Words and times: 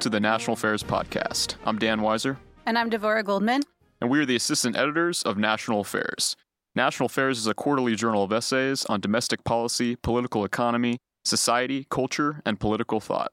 welcome 0.00 0.12
to 0.12 0.16
the 0.16 0.20
National 0.20 0.54
Affairs 0.54 0.82
Podcast. 0.82 1.56
I'm 1.66 1.78
Dan 1.78 2.00
Weiser. 2.00 2.38
And 2.64 2.78
I'm 2.78 2.88
Devorah 2.88 3.22
Goldman. 3.22 3.64
And 4.00 4.08
we 4.08 4.18
are 4.18 4.24
the 4.24 4.34
assistant 4.34 4.74
editors 4.74 5.22
of 5.24 5.36
National 5.36 5.80
Affairs. 5.80 6.36
National 6.74 7.04
Affairs 7.04 7.36
is 7.36 7.46
a 7.46 7.52
quarterly 7.52 7.94
journal 7.94 8.24
of 8.24 8.32
essays 8.32 8.86
on 8.86 9.02
domestic 9.02 9.44
policy, 9.44 9.96
political 9.96 10.42
economy, 10.42 10.96
society, 11.26 11.86
culture, 11.90 12.40
and 12.46 12.58
political 12.58 12.98
thought. 12.98 13.30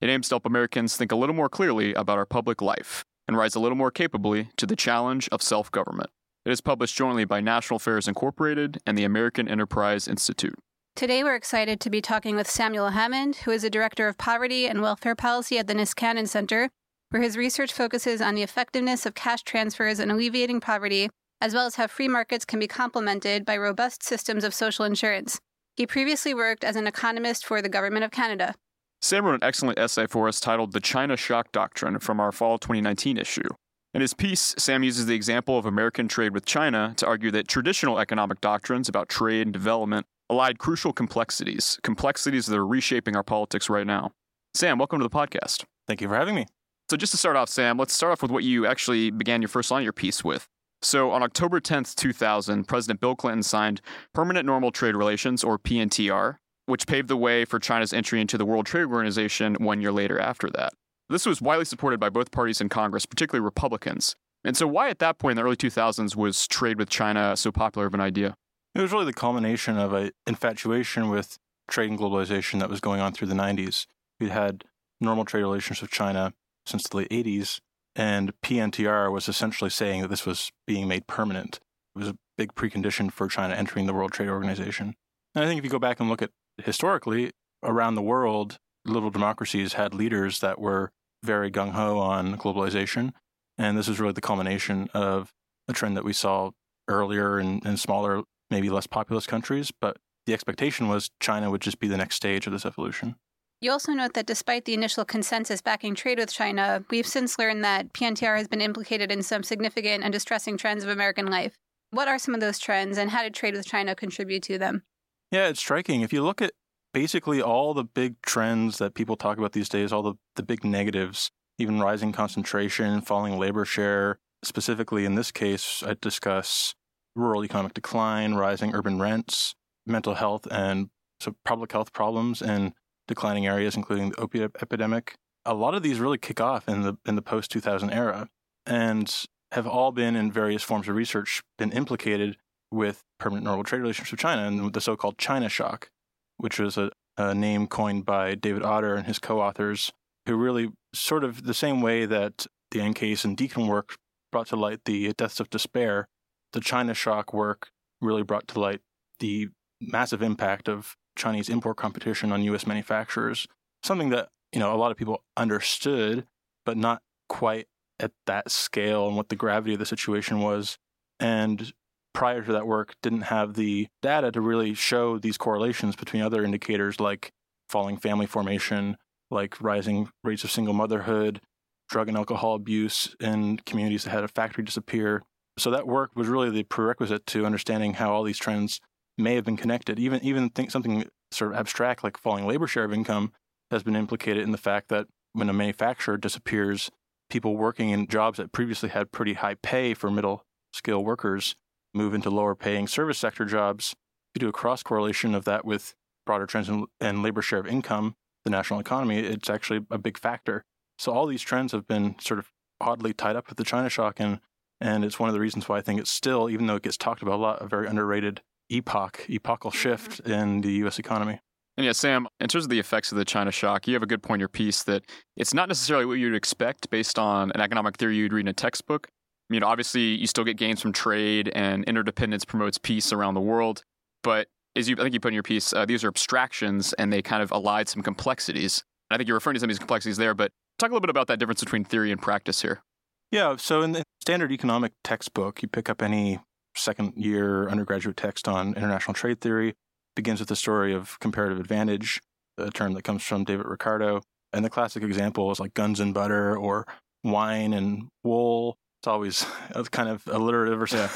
It 0.00 0.10
aims 0.10 0.28
to 0.28 0.34
help 0.34 0.44
Americans 0.44 0.96
think 0.96 1.12
a 1.12 1.16
little 1.16 1.36
more 1.36 1.48
clearly 1.48 1.94
about 1.94 2.18
our 2.18 2.26
public 2.26 2.60
life 2.60 3.04
and 3.28 3.36
rise 3.36 3.54
a 3.54 3.60
little 3.60 3.78
more 3.78 3.92
capably 3.92 4.48
to 4.56 4.66
the 4.66 4.74
challenge 4.74 5.28
of 5.30 5.40
self 5.40 5.70
government. 5.70 6.10
It 6.44 6.50
is 6.50 6.60
published 6.60 6.96
jointly 6.96 7.26
by 7.26 7.40
National 7.40 7.76
Affairs 7.76 8.08
Incorporated 8.08 8.78
and 8.84 8.98
the 8.98 9.04
American 9.04 9.46
Enterprise 9.46 10.08
Institute. 10.08 10.58
Today, 10.98 11.22
we're 11.22 11.36
excited 11.36 11.78
to 11.78 11.90
be 11.90 12.00
talking 12.00 12.34
with 12.34 12.50
Samuel 12.50 12.88
Hammond, 12.88 13.36
who 13.36 13.52
is 13.52 13.62
a 13.62 13.70
director 13.70 14.08
of 14.08 14.18
poverty 14.18 14.66
and 14.66 14.82
welfare 14.82 15.14
policy 15.14 15.56
at 15.56 15.68
the 15.68 15.74
Niskanen 15.74 16.26
Center, 16.26 16.70
where 17.10 17.22
his 17.22 17.36
research 17.36 17.72
focuses 17.72 18.20
on 18.20 18.34
the 18.34 18.42
effectiveness 18.42 19.06
of 19.06 19.14
cash 19.14 19.42
transfers 19.44 20.00
in 20.00 20.10
alleviating 20.10 20.60
poverty, 20.60 21.08
as 21.40 21.54
well 21.54 21.66
as 21.66 21.76
how 21.76 21.86
free 21.86 22.08
markets 22.08 22.44
can 22.44 22.58
be 22.58 22.66
complemented 22.66 23.46
by 23.46 23.56
robust 23.56 24.02
systems 24.02 24.42
of 24.42 24.52
social 24.52 24.84
insurance. 24.84 25.38
He 25.76 25.86
previously 25.86 26.34
worked 26.34 26.64
as 26.64 26.74
an 26.74 26.88
economist 26.88 27.46
for 27.46 27.62
the 27.62 27.68
Government 27.68 28.04
of 28.04 28.10
Canada. 28.10 28.56
Sam 29.00 29.24
wrote 29.24 29.34
an 29.34 29.44
excellent 29.44 29.78
essay 29.78 30.08
for 30.08 30.26
us 30.26 30.40
titled 30.40 30.72
The 30.72 30.80
China 30.80 31.16
Shock 31.16 31.52
Doctrine 31.52 32.00
from 32.00 32.18
our 32.18 32.32
fall 32.32 32.58
2019 32.58 33.18
issue. 33.18 33.48
In 33.94 34.00
his 34.00 34.14
piece, 34.14 34.52
Sam 34.58 34.82
uses 34.82 35.06
the 35.06 35.14
example 35.14 35.56
of 35.56 35.64
American 35.64 36.08
trade 36.08 36.34
with 36.34 36.44
China 36.44 36.92
to 36.96 37.06
argue 37.06 37.30
that 37.30 37.46
traditional 37.46 38.00
economic 38.00 38.40
doctrines 38.40 38.88
about 38.88 39.08
trade 39.08 39.42
and 39.42 39.52
development 39.52 40.04
allied 40.30 40.58
crucial 40.58 40.92
complexities, 40.92 41.78
complexities 41.82 42.46
that 42.46 42.56
are 42.56 42.66
reshaping 42.66 43.16
our 43.16 43.22
politics 43.22 43.70
right 43.70 43.86
now. 43.86 44.12
Sam, 44.54 44.78
welcome 44.78 44.98
to 44.98 45.04
the 45.04 45.10
podcast. 45.10 45.64
Thank 45.86 46.00
you 46.00 46.08
for 46.08 46.14
having 46.14 46.34
me. 46.34 46.46
So, 46.90 46.96
just 46.96 47.12
to 47.12 47.18
start 47.18 47.36
off, 47.36 47.48
Sam, 47.48 47.78
let's 47.78 47.92
start 47.92 48.12
off 48.12 48.22
with 48.22 48.30
what 48.30 48.44
you 48.44 48.66
actually 48.66 49.10
began 49.10 49.42
your 49.42 49.48
first 49.48 49.70
line 49.70 49.82
of 49.82 49.84
your 49.84 49.92
piece 49.92 50.24
with. 50.24 50.46
So, 50.80 51.10
on 51.10 51.22
October 51.22 51.60
10th, 51.60 51.94
2000, 51.96 52.66
President 52.66 53.00
Bill 53.00 53.14
Clinton 53.14 53.42
signed 53.42 53.80
Permanent 54.14 54.46
Normal 54.46 54.70
Trade 54.70 54.96
Relations, 54.96 55.44
or 55.44 55.58
PNTR, 55.58 56.36
which 56.66 56.86
paved 56.86 57.08
the 57.08 57.16
way 57.16 57.44
for 57.44 57.58
China's 57.58 57.92
entry 57.92 58.20
into 58.20 58.38
the 58.38 58.44
World 58.44 58.66
Trade 58.66 58.86
Organization 58.86 59.56
one 59.56 59.80
year 59.80 59.92
later 59.92 60.18
after 60.18 60.48
that. 60.50 60.72
This 61.10 61.26
was 61.26 61.42
widely 61.42 61.64
supported 61.64 62.00
by 62.00 62.10
both 62.10 62.30
parties 62.30 62.60
in 62.60 62.68
Congress, 62.68 63.06
particularly 63.06 63.44
Republicans. 63.44 64.14
And 64.44 64.56
so, 64.56 64.66
why 64.66 64.88
at 64.88 64.98
that 65.00 65.18
point 65.18 65.32
in 65.32 65.36
the 65.36 65.42
early 65.42 65.56
2000s 65.56 66.16
was 66.16 66.46
trade 66.46 66.78
with 66.78 66.88
China 66.88 67.36
so 67.36 67.50
popular 67.50 67.86
of 67.86 67.94
an 67.94 68.00
idea? 68.00 68.34
It 68.78 68.82
was 68.82 68.92
really 68.92 69.06
the 69.06 69.12
culmination 69.12 69.76
of 69.76 69.92
an 69.92 70.12
infatuation 70.24 71.08
with 71.08 71.36
trade 71.68 71.90
and 71.90 71.98
globalization 71.98 72.60
that 72.60 72.70
was 72.70 72.78
going 72.78 73.00
on 73.00 73.12
through 73.12 73.26
the 73.26 73.34
90s. 73.34 73.86
We'd 74.20 74.30
had 74.30 74.62
normal 75.00 75.24
trade 75.24 75.40
relations 75.40 75.80
with 75.80 75.90
China 75.90 76.32
since 76.64 76.84
the 76.84 76.98
late 76.98 77.08
80s, 77.08 77.58
and 77.96 78.32
PNTR 78.40 79.10
was 79.10 79.28
essentially 79.28 79.68
saying 79.68 80.02
that 80.02 80.08
this 80.08 80.24
was 80.24 80.52
being 80.64 80.86
made 80.86 81.08
permanent. 81.08 81.58
It 81.96 81.98
was 81.98 82.08
a 82.08 82.18
big 82.36 82.54
precondition 82.54 83.10
for 83.10 83.26
China 83.26 83.56
entering 83.56 83.86
the 83.86 83.94
World 83.94 84.12
Trade 84.12 84.28
Organization. 84.28 84.94
And 85.34 85.44
I 85.44 85.48
think 85.48 85.58
if 85.58 85.64
you 85.64 85.70
go 85.70 85.80
back 85.80 85.98
and 85.98 86.08
look 86.08 86.22
at 86.22 86.30
historically, 86.62 87.32
around 87.64 87.96
the 87.96 88.00
world, 88.00 88.58
little 88.86 89.10
democracies 89.10 89.72
had 89.72 89.92
leaders 89.92 90.38
that 90.38 90.60
were 90.60 90.92
very 91.24 91.50
gung 91.50 91.72
ho 91.72 91.98
on 91.98 92.38
globalization. 92.38 93.12
And 93.58 93.76
this 93.76 93.88
is 93.88 93.98
really 93.98 94.12
the 94.12 94.20
culmination 94.20 94.88
of 94.94 95.32
a 95.66 95.72
trend 95.72 95.96
that 95.96 96.04
we 96.04 96.12
saw 96.12 96.52
earlier 96.86 97.40
in, 97.40 97.60
in 97.64 97.76
smaller 97.76 98.22
maybe 98.50 98.70
less 98.70 98.86
populous 98.86 99.26
countries, 99.26 99.70
but 99.70 99.98
the 100.26 100.34
expectation 100.34 100.88
was 100.88 101.10
China 101.20 101.50
would 101.50 101.60
just 101.60 101.80
be 101.80 101.88
the 101.88 101.96
next 101.96 102.16
stage 102.16 102.46
of 102.46 102.52
this 102.52 102.66
evolution. 102.66 103.16
You 103.60 103.72
also 103.72 103.92
note 103.92 104.14
that 104.14 104.26
despite 104.26 104.66
the 104.66 104.74
initial 104.74 105.04
consensus 105.04 105.60
backing 105.60 105.96
trade 105.96 106.18
with 106.18 106.32
China, 106.32 106.84
we've 106.90 107.06
since 107.06 107.38
learned 107.38 107.64
that 107.64 107.92
PNTR 107.92 108.36
has 108.36 108.46
been 108.46 108.60
implicated 108.60 109.10
in 109.10 109.22
some 109.22 109.42
significant 109.42 110.04
and 110.04 110.12
distressing 110.12 110.56
trends 110.56 110.84
of 110.84 110.90
American 110.90 111.26
life. 111.26 111.56
What 111.90 112.06
are 112.06 112.18
some 112.18 112.34
of 112.34 112.40
those 112.40 112.58
trends, 112.58 112.98
and 112.98 113.10
how 113.10 113.22
did 113.22 113.34
trade 113.34 113.54
with 113.54 113.66
China 113.66 113.94
contribute 113.94 114.42
to 114.44 114.58
them? 114.58 114.84
Yeah, 115.32 115.48
it's 115.48 115.60
striking. 115.60 116.02
If 116.02 116.12
you 116.12 116.22
look 116.22 116.40
at 116.40 116.52
basically 116.94 117.42
all 117.42 117.74
the 117.74 117.84
big 117.84 118.20
trends 118.22 118.78
that 118.78 118.94
people 118.94 119.16
talk 119.16 119.38
about 119.38 119.52
these 119.52 119.68
days, 119.68 119.92
all 119.92 120.02
the, 120.02 120.14
the 120.36 120.42
big 120.42 120.64
negatives, 120.64 121.30
even 121.58 121.80
rising 121.80 122.12
concentration, 122.12 123.00
falling 123.00 123.38
labor 123.38 123.64
share, 123.64 124.20
specifically 124.44 125.04
in 125.04 125.16
this 125.16 125.32
case, 125.32 125.82
I 125.84 125.96
discuss 126.00 126.74
rural 127.18 127.44
economic 127.44 127.74
decline, 127.74 128.34
rising 128.34 128.74
urban 128.74 128.98
rents, 129.00 129.54
mental 129.86 130.14
health 130.14 130.46
and 130.50 130.88
so 131.20 131.34
public 131.44 131.72
health 131.72 131.92
problems 131.92 132.40
in 132.40 132.72
declining 133.08 133.46
areas, 133.46 133.74
including 133.74 134.10
the 134.10 134.20
opiate 134.20 134.52
epidemic. 134.62 135.16
A 135.44 135.54
lot 135.54 135.74
of 135.74 135.82
these 135.82 135.98
really 135.98 136.18
kick 136.18 136.40
off 136.40 136.68
in 136.68 136.82
the 136.82 136.96
in 137.06 137.16
the 137.16 137.22
post 137.22 137.50
2000 137.50 137.90
era, 137.90 138.28
and 138.66 139.24
have 139.52 139.66
all 139.66 139.92
been 139.92 140.14
in 140.14 140.30
various 140.30 140.62
forms 140.62 140.88
of 140.88 140.94
research 140.94 141.42
been 141.56 141.72
implicated 141.72 142.36
with 142.70 143.02
permanent 143.18 143.44
normal 143.44 143.64
trade 143.64 143.80
relations 143.80 144.10
with 144.10 144.20
China 144.20 144.46
and 144.46 144.72
the 144.74 144.80
so-called 144.80 145.16
China 145.16 145.48
shock, 145.48 145.88
which 146.36 146.58
was 146.60 146.76
a, 146.76 146.90
a 147.16 147.34
name 147.34 147.66
coined 147.66 148.04
by 148.04 148.34
David 148.34 148.62
Autor 148.62 148.94
and 148.94 149.06
his 149.06 149.18
co-authors, 149.18 149.90
who 150.26 150.36
really 150.36 150.68
sort 150.94 151.24
of 151.24 151.44
the 151.44 151.54
same 151.54 151.80
way 151.80 152.04
that 152.04 152.46
the 152.70 152.82
Anne 152.82 152.92
Case 152.92 153.24
and 153.24 153.38
Deaton 153.38 153.66
work 153.66 153.96
brought 154.30 154.48
to 154.48 154.56
light 154.56 154.80
the 154.84 155.14
deaths 155.14 155.40
of 155.40 155.48
despair 155.48 156.08
the 156.52 156.60
China 156.60 156.94
shock 156.94 157.32
work 157.32 157.68
really 158.00 158.22
brought 158.22 158.48
to 158.48 158.60
light 158.60 158.80
the 159.20 159.48
massive 159.80 160.22
impact 160.22 160.68
of 160.68 160.96
Chinese 161.16 161.48
import 161.48 161.76
competition 161.76 162.32
on 162.32 162.42
US 162.42 162.66
manufacturers, 162.66 163.46
something 163.82 164.10
that, 164.10 164.28
you 164.52 164.60
know, 164.60 164.72
a 164.74 164.76
lot 164.76 164.90
of 164.90 164.96
people 164.96 165.22
understood, 165.36 166.26
but 166.64 166.76
not 166.76 167.02
quite 167.28 167.66
at 168.00 168.12
that 168.26 168.50
scale 168.50 169.06
and 169.06 169.16
what 169.16 169.28
the 169.28 169.36
gravity 169.36 169.74
of 169.74 169.80
the 169.80 169.86
situation 169.86 170.40
was. 170.40 170.78
And 171.20 171.72
prior 172.14 172.42
to 172.42 172.52
that 172.52 172.66
work, 172.66 172.94
didn't 173.02 173.22
have 173.22 173.54
the 173.54 173.88
data 174.02 174.30
to 174.32 174.40
really 174.40 174.74
show 174.74 175.18
these 175.18 175.36
correlations 175.36 175.96
between 175.96 176.22
other 176.22 176.44
indicators 176.44 177.00
like 177.00 177.32
falling 177.68 177.96
family 177.96 178.26
formation, 178.26 178.96
like 179.30 179.60
rising 179.60 180.08
rates 180.24 180.44
of 180.44 180.50
single 180.50 180.74
motherhood, 180.74 181.40
drug 181.88 182.08
and 182.08 182.16
alcohol 182.16 182.54
abuse 182.54 183.14
in 183.20 183.58
communities 183.66 184.04
that 184.04 184.10
had 184.10 184.24
a 184.24 184.28
factory 184.28 184.64
disappear, 184.64 185.22
so 185.58 185.70
that 185.70 185.86
work 185.86 186.10
was 186.14 186.28
really 186.28 186.50
the 186.50 186.62
prerequisite 186.64 187.26
to 187.26 187.46
understanding 187.46 187.94
how 187.94 188.12
all 188.12 188.22
these 188.22 188.38
trends 188.38 188.80
may 189.16 189.34
have 189.34 189.44
been 189.44 189.56
connected. 189.56 189.98
Even 189.98 190.22
even 190.22 190.50
think 190.50 190.70
something 190.70 191.08
sort 191.30 191.52
of 191.52 191.58
abstract 191.58 192.02
like 192.02 192.16
falling 192.16 192.46
labor 192.46 192.66
share 192.66 192.84
of 192.84 192.92
income 192.92 193.32
has 193.70 193.82
been 193.82 193.96
implicated 193.96 194.42
in 194.42 194.52
the 194.52 194.58
fact 194.58 194.88
that 194.88 195.06
when 195.32 195.48
a 195.48 195.52
manufacturer 195.52 196.16
disappears, 196.16 196.90
people 197.28 197.56
working 197.56 197.90
in 197.90 198.06
jobs 198.06 198.38
that 198.38 198.52
previously 198.52 198.88
had 198.88 199.12
pretty 199.12 199.34
high 199.34 199.54
pay 199.54 199.94
for 199.94 200.10
middle 200.10 200.44
skill 200.72 201.04
workers 201.04 201.54
move 201.94 202.14
into 202.14 202.30
lower 202.30 202.54
paying 202.54 202.86
service 202.86 203.18
sector 203.18 203.44
jobs. 203.44 203.94
If 204.34 204.42
you 204.42 204.46
do 204.46 204.48
a 204.48 204.52
cross 204.52 204.82
correlation 204.82 205.34
of 205.34 205.44
that 205.44 205.64
with 205.64 205.94
broader 206.26 206.46
trends 206.46 206.68
in, 206.68 206.86
in 207.00 207.22
labor 207.22 207.42
share 207.42 207.58
of 207.58 207.66
income, 207.66 208.14
the 208.44 208.50
national 208.50 208.80
economy, 208.80 209.18
it's 209.18 209.50
actually 209.50 209.80
a 209.90 209.98
big 209.98 210.18
factor. 210.18 210.64
So 210.98 211.12
all 211.12 211.26
these 211.26 211.42
trends 211.42 211.72
have 211.72 211.86
been 211.86 212.16
sort 212.20 212.38
of 212.38 212.50
oddly 212.80 213.12
tied 213.12 213.36
up 213.36 213.48
with 213.48 213.58
the 213.58 213.64
China 213.64 213.88
shock 213.88 214.20
and 214.20 214.40
and 214.80 215.04
it's 215.04 215.18
one 215.18 215.28
of 215.28 215.34
the 215.34 215.40
reasons 215.40 215.68
why 215.68 215.78
I 215.78 215.80
think 215.80 216.00
it's 216.00 216.10
still, 216.10 216.48
even 216.48 216.66
though 216.66 216.76
it 216.76 216.82
gets 216.82 216.96
talked 216.96 217.22
about 217.22 217.34
a 217.34 217.42
lot, 217.42 217.62
a 217.62 217.66
very 217.66 217.86
underrated 217.86 218.40
epoch, 218.70 219.26
epochal 219.28 219.70
shift 219.70 220.22
mm-hmm. 220.22 220.32
in 220.32 220.60
the 220.60 220.72
U.S. 220.72 220.98
economy. 220.98 221.40
And 221.76 221.84
yeah, 221.84 221.92
Sam, 221.92 222.26
in 222.40 222.48
terms 222.48 222.64
of 222.64 222.70
the 222.70 222.80
effects 222.80 223.12
of 223.12 223.18
the 223.18 223.24
China 223.24 223.52
shock, 223.52 223.86
you 223.86 223.94
have 223.94 224.02
a 224.02 224.06
good 224.06 224.22
point 224.22 224.38
in 224.38 224.40
your 224.40 224.48
piece 224.48 224.82
that 224.82 225.04
it's 225.36 225.54
not 225.54 225.68
necessarily 225.68 226.06
what 226.06 226.14
you'd 226.14 226.34
expect 226.34 226.90
based 226.90 227.20
on 227.20 227.52
an 227.52 227.60
economic 227.60 227.96
theory 227.96 228.16
you'd 228.16 228.32
read 228.32 228.40
in 228.40 228.48
a 228.48 228.52
textbook. 228.52 229.08
I 229.48 229.54
mean, 229.54 229.62
obviously, 229.62 230.02
you 230.02 230.26
still 230.26 230.44
get 230.44 230.56
gains 230.56 230.82
from 230.82 230.92
trade, 230.92 231.50
and 231.54 231.84
interdependence 231.84 232.44
promotes 232.44 232.78
peace 232.78 233.12
around 233.12 233.34
the 233.34 233.40
world. 233.40 233.84
But 234.22 234.48
as 234.76 234.88
you, 234.88 234.96
I 234.98 235.02
think 235.02 235.14
you 235.14 235.20
put 235.20 235.28
in 235.28 235.34
your 235.34 235.42
piece, 235.44 235.72
uh, 235.72 235.86
these 235.86 236.04
are 236.04 236.08
abstractions, 236.08 236.92
and 236.94 237.12
they 237.12 237.22
kind 237.22 237.42
of 237.42 237.52
allied 237.52 237.88
some 237.88 238.02
complexities. 238.02 238.82
I 239.10 239.16
think 239.16 239.28
you're 239.28 239.36
referring 239.36 239.54
to 239.54 239.60
some 239.60 239.70
of 239.70 239.74
these 239.74 239.78
complexities 239.78 240.16
there, 240.16 240.34
but 240.34 240.50
talk 240.78 240.90
a 240.90 240.92
little 240.92 241.00
bit 241.00 241.10
about 241.10 241.28
that 241.28 241.38
difference 241.38 241.60
between 241.60 241.84
theory 241.84 242.12
and 242.12 242.20
practice 242.20 242.60
here. 242.60 242.82
Yeah. 243.30 243.56
So 243.56 243.82
in 243.82 243.92
the 243.92 244.02
standard 244.20 244.52
economic 244.52 244.92
textbook, 245.04 245.62
you 245.62 245.68
pick 245.68 245.88
up 245.88 246.02
any 246.02 246.40
second 246.74 247.14
year 247.16 247.68
undergraduate 247.68 248.16
text 248.16 248.48
on 248.48 248.74
international 248.74 249.14
trade 249.14 249.40
theory, 249.40 249.74
begins 250.16 250.40
with 250.40 250.48
the 250.48 250.56
story 250.56 250.94
of 250.94 251.18
comparative 251.20 251.60
advantage, 251.60 252.20
a 252.56 252.70
term 252.70 252.94
that 252.94 253.02
comes 253.02 253.22
from 253.22 253.44
David 253.44 253.66
Ricardo. 253.66 254.22
And 254.52 254.64
the 254.64 254.70
classic 254.70 255.02
example 255.02 255.50
is 255.50 255.60
like 255.60 255.74
guns 255.74 256.00
and 256.00 256.14
butter 256.14 256.56
or 256.56 256.86
wine 257.22 257.72
and 257.72 258.08
wool. 258.24 258.76
It's 259.00 259.08
always 259.08 259.44
kind 259.90 260.08
of 260.08 260.22
alliterative 260.26 260.80
or 260.80 260.86
so. 260.86 261.08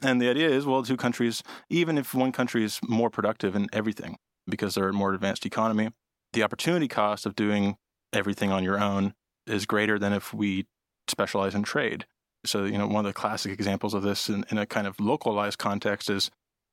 and 0.02 0.20
the 0.20 0.28
idea 0.28 0.48
is, 0.48 0.66
well, 0.66 0.82
two 0.82 0.96
countries, 0.96 1.42
even 1.70 1.98
if 1.98 2.14
one 2.14 2.32
country 2.32 2.64
is 2.64 2.80
more 2.82 3.10
productive 3.10 3.54
in 3.54 3.68
everything 3.72 4.16
because 4.48 4.74
they're 4.74 4.88
a 4.88 4.92
more 4.92 5.14
advanced 5.14 5.46
economy, 5.46 5.90
the 6.32 6.42
opportunity 6.42 6.88
cost 6.88 7.26
of 7.26 7.34
doing 7.36 7.76
everything 8.12 8.50
on 8.50 8.64
your 8.64 8.80
own 8.80 9.14
is 9.46 9.66
greater 9.66 9.98
than 9.98 10.12
if 10.12 10.34
we 10.34 10.66
specialize 11.08 11.54
in 11.54 11.62
trade. 11.62 12.06
So, 12.44 12.64
you 12.64 12.78
know, 12.78 12.86
one 12.86 13.04
of 13.04 13.10
the 13.10 13.18
classic 13.18 13.52
examples 13.52 13.94
of 13.94 14.02
this 14.02 14.28
in, 14.28 14.44
in, 14.50 14.58
a 14.58 14.66
kind 14.66 14.86
of 14.86 15.00
localized 15.00 15.58
context 15.58 16.08
is 16.08 16.30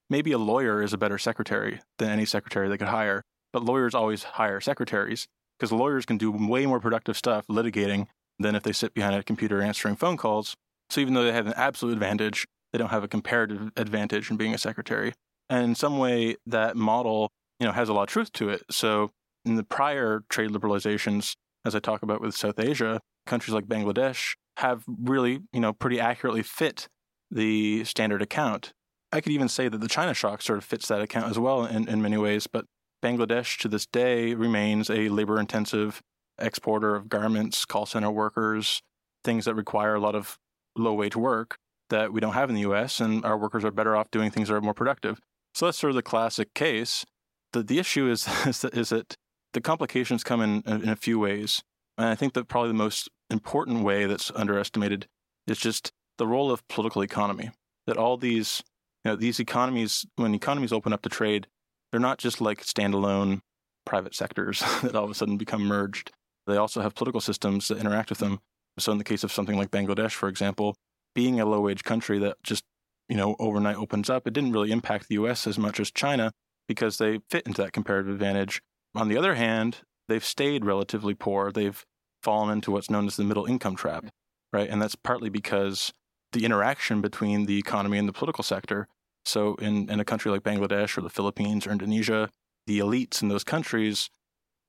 maybe 0.09 0.31
a 0.31 0.37
lawyer 0.37 0.81
is 0.83 0.93
a 0.93 0.97
better 0.97 1.17
secretary 1.17 1.81
than 1.97 2.09
any 2.09 2.25
secretary 2.25 2.67
they 2.69 2.77
could 2.77 2.89
hire, 2.89 3.23
but 3.51 3.63
lawyers 3.63 3.95
always 3.95 4.23
hire 4.23 4.61
secretaries. 4.61 5.27
because 5.57 5.71
lawyers 5.71 6.05
can 6.05 6.17
do 6.17 6.31
way 6.31 6.65
more 6.65 6.79
productive 6.79 7.17
stuff 7.17 7.47
litigating 7.47 8.07
than 8.39 8.55
if 8.55 8.63
they 8.63 8.71
sit 8.71 8.93
behind 8.93 9.15
a 9.15 9.23
computer 9.23 9.61
answering 9.61 9.95
phone 9.95 10.17
calls. 10.17 10.55
So 10.89 11.01
even 11.01 11.13
though 11.13 11.23
they 11.23 11.31
have 11.31 11.47
an 11.47 11.53
absolute 11.55 11.93
advantage, 11.93 12.45
they 12.71 12.79
don't 12.79 12.89
have 12.89 13.03
a 13.03 13.07
comparative 13.07 13.71
advantage 13.77 14.29
in 14.29 14.37
being 14.37 14.53
a 14.53 14.57
secretary. 14.57 15.13
And 15.49 15.63
in 15.65 15.75
some 15.75 15.97
way, 15.97 16.35
that 16.45 16.75
model, 16.75 17.29
you 17.59 17.67
know, 17.67 17.73
has 17.73 17.89
a 17.89 17.93
lot 17.93 18.03
of 18.03 18.09
truth 18.09 18.31
to 18.33 18.49
it. 18.49 18.63
So 18.69 19.11
in 19.45 19.55
the 19.55 19.63
prior 19.63 20.23
trade 20.29 20.51
liberalizations, 20.51 21.35
as 21.65 21.75
I 21.75 21.79
talk 21.79 22.03
about 22.03 22.21
with 22.21 22.35
South 22.35 22.59
Asia, 22.59 22.99
countries 23.25 23.53
like 23.53 23.65
Bangladesh 23.65 24.35
have 24.57 24.83
really, 24.87 25.41
you 25.51 25.59
know, 25.59 25.73
pretty 25.73 25.99
accurately 25.99 26.43
fit 26.43 26.87
the 27.31 27.83
standard 27.83 28.21
account. 28.21 28.73
I 29.11 29.21
could 29.21 29.31
even 29.31 29.49
say 29.49 29.67
that 29.67 29.79
the 29.79 29.87
China 29.87 30.13
shock 30.13 30.41
sort 30.41 30.57
of 30.57 30.63
fits 30.63 30.87
that 30.87 31.01
account 31.01 31.29
as 31.29 31.39
well 31.39 31.65
in, 31.65 31.87
in 31.87 32.01
many 32.01 32.17
ways, 32.17 32.47
but 32.47 32.65
Bangladesh 33.03 33.59
to 33.59 33.67
this 33.67 33.85
day 33.85 34.33
remains 34.33 34.89
a 34.89 35.09
labor 35.09 35.39
intensive 35.39 36.01
exporter 36.39 36.95
of 36.95 37.09
garments, 37.09 37.65
call 37.65 37.85
center 37.85 38.09
workers, 38.09 38.81
things 39.23 39.45
that 39.45 39.55
require 39.55 39.95
a 39.95 39.99
lot 39.99 40.15
of 40.15 40.37
low 40.75 40.93
wage 40.93 41.15
work 41.15 41.57
that 41.89 42.11
we 42.11 42.19
don't 42.19 42.33
have 42.33 42.49
in 42.49 42.55
the 42.55 42.61
US, 42.61 42.99
and 42.99 43.23
our 43.25 43.37
workers 43.37 43.63
are 43.63 43.71
better 43.71 43.95
off 43.95 44.09
doing 44.09 44.31
things 44.31 44.47
that 44.47 44.55
are 44.55 44.61
more 44.61 44.73
productive. 44.73 45.19
So 45.53 45.65
that's 45.65 45.77
sort 45.77 45.91
of 45.91 45.95
the 45.95 46.01
classic 46.01 46.53
case. 46.53 47.05
The, 47.51 47.61
the 47.61 47.77
issue 47.77 48.09
is, 48.09 48.27
is, 48.47 48.61
that, 48.61 48.73
is 48.73 48.89
that 48.89 49.15
the 49.53 49.61
complications 49.61 50.23
come 50.23 50.41
in, 50.41 50.63
in 50.65 50.89
a 50.89 50.95
few 50.95 51.19
ways. 51.19 51.61
And 51.97 52.07
I 52.07 52.15
think 52.15 52.33
that 52.33 52.47
probably 52.47 52.69
the 52.69 52.75
most 52.75 53.09
important 53.29 53.83
way 53.83 54.05
that's 54.05 54.31
underestimated 54.35 55.07
is 55.47 55.57
just 55.57 55.91
the 56.17 56.27
role 56.27 56.51
of 56.51 56.67
political 56.67 57.01
economy. 57.01 57.51
That 57.87 57.97
all 57.97 58.17
these, 58.17 58.63
you 59.03 59.11
know, 59.11 59.15
these 59.15 59.39
economies, 59.39 60.05
when 60.15 60.33
economies 60.33 60.71
open 60.71 60.93
up 60.93 61.01
to 61.03 61.09
trade, 61.09 61.47
they're 61.91 61.99
not 61.99 62.17
just 62.17 62.41
like 62.41 62.63
standalone 62.63 63.41
private 63.85 64.15
sectors 64.15 64.59
that 64.81 64.95
all 64.95 65.03
of 65.03 65.11
a 65.11 65.13
sudden 65.13 65.37
become 65.37 65.63
merged. 65.63 66.11
They 66.47 66.57
also 66.57 66.81
have 66.81 66.95
political 66.95 67.21
systems 67.21 67.67
that 67.67 67.77
interact 67.77 68.09
with 68.09 68.19
them. 68.19 68.39
So 68.79 68.91
in 68.91 68.97
the 68.97 69.03
case 69.03 69.23
of 69.23 69.31
something 69.31 69.57
like 69.57 69.71
Bangladesh, 69.71 70.13
for 70.13 70.27
example, 70.27 70.75
being 71.13 71.39
a 71.39 71.45
low 71.45 71.61
wage 71.61 71.83
country 71.83 72.19
that 72.19 72.37
just, 72.43 72.63
you 73.07 73.15
know, 73.15 73.35
overnight 73.39 73.75
opens 73.75 74.09
up, 74.09 74.27
it 74.27 74.33
didn't 74.33 74.51
really 74.51 74.71
impact 74.71 75.07
the 75.07 75.15
US 75.15 75.45
as 75.45 75.59
much 75.59 75.79
as 75.79 75.91
China 75.91 76.31
because 76.67 76.97
they 76.97 77.19
fit 77.29 77.45
into 77.45 77.61
that 77.61 77.73
comparative 77.73 78.11
advantage. 78.11 78.61
On 78.95 79.07
the 79.07 79.17
other 79.17 79.35
hand, 79.35 79.81
they've 80.07 80.23
stayed 80.23 80.65
relatively 80.65 81.13
poor. 81.13 81.51
They've 81.51 81.83
fallen 82.21 82.51
into 82.51 82.71
what's 82.71 82.89
known 82.89 83.07
as 83.07 83.15
the 83.15 83.23
middle 83.23 83.45
income 83.45 83.75
trap, 83.75 84.05
right? 84.51 84.69
And 84.69 84.81
that's 84.81 84.95
partly 84.95 85.29
because 85.29 85.93
the 86.31 86.45
interaction 86.45 87.01
between 87.01 87.45
the 87.45 87.57
economy 87.57 87.97
and 87.97 88.07
the 88.07 88.13
political 88.13 88.43
sector. 88.43 88.87
So 89.25 89.55
in, 89.55 89.89
in 89.89 89.99
a 89.99 90.05
country 90.05 90.31
like 90.31 90.43
Bangladesh 90.43 90.97
or 90.97 91.01
the 91.01 91.09
Philippines 91.09 91.67
or 91.67 91.71
Indonesia, 91.71 92.29
the 92.65 92.79
elites 92.79 93.21
in 93.21 93.27
those 93.27 93.43
countries 93.43 94.09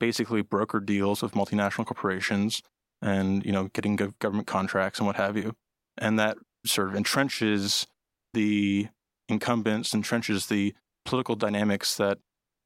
basically 0.00 0.42
broker 0.42 0.81
deals 0.81 1.22
with 1.22 1.32
multinational 1.32 1.86
corporations 1.86 2.60
and, 3.00 3.44
you 3.44 3.52
know, 3.52 3.69
getting 3.72 3.96
government 4.19 4.46
contracts 4.46 4.98
and 4.98 5.06
what 5.06 5.16
have 5.16 5.36
you 5.36 5.54
and 5.96 6.19
that 6.19 6.38
sort 6.66 6.88
of 6.88 6.94
entrenches 6.94 7.86
the 8.32 8.88
incumbents, 9.28 9.92
entrenches 9.92 10.48
the 10.48 10.75
political 11.04 11.36
dynamics 11.36 11.96
that 11.96 12.19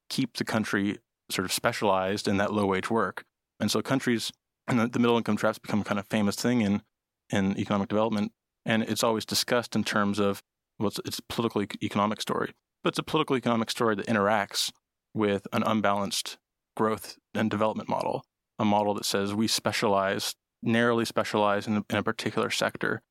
keep 0.09 0.37
the 0.37 0.45
country 0.45 0.99
sort 1.31 1.45
of 1.45 1.53
specialized 1.53 2.29
in 2.29 2.37
that 2.39 2.53
low 2.53 2.67
wage 2.67 2.91
work. 2.91 3.25
And 3.61 3.71
so 3.71 3.83
countries 3.83 4.33
and 4.67 4.81
the, 4.93 4.99
middle 4.99 5.17
income 5.17 5.37
traps 5.37 5.59
become 5.59 5.81
a 5.81 5.85
kind 5.85 5.99
of 5.99 6.07
famous 6.09 6.37
thing 6.37 6.61
in 6.61 6.83
in 7.31 7.59
economic 7.59 7.89
development, 7.89 8.33
and 8.65 8.83
it's 8.83 9.05
always 9.05 9.27
discussed 9.27 9.77
in 9.77 9.85
terms 9.85 10.19
of 10.19 10.43
well, 10.79 10.89
it's, 10.89 11.01
it's 11.05 11.19
a 11.19 11.23
political 11.29 11.63
economic 11.83 12.21
story, 12.23 12.55
but 12.83 12.91
it's 12.91 12.99
a 12.99 13.03
political 13.03 13.37
economic 13.37 13.71
story 13.71 13.95
that 13.97 14.07
interacts 14.07 14.71
with 15.13 15.47
an 15.53 15.63
unbalanced 15.63 16.39
growth 16.77 17.19
and 17.35 17.51
development 17.51 17.89
model, 17.89 18.25
a 18.59 18.65
model 18.65 18.95
that 18.95 19.05
says 19.05 19.35
we 19.35 19.49
specialize 19.49 20.35
narrowly 20.63 21.05
specialize 21.05 21.67
in, 21.67 21.85
in 21.91 21.97
a 21.97 22.03
particular 22.03 22.51
sector 22.51 23.03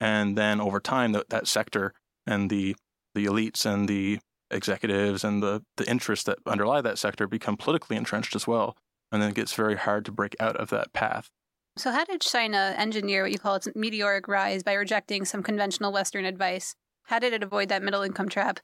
and 0.00 0.36
then 0.36 0.60
over 0.60 0.80
time 0.80 1.12
that, 1.12 1.28
that 1.30 1.46
sector 1.46 1.92
and 2.26 2.50
the 2.50 2.76
the 3.14 3.24
elites 3.24 3.64
and 3.64 3.88
the 3.88 4.18
executives 4.50 5.24
and 5.24 5.42
the 5.42 5.62
the 5.76 5.88
interests 5.88 6.24
that 6.24 6.38
underlie 6.46 6.80
that 6.80 6.98
sector 6.98 7.26
become 7.26 7.56
politically 7.56 7.96
entrenched 7.96 8.34
as 8.36 8.46
well 8.46 8.76
and 9.10 9.22
then 9.22 9.30
it 9.30 9.34
gets 9.34 9.52
very 9.52 9.76
hard 9.76 10.04
to 10.04 10.12
break 10.12 10.36
out 10.38 10.56
of 10.56 10.70
that 10.70 10.92
path 10.92 11.30
so 11.76 11.90
how 11.90 12.04
did 12.04 12.20
china 12.20 12.74
engineer 12.76 13.22
what 13.22 13.32
you 13.32 13.38
call 13.38 13.56
its 13.56 13.68
meteoric 13.74 14.28
rise 14.28 14.62
by 14.62 14.72
rejecting 14.72 15.24
some 15.24 15.42
conventional 15.42 15.92
western 15.92 16.24
advice 16.24 16.74
how 17.04 17.18
did 17.18 17.32
it 17.32 17.42
avoid 17.42 17.68
that 17.68 17.82
middle 17.82 18.02
income 18.02 18.28
trap 18.28 18.60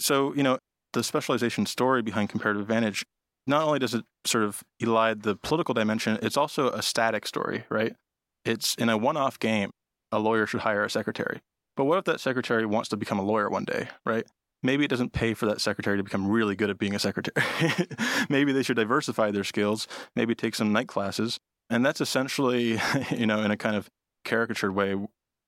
so 0.00 0.34
you 0.34 0.42
know 0.42 0.58
the 0.92 1.02
specialization 1.02 1.64
story 1.66 2.02
behind 2.02 2.28
comparative 2.28 2.62
advantage 2.62 3.04
not 3.46 3.62
only 3.62 3.78
does 3.78 3.94
it 3.94 4.04
sort 4.26 4.44
of 4.44 4.62
elide 4.82 5.22
the 5.22 5.36
political 5.36 5.74
dimension 5.74 6.18
it's 6.22 6.36
also 6.36 6.70
a 6.70 6.82
static 6.82 7.26
story 7.26 7.64
right 7.70 7.94
it's 8.44 8.74
in 8.74 8.88
a 8.90 8.96
one-off 8.96 9.38
game 9.38 9.70
a 10.14 10.18
lawyer 10.18 10.46
should 10.46 10.60
hire 10.60 10.84
a 10.84 10.90
secretary. 10.90 11.40
But 11.76 11.84
what 11.84 11.98
if 11.98 12.04
that 12.04 12.20
secretary 12.20 12.64
wants 12.64 12.88
to 12.90 12.96
become 12.96 13.18
a 13.18 13.22
lawyer 13.22 13.50
one 13.50 13.64
day, 13.64 13.88
right? 14.06 14.24
Maybe 14.64 14.84
it 14.84 14.88
doesn't 14.88 15.12
pay 15.12 15.34
for 15.34 15.44
that 15.46 15.60
secretary 15.60 15.98
to 15.98 16.02
become 16.02 16.26
really 16.26 16.56
good 16.56 16.70
at 16.70 16.78
being 16.78 16.94
a 16.94 16.98
secretary. 16.98 17.46
Maybe 18.30 18.50
they 18.50 18.62
should 18.62 18.76
diversify 18.76 19.30
their 19.30 19.44
skills, 19.44 19.86
maybe 20.16 20.34
take 20.34 20.54
some 20.54 20.72
night 20.72 20.88
classes. 20.88 21.38
And 21.68 21.84
that's 21.84 22.00
essentially, 22.00 22.80
you 23.10 23.26
know, 23.26 23.42
in 23.42 23.50
a 23.50 23.58
kind 23.58 23.76
of 23.76 23.90
caricatured 24.24 24.74
way, 24.74 24.96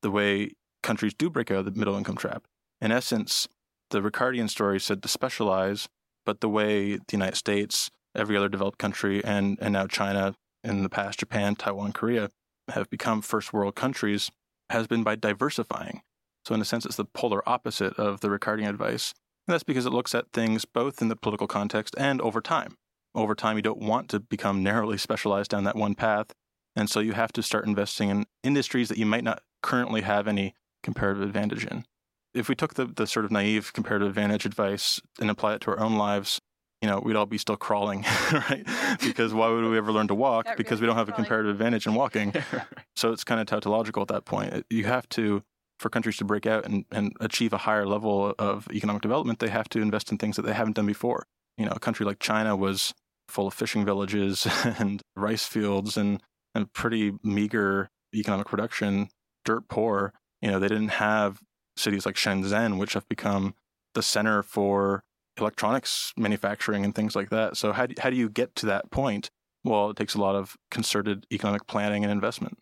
the 0.02 0.10
way 0.10 0.50
countries 0.82 1.14
do 1.14 1.30
break 1.30 1.50
out 1.50 1.58
of 1.58 1.64
the 1.64 1.70
middle 1.70 1.96
income 1.96 2.16
trap. 2.16 2.44
In 2.80 2.92
essence, 2.92 3.48
the 3.90 4.02
Ricardian 4.02 4.50
story 4.50 4.78
said 4.78 5.02
to 5.02 5.08
specialize, 5.08 5.88
but 6.26 6.42
the 6.42 6.48
way 6.48 6.96
the 6.96 7.02
United 7.12 7.36
States, 7.36 7.90
every 8.14 8.36
other 8.36 8.50
developed 8.50 8.78
country, 8.78 9.24
and, 9.24 9.56
and 9.62 9.72
now 9.72 9.86
China, 9.86 10.34
in 10.62 10.82
the 10.82 10.90
past 10.90 11.20
Japan, 11.20 11.56
Taiwan, 11.56 11.92
Korea, 11.92 12.30
have 12.68 12.90
become 12.90 13.22
first 13.22 13.52
world 13.52 13.74
countries 13.74 14.30
has 14.68 14.86
been 14.86 15.02
by 15.02 15.14
diversifying. 15.14 16.02
So, 16.46 16.54
in 16.54 16.60
a 16.60 16.64
sense, 16.64 16.86
it's 16.86 16.94
the 16.94 17.04
polar 17.04 17.46
opposite 17.48 17.94
of 17.94 18.20
the 18.20 18.28
Ricardian 18.28 18.68
advice. 18.68 19.12
And 19.48 19.52
that's 19.52 19.64
because 19.64 19.84
it 19.84 19.92
looks 19.92 20.14
at 20.14 20.30
things 20.32 20.64
both 20.64 21.02
in 21.02 21.08
the 21.08 21.16
political 21.16 21.48
context 21.48 21.96
and 21.98 22.20
over 22.20 22.40
time. 22.40 22.76
Over 23.16 23.34
time, 23.34 23.56
you 23.56 23.62
don't 23.62 23.80
want 23.80 24.08
to 24.10 24.20
become 24.20 24.62
narrowly 24.62 24.96
specialized 24.96 25.50
down 25.50 25.64
that 25.64 25.74
one 25.74 25.96
path. 25.96 26.28
And 26.76 26.88
so 26.88 27.00
you 27.00 27.14
have 27.14 27.32
to 27.32 27.42
start 27.42 27.66
investing 27.66 28.10
in 28.10 28.26
industries 28.44 28.88
that 28.90 28.96
you 28.96 29.06
might 29.06 29.24
not 29.24 29.42
currently 29.60 30.02
have 30.02 30.28
any 30.28 30.54
comparative 30.84 31.24
advantage 31.24 31.64
in. 31.64 31.84
If 32.32 32.48
we 32.48 32.54
took 32.54 32.74
the, 32.74 32.84
the 32.84 33.08
sort 33.08 33.24
of 33.24 33.32
naive 33.32 33.72
comparative 33.72 34.06
advantage 34.06 34.46
advice 34.46 35.00
and 35.20 35.28
apply 35.28 35.54
it 35.54 35.62
to 35.62 35.72
our 35.72 35.80
own 35.80 35.96
lives, 35.96 36.40
you 36.80 36.88
know, 36.88 37.00
we'd 37.04 37.16
all 37.16 37.26
be 37.26 37.38
still 37.38 37.56
crawling, 37.56 38.04
right? 38.32 38.64
because 39.00 39.34
why 39.34 39.48
would 39.48 39.64
we 39.64 39.78
ever 39.78 39.90
learn 39.90 40.06
to 40.06 40.14
walk? 40.14 40.56
because 40.56 40.80
we 40.80 40.86
don't 40.86 40.94
have 40.94 41.08
a 41.08 41.12
comparative 41.12 41.50
advantage 41.50 41.88
in 41.88 41.94
walking. 41.94 42.32
so 42.94 43.10
it's 43.10 43.24
kind 43.24 43.40
of 43.40 43.48
tautological 43.48 44.02
at 44.02 44.08
that 44.08 44.26
point. 44.26 44.64
You 44.70 44.84
have 44.84 45.08
to, 45.08 45.42
for 45.78 45.90
countries 45.90 46.16
to 46.18 46.24
break 46.24 46.46
out 46.46 46.64
and, 46.64 46.84
and 46.90 47.12
achieve 47.20 47.52
a 47.52 47.58
higher 47.58 47.86
level 47.86 48.34
of 48.38 48.68
economic 48.72 49.02
development, 49.02 49.38
they 49.38 49.48
have 49.48 49.68
to 49.70 49.80
invest 49.80 50.10
in 50.10 50.18
things 50.18 50.36
that 50.36 50.42
they 50.42 50.52
haven't 50.52 50.76
done 50.76 50.86
before. 50.86 51.26
You 51.58 51.66
know, 51.66 51.72
a 51.72 51.80
country 51.80 52.06
like 52.06 52.18
China 52.18 52.56
was 52.56 52.94
full 53.28 53.46
of 53.46 53.54
fishing 53.54 53.84
villages 53.84 54.46
and 54.78 55.02
rice 55.14 55.44
fields 55.44 55.96
and, 55.96 56.22
and 56.54 56.72
pretty 56.72 57.12
meager 57.22 57.90
economic 58.14 58.46
production, 58.46 59.08
dirt 59.44 59.68
poor. 59.68 60.12
You 60.40 60.50
know, 60.50 60.58
they 60.58 60.68
didn't 60.68 60.88
have 60.88 61.40
cities 61.76 62.06
like 62.06 62.14
Shenzhen, 62.14 62.78
which 62.78 62.94
have 62.94 63.08
become 63.08 63.54
the 63.94 64.02
center 64.02 64.42
for 64.42 65.02
electronics 65.38 66.12
manufacturing 66.16 66.84
and 66.84 66.94
things 66.94 67.14
like 67.14 67.30
that. 67.30 67.56
So 67.56 67.72
how 67.72 67.86
do, 67.86 67.94
how 67.98 68.10
do 68.10 68.16
you 68.16 68.28
get 68.28 68.54
to 68.56 68.66
that 68.66 68.90
point? 68.90 69.30
Well, 69.64 69.90
it 69.90 69.96
takes 69.96 70.14
a 70.14 70.20
lot 70.20 70.36
of 70.36 70.56
concerted 70.70 71.26
economic 71.32 71.66
planning 71.66 72.04
and 72.04 72.12
investment. 72.12 72.58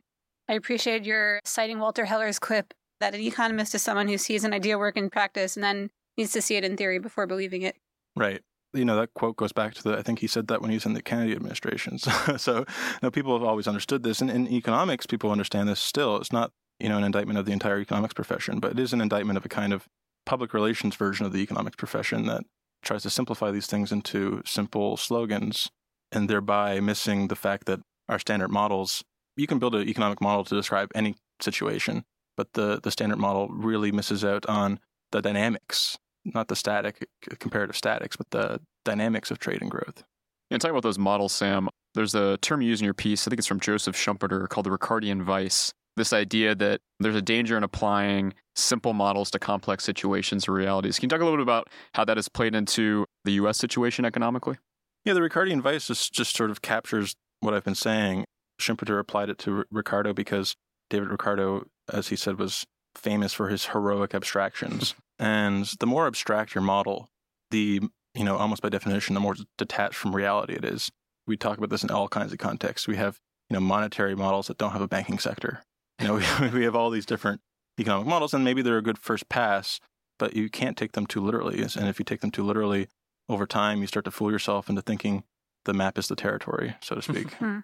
I 0.48 0.54
appreciate 0.54 1.04
your 1.04 1.40
citing 1.44 1.78
Walter 1.78 2.04
Heller's 2.04 2.38
quip 2.38 2.74
that 3.00 3.14
an 3.14 3.20
economist 3.20 3.74
is 3.74 3.82
someone 3.82 4.08
who 4.08 4.18
sees 4.18 4.44
an 4.44 4.52
idea 4.52 4.78
work 4.78 4.96
in 4.96 5.10
practice 5.10 5.56
and 5.56 5.64
then 5.64 5.90
needs 6.16 6.32
to 6.32 6.42
see 6.42 6.56
it 6.56 6.64
in 6.64 6.76
theory 6.76 6.98
before 6.98 7.26
believing 7.26 7.62
it. 7.62 7.76
Right. 8.16 8.42
You 8.72 8.84
know, 8.84 8.96
that 8.96 9.14
quote 9.14 9.36
goes 9.36 9.52
back 9.52 9.74
to 9.74 9.82
the, 9.82 9.98
I 9.98 10.02
think 10.02 10.18
he 10.18 10.26
said 10.26 10.48
that 10.48 10.60
when 10.60 10.70
he 10.70 10.76
was 10.76 10.86
in 10.86 10.94
the 10.94 11.02
Kennedy 11.02 11.32
administration. 11.32 11.98
so, 12.38 12.58
you 12.58 12.64
know, 13.02 13.10
people 13.10 13.36
have 13.38 13.46
always 13.46 13.68
understood 13.68 14.02
this. 14.02 14.20
And 14.20 14.30
in 14.30 14.48
economics, 14.50 15.06
people 15.06 15.30
understand 15.30 15.68
this 15.68 15.80
still. 15.80 16.16
It's 16.16 16.32
not, 16.32 16.52
you 16.80 16.88
know, 16.88 16.98
an 16.98 17.04
indictment 17.04 17.38
of 17.38 17.46
the 17.46 17.52
entire 17.52 17.80
economics 17.80 18.14
profession, 18.14 18.58
but 18.58 18.72
it 18.72 18.78
is 18.78 18.92
an 18.92 19.00
indictment 19.00 19.36
of 19.36 19.44
a 19.44 19.48
kind 19.48 19.72
of 19.72 19.86
public 20.26 20.54
relations 20.54 20.96
version 20.96 21.26
of 21.26 21.32
the 21.32 21.40
economics 21.40 21.76
profession 21.76 22.26
that 22.26 22.44
tries 22.82 23.02
to 23.02 23.10
simplify 23.10 23.50
these 23.50 23.66
things 23.66 23.92
into 23.92 24.42
simple 24.44 24.96
slogans 24.96 25.70
and 26.12 26.28
thereby 26.28 26.80
missing 26.80 27.28
the 27.28 27.36
fact 27.36 27.66
that 27.66 27.80
our 28.08 28.18
standard 28.18 28.50
models, 28.50 29.02
you 29.36 29.46
can 29.46 29.58
build 29.58 29.74
an 29.74 29.88
economic 29.88 30.20
model 30.20 30.44
to 30.44 30.54
describe 30.54 30.90
any 30.94 31.14
situation, 31.40 32.04
but 32.36 32.52
the, 32.54 32.80
the 32.82 32.90
standard 32.90 33.18
model 33.18 33.48
really 33.48 33.92
misses 33.92 34.24
out 34.24 34.46
on 34.46 34.80
the 35.12 35.22
dynamics, 35.22 35.98
not 36.24 36.48
the 36.48 36.56
static, 36.56 37.06
comparative 37.38 37.76
statics, 37.76 38.16
but 38.16 38.30
the 38.30 38.60
dynamics 38.84 39.30
of 39.30 39.38
trade 39.38 39.62
and 39.62 39.70
growth. 39.70 40.04
And 40.50 40.60
talking 40.60 40.72
about 40.72 40.82
those 40.82 40.98
models, 40.98 41.32
Sam, 41.32 41.68
there's 41.94 42.14
a 42.14 42.36
term 42.38 42.60
you 42.60 42.68
use 42.68 42.80
in 42.80 42.84
your 42.84 42.94
piece, 42.94 43.26
I 43.26 43.30
think 43.30 43.38
it's 43.38 43.48
from 43.48 43.60
Joseph 43.60 43.96
Schumpeter, 43.96 44.48
called 44.48 44.66
the 44.66 44.70
Ricardian 44.70 45.22
vice 45.22 45.72
this 45.96 46.12
idea 46.12 46.54
that 46.54 46.80
there's 47.00 47.14
a 47.14 47.22
danger 47.22 47.56
in 47.56 47.62
applying 47.62 48.34
simple 48.56 48.92
models 48.92 49.30
to 49.30 49.38
complex 49.38 49.84
situations 49.84 50.48
or 50.48 50.52
realities. 50.52 50.98
Can 50.98 51.06
you 51.06 51.08
talk 51.08 51.20
a 51.20 51.24
little 51.24 51.38
bit 51.38 51.42
about 51.42 51.68
how 51.94 52.04
that 52.04 52.16
has 52.16 52.28
played 52.28 52.54
into 52.54 53.06
the 53.24 53.32
US 53.32 53.58
situation 53.58 54.04
economically? 54.04 54.56
Yeah, 55.04 55.12
the 55.12 55.20
Ricardian 55.20 55.60
vice 55.60 55.86
just, 55.86 56.12
just 56.12 56.34
sort 56.36 56.50
of 56.50 56.62
captures 56.62 57.14
what 57.40 57.54
I've 57.54 57.64
been 57.64 57.74
saying. 57.74 58.24
Schumpeter 58.60 58.98
applied 58.98 59.28
it 59.28 59.38
to 59.38 59.64
Ricardo 59.70 60.12
because 60.12 60.54
David 60.90 61.10
Ricardo, 61.10 61.66
as 61.92 62.08
he 62.08 62.16
said, 62.16 62.38
was 62.38 62.66
famous 62.94 63.32
for 63.32 63.48
his 63.48 63.66
heroic 63.66 64.14
abstractions. 64.14 64.94
and 65.18 65.66
the 65.80 65.86
more 65.86 66.06
abstract 66.06 66.54
your 66.54 66.62
model, 66.62 67.08
the, 67.50 67.80
you 68.14 68.24
know, 68.24 68.36
almost 68.36 68.62
by 68.62 68.68
definition, 68.68 69.14
the 69.14 69.20
more 69.20 69.36
detached 69.58 69.96
from 69.96 70.14
reality 70.14 70.54
it 70.54 70.64
is. 70.64 70.90
We 71.26 71.36
talk 71.36 71.56
about 71.58 71.70
this 71.70 71.82
in 71.82 71.90
all 71.90 72.08
kinds 72.08 72.32
of 72.32 72.38
contexts. 72.38 72.86
We 72.86 72.96
have, 72.96 73.18
you 73.48 73.54
know, 73.54 73.60
monetary 73.60 74.14
models 74.14 74.48
that 74.48 74.58
don't 74.58 74.72
have 74.72 74.82
a 74.82 74.88
banking 74.88 75.18
sector. 75.18 75.62
You 76.00 76.08
know, 76.08 76.14
we, 76.40 76.48
we 76.50 76.64
have 76.64 76.76
all 76.76 76.90
these 76.90 77.06
different 77.06 77.40
economic 77.80 78.06
models, 78.06 78.34
and 78.34 78.44
maybe 78.44 78.62
they're 78.62 78.78
a 78.78 78.82
good 78.82 78.98
first 78.98 79.28
pass, 79.28 79.80
but 80.18 80.36
you 80.36 80.48
can't 80.48 80.76
take 80.76 80.92
them 80.92 81.06
too 81.06 81.20
literally. 81.20 81.60
And 81.62 81.88
if 81.88 81.98
you 81.98 82.04
take 82.04 82.20
them 82.20 82.30
too 82.30 82.44
literally, 82.44 82.88
over 83.28 83.46
time, 83.46 83.80
you 83.80 83.86
start 83.86 84.04
to 84.04 84.10
fool 84.10 84.30
yourself 84.30 84.68
into 84.68 84.82
thinking 84.82 85.24
the 85.64 85.72
map 85.72 85.98
is 85.98 86.08
the 86.08 86.16
territory, 86.16 86.76
so 86.80 86.94
to 86.94 87.02
speak. 87.02 87.32
Hmm. 87.34 87.60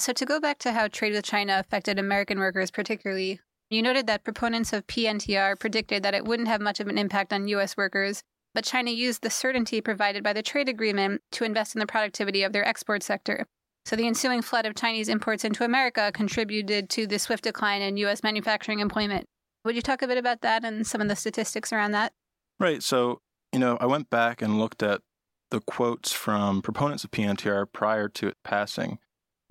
So, 0.00 0.14
to 0.14 0.24
go 0.24 0.40
back 0.40 0.58
to 0.60 0.72
how 0.72 0.88
trade 0.88 1.12
with 1.12 1.26
China 1.26 1.58
affected 1.58 1.98
American 1.98 2.38
workers 2.38 2.70
particularly, 2.70 3.38
you 3.68 3.82
noted 3.82 4.06
that 4.06 4.24
proponents 4.24 4.72
of 4.72 4.86
PNTR 4.86 5.60
predicted 5.60 6.02
that 6.02 6.14
it 6.14 6.24
wouldn't 6.24 6.48
have 6.48 6.62
much 6.62 6.80
of 6.80 6.88
an 6.88 6.96
impact 6.96 7.34
on 7.34 7.48
U.S. 7.48 7.76
workers, 7.76 8.22
but 8.54 8.64
China 8.64 8.90
used 8.90 9.20
the 9.20 9.28
certainty 9.28 9.82
provided 9.82 10.24
by 10.24 10.32
the 10.32 10.42
trade 10.42 10.70
agreement 10.70 11.20
to 11.32 11.44
invest 11.44 11.74
in 11.74 11.80
the 11.80 11.86
productivity 11.86 12.42
of 12.42 12.54
their 12.54 12.66
export 12.66 13.02
sector. 13.02 13.46
So, 13.84 13.94
the 13.94 14.06
ensuing 14.06 14.40
flood 14.40 14.64
of 14.64 14.74
Chinese 14.74 15.10
imports 15.10 15.44
into 15.44 15.64
America 15.64 16.10
contributed 16.14 16.88
to 16.90 17.06
the 17.06 17.18
swift 17.18 17.44
decline 17.44 17.82
in 17.82 17.98
U.S. 17.98 18.22
manufacturing 18.22 18.78
employment. 18.78 19.26
Would 19.66 19.76
you 19.76 19.82
talk 19.82 20.00
a 20.00 20.08
bit 20.08 20.16
about 20.16 20.40
that 20.40 20.64
and 20.64 20.86
some 20.86 21.02
of 21.02 21.08
the 21.08 21.16
statistics 21.16 21.74
around 21.74 21.92
that? 21.92 22.14
Right. 22.58 22.82
So, 22.82 23.20
you 23.52 23.58
know, 23.58 23.76
I 23.78 23.84
went 23.84 24.08
back 24.08 24.40
and 24.40 24.58
looked 24.58 24.82
at 24.82 25.02
the 25.50 25.60
quotes 25.60 26.10
from 26.10 26.62
proponents 26.62 27.04
of 27.04 27.10
PNTR 27.10 27.66
prior 27.70 28.08
to 28.08 28.28
it 28.28 28.38
passing. 28.44 28.98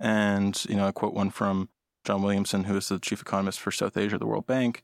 And, 0.00 0.62
you 0.68 0.76
know, 0.76 0.86
I 0.86 0.92
quote 0.92 1.14
one 1.14 1.30
from 1.30 1.68
John 2.04 2.22
Williamson, 2.22 2.64
who 2.64 2.76
is 2.76 2.88
the 2.88 2.98
chief 2.98 3.20
economist 3.20 3.60
for 3.60 3.70
South 3.70 3.96
Asia, 3.96 4.18
the 4.18 4.26
World 4.26 4.46
Bank. 4.46 4.82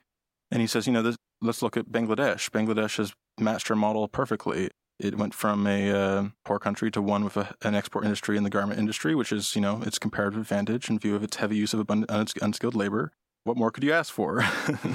And 0.51 0.61
he 0.61 0.67
says, 0.67 0.87
you 0.87 0.93
know, 0.93 1.03
this, 1.03 1.17
let's 1.41 1.63
look 1.63 1.77
at 1.77 1.87
Bangladesh. 1.87 2.51
Bangladesh 2.51 2.99
has 2.99 3.15
matched 3.41 3.71
our 3.71 3.77
model 3.77 4.07
perfectly. 4.09 4.71
It 4.99 5.19
went 5.19 5.35
from 5.35 5.67
a 5.67 5.91
uh, 5.91 6.25
poor 6.45 6.59
country 6.59 6.91
to 6.91 7.03
one 7.03 7.25
with 7.25 7.37
a, 7.37 7.55
an 7.63 7.75
export 7.75 8.05
industry 8.05 8.37
in 8.37 8.45
the 8.45 8.51
garment 8.51 8.79
industry, 8.79 9.15
which 9.15 9.33
is, 9.33 9.55
you 9.55 9.61
know, 9.61 9.83
its 9.83 9.99
comparative 9.99 10.41
advantage 10.41 10.89
in 10.89 10.99
view 10.99 11.15
of 11.15 11.23
its 11.23 11.37
heavy 11.37 11.57
use 11.57 11.75
of 11.75 11.81
abundant, 11.81 12.35
unskilled 12.41 12.75
labor. 12.75 13.13
What 13.45 13.57
more 13.57 13.71
could 13.71 13.85
you 13.85 13.93
ask 13.93 14.13
for? 14.13 14.45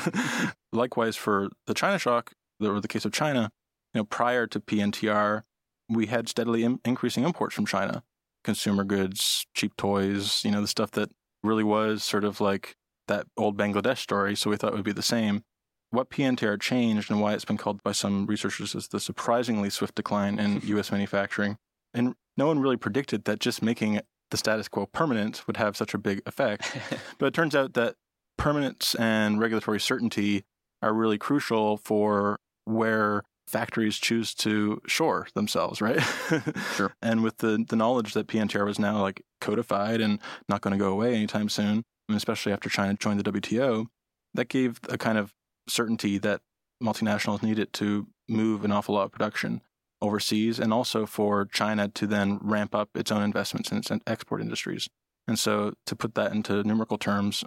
Likewise, 0.74 1.16
for 1.16 1.50
the 1.68 1.74
China 1.74 1.98
shock, 1.98 2.34
or 2.62 2.82
the 2.82 2.88
case 2.88 3.06
of 3.06 3.12
China, 3.12 3.50
you 3.94 4.00
know, 4.00 4.06
prior 4.06 4.48
to 4.48 4.60
PNTR, 4.60 5.44
we 5.90 6.08
had 6.08 6.28
steadily 6.30 6.64
in- 6.64 6.80
increasing 6.86 7.24
imports 7.24 7.56
from 7.56 7.66
China, 7.66 8.04
consumer 8.44 8.84
goods, 8.84 9.46
cheap 9.54 9.76
toys, 9.78 10.44
you 10.44 10.52
know, 10.52 10.62
the 10.62 10.68
stuff 10.68 10.92
that 10.92 11.10
really 11.44 11.64
was 11.64 12.04
sort 12.04 12.24
of 12.24 12.42
like 12.42 12.76
that 13.08 13.28
old 13.38 13.58
Bangladesh 13.58 13.98
story. 13.98 14.36
So 14.36 14.50
we 14.50 14.58
thought 14.58 14.74
it 14.74 14.76
would 14.76 14.84
be 14.84 14.92
the 14.92 15.02
same. 15.02 15.44
What 15.90 16.10
PNTR 16.10 16.60
changed 16.62 17.12
and 17.12 17.20
why 17.20 17.34
it's 17.34 17.46
been 17.46 17.58
called 17.58 17.84
by 17.84 17.92
some 17.92 18.26
researchers 18.26 18.76
as 18.76 18.88
the 18.88 19.00
surprisingly 19.00 19.70
swift 19.70 19.96
decline 19.96 20.40
in 20.40 20.62
U.S. 20.66 20.92
manufacturing. 20.92 21.58
And 21.94 22.16
no 22.38 22.48
one 22.48 22.60
really 22.60 22.78
predicted 22.78 23.26
that 23.26 23.40
just 23.40 23.62
making 23.62 24.00
the 24.30 24.38
status 24.38 24.70
quo 24.70 24.86
permanent 24.86 25.46
would 25.48 25.58
have 25.58 25.76
such 25.76 25.94
a 25.94 25.98
big 25.98 26.22
effect. 26.26 26.78
but 27.18 27.26
it 27.26 27.34
turns 27.34 27.56
out 27.56 27.74
that 27.74 27.96
permanence 28.38 28.96
and 28.96 29.40
regulatory 29.40 29.80
certainty 29.80 30.44
are 30.82 30.94
really 30.94 31.18
crucial 31.18 31.78
for 31.78 32.40
where 32.66 33.24
factories 33.52 33.98
choose 33.98 34.34
to 34.36 34.82
shore 34.88 35.28
themselves, 35.36 35.82
right? 35.82 36.02
sure. 36.76 36.94
And 37.02 37.24
with 37.24 37.38
the 37.38 37.64
the 37.68 37.76
knowledge 37.76 38.14
that 38.14 38.28
PNTR 38.28 38.66
was 38.66 38.80
now 38.80 39.02
like 39.02 39.22
codified 39.40 40.02
and 40.02 40.20
not 40.50 40.62
going 40.62 40.72
to 40.72 40.84
go 40.84 40.92
away 40.92 41.14
anytime 41.14 41.50
soon, 41.50 41.84
and 42.08 42.18
especially 42.18 42.54
after 42.54 42.70
China 42.70 42.96
joined 42.96 43.20
the 43.20 43.32
WTO, 43.32 43.88
that 44.34 44.50
gave 44.50 44.80
a 44.90 44.98
kind 44.98 45.18
of 45.18 45.34
certainty 45.68 46.18
that 46.20 46.42
multinationals 46.82 47.44
needed 47.44 47.74
to 47.74 48.08
move 48.28 48.66
an 48.66 48.72
awful 48.72 48.96
lot 48.96 49.06
of 49.06 49.12
production 49.12 49.62
overseas 50.02 50.60
and 50.60 50.74
also 50.74 51.06
for 51.06 51.46
China 51.46 51.88
to 51.88 52.08
then 52.08 52.40
ramp 52.42 52.74
up 52.74 52.90
its 52.96 53.12
own 53.12 53.22
investments 53.22 53.72
in 53.72 53.78
its 53.78 53.92
export 54.08 54.42
industries. 54.42 54.90
And 55.28 55.38
so 55.38 55.74
to 55.86 55.96
put 55.96 56.16
that 56.16 56.32
into 56.32 56.64
numerical 56.64 56.98
terms, 56.98 57.44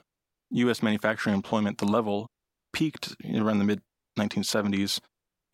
US 0.50 0.82
manufacturing 0.82 1.34
employment, 1.34 1.78
the 1.78 1.86
level 1.86 2.28
peaked 2.72 3.16
around 3.24 3.58
the 3.58 3.64
mid 3.64 3.82
1970s 4.18 5.00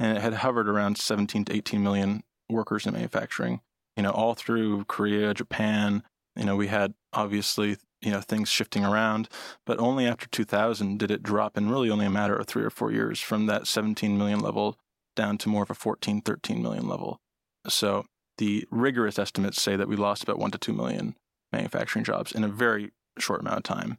and 0.00 0.16
it 0.16 0.22
had 0.22 0.34
hovered 0.34 0.68
around 0.68 0.98
17 0.98 1.44
to 1.44 1.54
18 1.54 1.82
million 1.82 2.24
workers 2.48 2.86
in 2.86 2.94
manufacturing. 2.94 3.60
You 3.96 4.02
know, 4.02 4.10
all 4.10 4.34
through 4.34 4.84
Korea, 4.86 5.34
Japan. 5.34 6.02
You 6.34 6.46
know, 6.46 6.56
we 6.56 6.68
had 6.68 6.94
obviously 7.12 7.76
you 8.00 8.10
know 8.10 8.20
things 8.20 8.48
shifting 8.48 8.84
around, 8.84 9.28
but 9.66 9.78
only 9.78 10.06
after 10.06 10.26
2000 10.28 10.98
did 10.98 11.10
it 11.10 11.22
drop 11.22 11.56
in 11.56 11.70
really 11.70 11.90
only 11.90 12.06
a 12.06 12.10
matter 12.10 12.34
of 12.34 12.46
three 12.46 12.64
or 12.64 12.70
four 12.70 12.90
years 12.90 13.20
from 13.20 13.46
that 13.46 13.66
17 13.66 14.16
million 14.16 14.40
level 14.40 14.78
down 15.14 15.36
to 15.38 15.48
more 15.48 15.64
of 15.64 15.70
a 15.70 15.74
14, 15.74 16.22
13 16.22 16.62
million 16.62 16.88
level. 16.88 17.20
So 17.68 18.06
the 18.38 18.66
rigorous 18.70 19.18
estimates 19.18 19.60
say 19.60 19.76
that 19.76 19.88
we 19.88 19.96
lost 19.96 20.22
about 20.22 20.38
one 20.38 20.50
to 20.52 20.58
two 20.58 20.72
million 20.72 21.14
manufacturing 21.52 22.04
jobs 22.04 22.32
in 22.32 22.42
a 22.42 22.48
very 22.48 22.92
short 23.18 23.40
amount 23.40 23.58
of 23.58 23.62
time, 23.64 23.98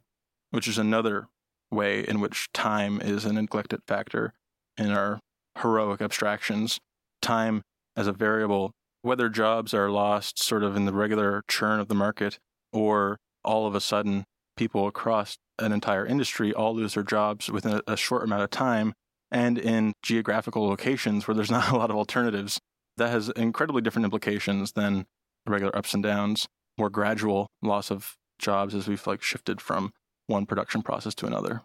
which 0.50 0.66
is 0.66 0.78
another 0.78 1.28
way 1.70 2.00
in 2.00 2.20
which 2.20 2.52
time 2.52 3.00
is 3.00 3.24
a 3.24 3.32
neglected 3.32 3.82
factor 3.86 4.34
in 4.76 4.90
our 4.90 5.20
heroic 5.60 6.00
abstractions, 6.00 6.78
time 7.20 7.62
as 7.96 8.06
a 8.06 8.12
variable, 8.12 8.72
whether 9.02 9.28
jobs 9.28 9.74
are 9.74 9.90
lost 9.90 10.42
sort 10.42 10.62
of 10.62 10.76
in 10.76 10.84
the 10.84 10.92
regular 10.92 11.42
churn 11.48 11.80
of 11.80 11.88
the 11.88 11.94
market 11.94 12.38
or 12.72 13.16
all 13.44 13.66
of 13.66 13.74
a 13.74 13.80
sudden 13.80 14.24
people 14.56 14.86
across 14.86 15.36
an 15.58 15.72
entire 15.72 16.06
industry 16.06 16.52
all 16.52 16.74
lose 16.74 16.94
their 16.94 17.02
jobs 17.02 17.50
within 17.50 17.80
a, 17.86 17.96
short 17.96 18.22
amount 18.22 18.42
of 18.42 18.50
time 18.50 18.92
and 19.30 19.58
in 19.58 19.92
geographical 20.02 20.66
locations 20.66 21.26
where 21.26 21.34
there's 21.34 21.50
not 21.58 21.70
a 21.70 21.76
lot 21.76 21.90
of 21.90 21.96
alternatives. 21.96 22.58
That 22.96 23.10
has 23.10 23.30
incredibly 23.30 23.82
different 23.82 24.04
implications 24.04 24.72
than 24.72 25.06
regular 25.46 25.76
ups 25.76 25.94
and 25.94 26.02
downs, 26.02 26.46
more 26.78 26.90
gradual 26.90 27.46
loss 27.62 27.90
of 27.90 28.14
jobs 28.38 28.74
as 28.74 28.86
we've 28.86 29.06
like 29.06 29.22
shifted 29.22 29.60
from 29.60 29.92
one 30.26 30.46
production 30.46 30.82
process 30.82 31.14
to 31.16 31.26
another. 31.26 31.62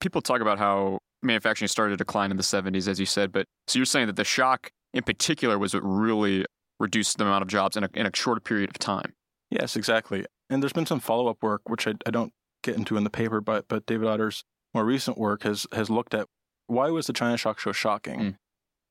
People 0.00 0.22
talk 0.22 0.40
about 0.40 0.58
how 0.58 0.98
manufacturing 1.24 1.68
started 1.68 1.92
to 1.92 1.96
decline 1.96 2.30
in 2.30 2.36
the 2.36 2.42
70s, 2.42 2.88
as 2.88 3.00
you 3.00 3.06
said. 3.06 3.32
But 3.32 3.46
so 3.66 3.78
you're 3.78 3.86
saying 3.86 4.06
that 4.06 4.16
the 4.16 4.24
shock 4.24 4.70
in 4.92 5.02
particular 5.02 5.58
was 5.58 5.74
what 5.74 5.82
really 5.82 6.46
reduced 6.78 7.18
the 7.18 7.24
amount 7.24 7.42
of 7.42 7.48
jobs 7.48 7.76
in 7.76 7.84
a, 7.84 7.90
in 7.94 8.06
a 8.06 8.10
shorter 8.14 8.40
period 8.40 8.70
of 8.70 8.78
time. 8.78 9.14
Yes, 9.50 9.76
exactly. 9.76 10.24
And 10.50 10.62
there's 10.62 10.72
been 10.72 10.86
some 10.86 11.00
follow 11.00 11.28
up 11.28 11.42
work, 11.42 11.62
which 11.68 11.86
I, 11.86 11.94
I 12.06 12.10
don't 12.10 12.32
get 12.62 12.76
into 12.76 12.96
in 12.96 13.04
the 13.04 13.10
paper, 13.10 13.40
but 13.40 13.66
but 13.68 13.86
David 13.86 14.08
Autor's 14.08 14.44
more 14.72 14.84
recent 14.84 15.16
work 15.16 15.42
has 15.44 15.66
has 15.72 15.90
looked 15.90 16.14
at 16.14 16.26
why 16.66 16.90
was 16.90 17.06
the 17.06 17.12
China 17.12 17.36
shock 17.36 17.60
so 17.60 17.72
shocking. 17.72 18.20
Mm. 18.20 18.36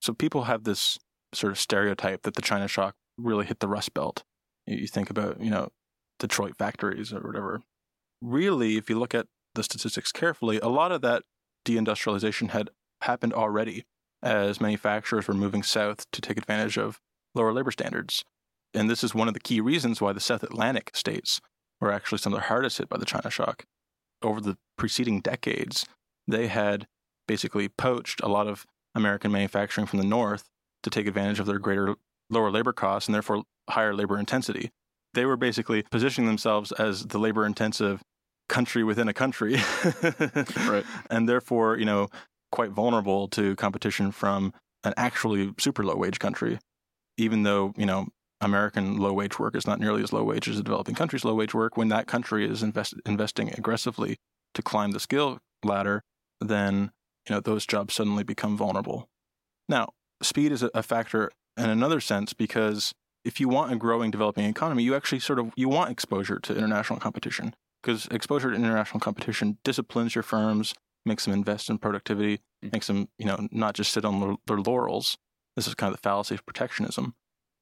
So 0.00 0.12
people 0.12 0.44
have 0.44 0.64
this 0.64 0.98
sort 1.32 1.52
of 1.52 1.58
stereotype 1.58 2.22
that 2.22 2.34
the 2.34 2.42
China 2.42 2.68
shock 2.68 2.94
really 3.18 3.46
hit 3.46 3.60
the 3.60 3.68
Rust 3.68 3.94
Belt. 3.94 4.22
You 4.66 4.86
think 4.86 5.10
about 5.10 5.40
you 5.40 5.50
know 5.50 5.68
Detroit 6.18 6.56
factories 6.56 7.12
or 7.12 7.20
whatever. 7.20 7.60
Really, 8.22 8.76
if 8.76 8.88
you 8.88 8.98
look 8.98 9.14
at 9.14 9.26
the 9.54 9.62
statistics 9.62 10.12
carefully, 10.12 10.58
a 10.60 10.68
lot 10.68 10.92
of 10.92 11.02
that 11.02 11.22
deindustrialization 11.64 12.50
had 12.50 12.70
happened 13.02 13.32
already 13.32 13.84
as 14.22 14.60
manufacturers 14.60 15.28
were 15.28 15.34
moving 15.34 15.62
south 15.62 16.10
to 16.10 16.20
take 16.20 16.38
advantage 16.38 16.78
of 16.78 16.98
lower 17.34 17.52
labor 17.52 17.70
standards. 17.70 18.24
And 18.72 18.88
this 18.88 19.04
is 19.04 19.14
one 19.14 19.28
of 19.28 19.34
the 19.34 19.40
key 19.40 19.60
reasons 19.60 20.00
why 20.00 20.12
the 20.12 20.20
South 20.20 20.42
Atlantic 20.42 20.90
states 20.94 21.40
were 21.80 21.92
actually 21.92 22.18
some 22.18 22.32
of 22.32 22.40
the 22.40 22.46
hardest 22.46 22.78
hit 22.78 22.88
by 22.88 22.96
the 22.96 23.04
China 23.04 23.30
shock. 23.30 23.64
Over 24.22 24.40
the 24.40 24.56
preceding 24.76 25.20
decades, 25.20 25.86
they 26.26 26.48
had 26.48 26.86
basically 27.28 27.68
poached 27.68 28.20
a 28.22 28.28
lot 28.28 28.48
of 28.48 28.66
American 28.94 29.30
manufacturing 29.30 29.86
from 29.86 29.98
the 29.98 30.04
north 30.04 30.48
to 30.82 30.90
take 30.90 31.06
advantage 31.06 31.40
of 31.40 31.46
their 31.46 31.58
greater 31.58 31.96
lower 32.30 32.50
labor 32.50 32.72
costs 32.72 33.08
and 33.08 33.14
therefore 33.14 33.44
higher 33.68 33.94
labor 33.94 34.18
intensity. 34.18 34.70
They 35.12 35.24
were 35.24 35.36
basically 35.36 35.82
positioning 35.82 36.26
themselves 36.26 36.72
as 36.72 37.06
the 37.06 37.18
labor 37.18 37.46
intensive 37.46 38.02
country 38.48 38.84
within 38.84 39.08
a 39.08 39.14
country. 39.14 39.54
right. 40.66 40.84
And 41.10 41.28
therefore, 41.28 41.78
you 41.78 41.84
know, 41.84 42.08
quite 42.52 42.70
vulnerable 42.70 43.28
to 43.28 43.56
competition 43.56 44.12
from 44.12 44.52
an 44.84 44.94
actually 44.96 45.52
super 45.58 45.84
low 45.84 45.96
wage 45.96 46.18
country, 46.18 46.58
even 47.16 47.42
though, 47.42 47.72
you 47.76 47.86
know, 47.86 48.08
American 48.40 48.98
low 48.98 49.12
wage 49.12 49.38
work 49.38 49.56
is 49.56 49.66
not 49.66 49.80
nearly 49.80 50.02
as 50.02 50.12
low 50.12 50.22
wage 50.22 50.48
as 50.48 50.58
a 50.58 50.62
developing 50.62 50.94
country's 50.94 51.24
low 51.24 51.34
wage 51.34 51.54
work. 51.54 51.76
When 51.76 51.88
that 51.88 52.06
country 52.06 52.48
is 52.48 52.62
invest- 52.62 52.94
investing 53.06 53.50
aggressively 53.50 54.16
to 54.54 54.62
climb 54.62 54.92
the 54.92 55.00
skill 55.00 55.38
ladder, 55.64 56.02
then, 56.40 56.92
you 57.28 57.34
know, 57.34 57.40
those 57.40 57.66
jobs 57.66 57.94
suddenly 57.94 58.22
become 58.22 58.56
vulnerable. 58.56 59.08
Now, 59.68 59.90
speed 60.22 60.52
is 60.52 60.62
a 60.62 60.82
factor 60.82 61.30
in 61.56 61.70
another 61.70 62.00
sense 62.00 62.34
because 62.34 62.92
if 63.24 63.40
you 63.40 63.48
want 63.48 63.72
a 63.72 63.76
growing 63.76 64.10
developing 64.10 64.44
economy, 64.44 64.82
you 64.82 64.94
actually 64.94 65.20
sort 65.20 65.38
of 65.38 65.52
you 65.56 65.68
want 65.68 65.90
exposure 65.90 66.38
to 66.40 66.56
international 66.56 66.98
competition 66.98 67.54
because 67.84 68.06
exposure 68.06 68.50
to 68.50 68.56
international 68.56 69.00
competition 69.00 69.58
disciplines 69.62 70.14
your 70.14 70.22
firms, 70.22 70.74
makes 71.04 71.24
them 71.24 71.34
invest 71.34 71.68
in 71.68 71.78
productivity, 71.78 72.38
mm-hmm. 72.38 72.70
makes 72.72 72.86
them, 72.86 73.08
you 73.18 73.26
know, 73.26 73.46
not 73.50 73.74
just 73.74 73.92
sit 73.92 74.04
on 74.04 74.38
their 74.46 74.58
laurels. 74.58 75.18
This 75.54 75.68
is 75.68 75.74
kind 75.74 75.92
of 75.92 76.00
the 76.00 76.02
fallacy 76.02 76.34
of 76.34 76.46
protectionism. 76.46 77.14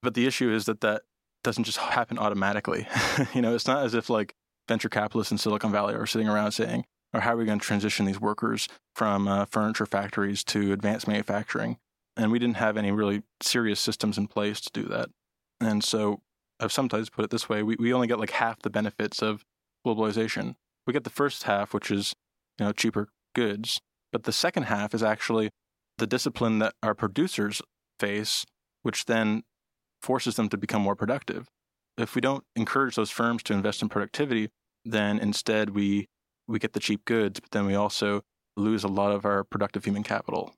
But 0.03 0.15
the 0.15 0.27
issue 0.27 0.51
is 0.51 0.65
that 0.67 0.81
that 0.81 1.03
doesn't 1.43 1.65
just 1.65 1.79
happen 1.79 2.19
automatically. 2.19 2.87
you 3.35 3.43
know, 3.43 3.55
it's 3.55 3.67
not 3.67 3.85
as 3.85 3.95
if 3.95 4.09
like 4.09 4.35
venture 4.69 4.89
capitalists 4.89 5.33
in 5.33 5.39
Silicon 5.39 5.73
Valley 5.73 5.95
are 5.95 6.07
sitting 6.07 6.29
around 6.29 6.53
saying, 6.53 6.85
or 7.13 7.21
how 7.21 7.35
are 7.35 7.37
we 7.37 7.45
going 7.45 7.59
to 7.59 7.65
transition 7.65 8.07
these 8.07 8.21
workers 8.21 8.69
from 8.95 9.29
uh, 9.29 9.45
furniture 9.45 9.87
factories 9.87 10.45
to 10.45 10.73
advanced 10.73 11.09
manufacturing? 11.09 11.77
And 12.17 12.31
we 12.31 12.39
didn't 12.39 12.57
have 12.57 12.77
any 12.77 12.93
really 12.93 13.23
serious 13.43 13.81
systems 13.81 14.19
in 14.19 14.29
place 14.29 14.61
to 14.61 14.71
do 14.73 14.89
that. 14.89 15.11
And 15.61 15.83
so 15.83 16.23
I've 16.61 16.73
sometimes 16.73 17.11
put 17.11 17.25
it 17.25 17.31
this 17.31 17.49
way 17.49 17.63
we, 17.63 17.77
we 17.79 17.93
only 17.93 18.07
get 18.07 18.21
like 18.21 18.31
half 18.31 18.63
the 18.63 18.71
benefits 18.71 19.21
of 19.21 19.45
globalization. 19.87 20.55
We 20.87 20.93
get 20.93 21.05
the 21.05 21.11
first 21.11 21.45
half, 21.45 21.73
which 21.75 21.91
is 21.91 22.15
you 22.59 22.67
know 22.67 22.73
cheaper 22.73 23.09
goods, 23.35 23.81
but 24.13 24.25
the 24.25 24.33
second 24.33 24.65
half 24.65 24.95
is 24.95 25.03
actually 25.03 25.51
the 25.99 26.07
discipline 26.07 26.59
that 26.59 26.75
our 26.83 26.95
producers 26.95 27.63
face, 28.01 28.45
which 28.83 29.07
then 29.07 29.43
forces 30.01 30.37
them 30.37 30.49
to 30.49 30.57
become 30.57 30.83
more 30.83 30.97
productive. 30.97 31.47
If 31.97 32.15
we 32.15 32.21
don't 32.21 32.45
encourage 32.57 32.97
those 32.97 33.11
firms 33.11 33.43
to 33.45 33.53
invest 33.53 33.83
in 33.83 33.89
productivity, 33.89 34.49
then 34.85 35.19
instead 35.19 35.71
we 35.71 36.07
we 36.49 36.59
get 36.59 36.73
the 36.73 36.81
cheap 36.81 37.05
goods, 37.05 37.41
but 37.41 37.51
then 37.53 37.67
we 37.67 37.75
also 37.75 38.23
lose 38.57 38.85
a 38.85 38.89
lot 38.89 39.13
of 39.13 39.25
our 39.25 39.45
productive 39.45 39.85
human 39.85 40.03
capital. 40.03 40.53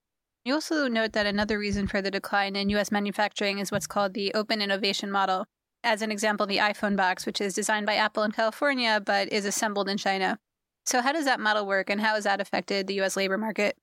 You 0.45 0.55
also 0.55 0.89
note 0.89 1.13
that 1.13 1.27
another 1.27 1.59
reason 1.59 1.87
for 1.87 2.03
the 2.03 2.11
decline 2.11 2.57
in 2.57 2.69
US 2.71 2.91
manufacturing 2.91 3.59
is 3.59 3.71
what's 3.71 3.87
called 3.87 4.15
the 4.15 4.33
open 4.35 4.61
innovation 4.61 5.11
model. 5.11 5.47
As 5.85 6.01
an 6.01 6.11
example, 6.11 6.47
the 6.47 6.57
iPhone 6.57 6.97
box, 6.97 7.27
which 7.27 7.41
is 7.41 7.55
designed 7.55 7.85
by 7.85 7.95
Apple 7.95 8.23
in 8.23 8.33
California 8.33 9.03
but 9.05 9.31
is 9.31 9.45
assembled 9.45 9.89
in 9.89 9.99
China. 9.99 10.39
So, 10.87 11.01
how 11.03 11.13
does 11.13 11.27
that 11.27 11.41
model 11.41 11.67
work 11.67 11.91
and 11.91 12.01
how 12.01 12.15
has 12.15 12.25
that 12.25 12.41
affected 12.41 12.87
the 12.87 13.01
US 13.03 13.17
labor 13.17 13.39
market? 13.39 13.77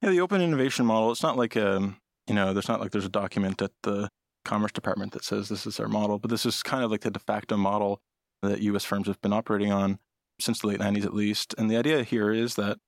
Yeah, 0.00 0.10
the 0.10 0.20
open 0.20 0.40
innovation 0.40 0.86
model, 0.86 1.10
it's 1.10 1.22
not 1.22 1.36
like, 1.36 1.56
um, 1.56 1.96
you 2.28 2.34
know, 2.34 2.52
there's 2.52 2.68
not 2.68 2.80
like 2.80 2.92
there's 2.92 3.04
a 3.04 3.10
document 3.10 3.60
at 3.60 3.72
the 3.82 4.08
Commerce 4.44 4.72
Department 4.72 5.12
that 5.12 5.24
says 5.24 5.48
this 5.48 5.66
is 5.66 5.80
our 5.80 5.88
model, 5.88 6.18
but 6.18 6.30
this 6.30 6.46
is 6.46 6.62
kind 6.62 6.84
of 6.84 6.90
like 6.90 7.00
the 7.00 7.10
de 7.10 7.18
facto 7.18 7.56
model 7.56 8.00
that 8.42 8.60
US 8.60 8.84
firms 8.84 9.08
have 9.08 9.20
been 9.20 9.32
operating 9.32 9.72
on 9.72 9.98
since 10.40 10.60
the 10.60 10.68
late 10.68 10.78
90s 10.78 11.04
at 11.04 11.12
least. 11.12 11.54
And 11.58 11.68
the 11.68 11.76
idea 11.76 12.04
here 12.04 12.30
is 12.30 12.54
that 12.54 12.78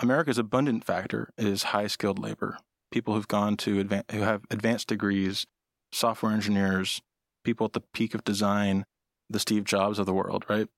America's 0.00 0.38
abundant 0.38 0.84
factor 0.84 1.30
is 1.36 1.64
high 1.64 1.86
skilled 1.86 2.18
labor. 2.18 2.58
People 2.90 3.14
who've 3.14 3.28
gone 3.28 3.56
to 3.58 3.84
advan- 3.84 4.10
who 4.10 4.20
have 4.20 4.42
advanced 4.50 4.88
degrees, 4.88 5.46
software 5.92 6.32
engineers, 6.32 7.02
people 7.44 7.66
at 7.66 7.72
the 7.72 7.82
peak 7.92 8.14
of 8.14 8.24
design, 8.24 8.84
the 9.30 9.38
Steve 9.38 9.64
Jobs 9.64 9.98
of 9.98 10.06
the 10.06 10.14
world, 10.14 10.44
right? 10.48 10.68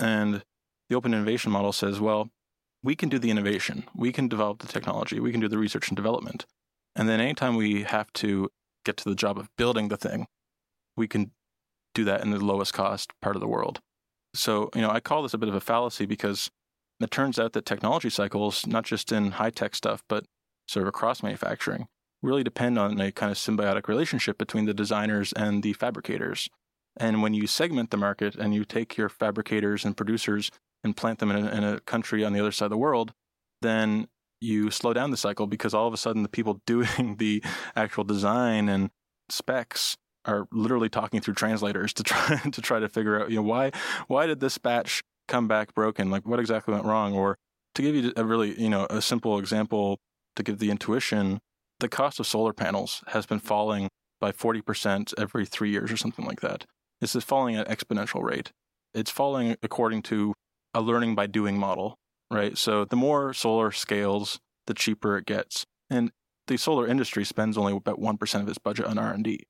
And 0.00 0.42
the 0.88 0.96
open 0.96 1.14
innovation 1.14 1.52
model 1.52 1.72
says, 1.72 2.00
well, 2.00 2.30
we 2.82 2.94
can 2.94 3.08
do 3.08 3.18
the 3.18 3.30
innovation, 3.30 3.84
we 3.94 4.12
can 4.12 4.28
develop 4.28 4.58
the 4.58 4.68
technology, 4.68 5.20
we 5.20 5.32
can 5.32 5.40
do 5.40 5.48
the 5.48 5.58
research 5.58 5.88
and 5.88 5.96
development. 5.96 6.44
And 6.94 7.08
then 7.08 7.20
anytime 7.20 7.56
we 7.56 7.84
have 7.84 8.12
to 8.14 8.50
get 8.84 8.96
to 8.98 9.08
the 9.08 9.14
job 9.14 9.38
of 9.38 9.48
building 9.56 9.88
the 9.88 9.96
thing, 9.96 10.26
we 10.96 11.08
can 11.08 11.30
do 11.94 12.04
that 12.04 12.22
in 12.22 12.30
the 12.30 12.44
lowest 12.44 12.74
cost 12.74 13.12
part 13.22 13.36
of 13.36 13.40
the 13.40 13.48
world. 13.48 13.80
So, 14.34 14.68
you 14.74 14.82
know, 14.82 14.90
I 14.90 15.00
call 15.00 15.22
this 15.22 15.34
a 15.34 15.38
bit 15.38 15.48
of 15.48 15.54
a 15.54 15.60
fallacy 15.60 16.06
because 16.06 16.50
it 17.00 17.10
turns 17.10 17.38
out 17.38 17.52
that 17.52 17.66
technology 17.66 18.10
cycles, 18.10 18.66
not 18.66 18.84
just 18.84 19.12
in 19.12 19.32
high 19.32 19.50
tech 19.50 19.74
stuff, 19.74 20.02
but 20.08 20.24
sort 20.68 20.82
of 20.82 20.88
across 20.88 21.22
manufacturing, 21.22 21.86
really 22.24 22.42
depend 22.42 22.78
on 22.78 23.00
a 23.00 23.12
kind 23.12 23.30
of 23.30 23.38
symbiotic 23.38 23.86
relationship 23.86 24.38
between 24.38 24.64
the 24.64 24.74
designers 24.74 25.32
and 25.34 25.62
the 25.62 25.74
fabricators. 25.74 26.48
And 26.96 27.22
when 27.22 27.34
you 27.34 27.46
segment 27.46 27.90
the 27.90 27.96
market 27.96 28.34
and 28.36 28.54
you 28.54 28.64
take 28.64 28.96
your 28.96 29.08
fabricators 29.08 29.84
and 29.84 29.96
producers 29.96 30.50
and 30.82 30.96
plant 30.96 31.18
them 31.18 31.30
in 31.30 31.44
a, 31.44 31.50
in 31.50 31.64
a 31.64 31.80
country 31.80 32.24
on 32.24 32.32
the 32.32 32.40
other 32.40 32.52
side 32.52 32.66
of 32.66 32.70
the 32.70 32.76
world, 32.76 33.12
then 33.62 34.08
you 34.40 34.70
slow 34.70 34.92
down 34.92 35.10
the 35.10 35.16
cycle 35.16 35.46
because 35.46 35.74
all 35.74 35.86
of 35.86 35.94
a 35.94 35.96
sudden 35.96 36.22
the 36.22 36.28
people 36.28 36.60
doing 36.66 37.16
the 37.18 37.42
actual 37.76 38.04
design 38.04 38.68
and 38.68 38.90
specs 39.28 39.96
are 40.26 40.46
literally 40.52 40.88
talking 40.88 41.20
through 41.20 41.34
translators 41.34 41.92
to 41.92 42.02
try 42.02 42.36
to 42.52 42.62
try 42.62 42.78
to 42.78 42.88
figure 42.88 43.20
out 43.20 43.30
you 43.30 43.36
know 43.36 43.42
why 43.42 43.70
why 44.06 44.26
did 44.26 44.40
this 44.40 44.56
batch 44.58 45.02
come 45.28 45.48
back 45.48 45.74
broken 45.74 46.10
like 46.10 46.26
what 46.26 46.40
exactly 46.40 46.72
went 46.72 46.84
wrong 46.84 47.14
or 47.14 47.36
to 47.74 47.82
give 47.82 47.94
you 47.94 48.12
a 48.16 48.24
really 48.24 48.58
you 48.60 48.68
know 48.68 48.86
a 48.90 49.02
simple 49.02 49.38
example 49.38 49.98
to 50.36 50.42
give 50.42 50.58
the 50.58 50.70
intuition 50.70 51.40
the 51.84 51.88
cost 51.88 52.18
of 52.18 52.26
solar 52.26 52.52
panels 52.52 53.04
has 53.08 53.26
been 53.26 53.38
falling 53.38 53.88
by 54.20 54.32
40% 54.32 55.14
every 55.18 55.44
3 55.44 55.70
years 55.70 55.92
or 55.92 55.96
something 55.96 56.24
like 56.24 56.40
that. 56.40 56.64
This 57.00 57.14
is 57.14 57.24
falling 57.24 57.56
at 57.56 57.68
an 57.68 57.74
exponential 57.74 58.22
rate. 58.22 58.52
It's 58.94 59.10
falling 59.10 59.56
according 59.62 60.02
to 60.02 60.34
a 60.72 60.80
learning 60.80 61.14
by 61.14 61.26
doing 61.26 61.58
model 61.58 61.96
right? 62.30 62.56
So 62.58 62.84
the 62.84 62.96
more 62.96 63.32
solar 63.32 63.70
scales 63.70 64.40
the 64.66 64.74
cheaper 64.74 65.18
it 65.18 65.26
gets. 65.26 65.66
And 65.90 66.10
the 66.46 66.56
solar 66.56 66.88
industry 66.88 67.22
spends 67.24 67.56
only 67.56 67.76
about 67.76 68.00
1% 68.00 68.40
of 68.40 68.48
its 68.48 68.58
budget 68.58 68.86
on 68.86 68.98
R&D 68.98 69.44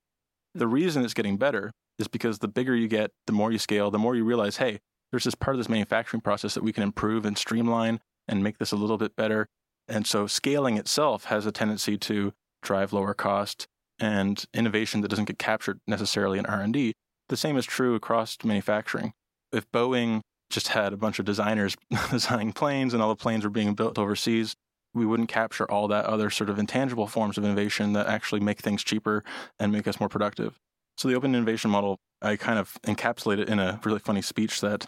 the 0.54 0.66
reason 0.66 1.04
it's 1.04 1.14
getting 1.14 1.36
better 1.36 1.72
is 1.98 2.08
because 2.08 2.38
the 2.38 2.48
bigger 2.48 2.74
you 2.74 2.88
get, 2.88 3.10
the 3.26 3.32
more 3.32 3.52
you 3.52 3.58
scale, 3.58 3.90
the 3.90 3.98
more 3.98 4.14
you 4.14 4.24
realize, 4.24 4.58
hey, 4.58 4.78
there's 5.10 5.24
this 5.24 5.34
part 5.34 5.54
of 5.54 5.58
this 5.58 5.68
manufacturing 5.68 6.20
process 6.20 6.54
that 6.54 6.62
we 6.62 6.72
can 6.72 6.82
improve 6.82 7.24
and 7.24 7.36
streamline 7.36 8.00
and 8.26 8.42
make 8.42 8.58
this 8.58 8.72
a 8.72 8.76
little 8.76 8.98
bit 8.98 9.16
better. 9.16 9.48
And 9.88 10.06
so 10.06 10.26
scaling 10.26 10.76
itself 10.76 11.24
has 11.24 11.46
a 11.46 11.52
tendency 11.52 11.98
to 11.98 12.32
drive 12.62 12.92
lower 12.92 13.14
cost 13.14 13.66
and 13.98 14.44
innovation 14.54 15.00
that 15.02 15.08
doesn't 15.08 15.26
get 15.26 15.38
captured 15.38 15.80
necessarily 15.86 16.38
in 16.38 16.46
R&D. 16.46 16.94
The 17.28 17.36
same 17.36 17.56
is 17.56 17.66
true 17.66 17.94
across 17.94 18.36
manufacturing. 18.44 19.12
If 19.52 19.70
Boeing 19.70 20.20
just 20.50 20.68
had 20.68 20.92
a 20.92 20.96
bunch 20.96 21.18
of 21.18 21.24
designers 21.24 21.76
designing 22.10 22.52
planes 22.52 22.92
and 22.92 23.02
all 23.02 23.08
the 23.08 23.16
planes 23.16 23.44
were 23.44 23.50
being 23.50 23.74
built 23.74 23.98
overseas, 23.98 24.54
we 24.92 25.04
wouldn't 25.04 25.28
capture 25.28 25.68
all 25.70 25.88
that 25.88 26.06
other 26.06 26.30
sort 26.30 26.50
of 26.50 26.58
intangible 26.58 27.06
forms 27.06 27.36
of 27.36 27.44
innovation 27.44 27.92
that 27.94 28.06
actually 28.06 28.40
make 28.40 28.60
things 28.60 28.84
cheaper 28.84 29.24
and 29.58 29.72
make 29.72 29.88
us 29.88 29.98
more 29.98 30.08
productive. 30.08 30.58
So 30.96 31.08
the 31.08 31.16
open 31.16 31.34
innovation 31.34 31.70
model, 31.70 31.98
I 32.22 32.36
kind 32.36 32.58
of 32.58 32.78
encapsulate 32.84 33.38
it 33.38 33.48
in 33.48 33.58
a 33.58 33.80
really 33.84 33.98
funny 33.98 34.22
speech 34.22 34.60
that 34.60 34.86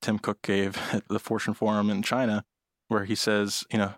Tim 0.00 0.18
Cook 0.18 0.40
gave 0.42 0.78
at 0.92 1.08
the 1.08 1.18
Fortune 1.18 1.54
Forum 1.54 1.90
in 1.90 2.02
China, 2.02 2.44
where 2.86 3.04
he 3.04 3.16
says, 3.16 3.64
you 3.72 3.78
know, 3.78 3.94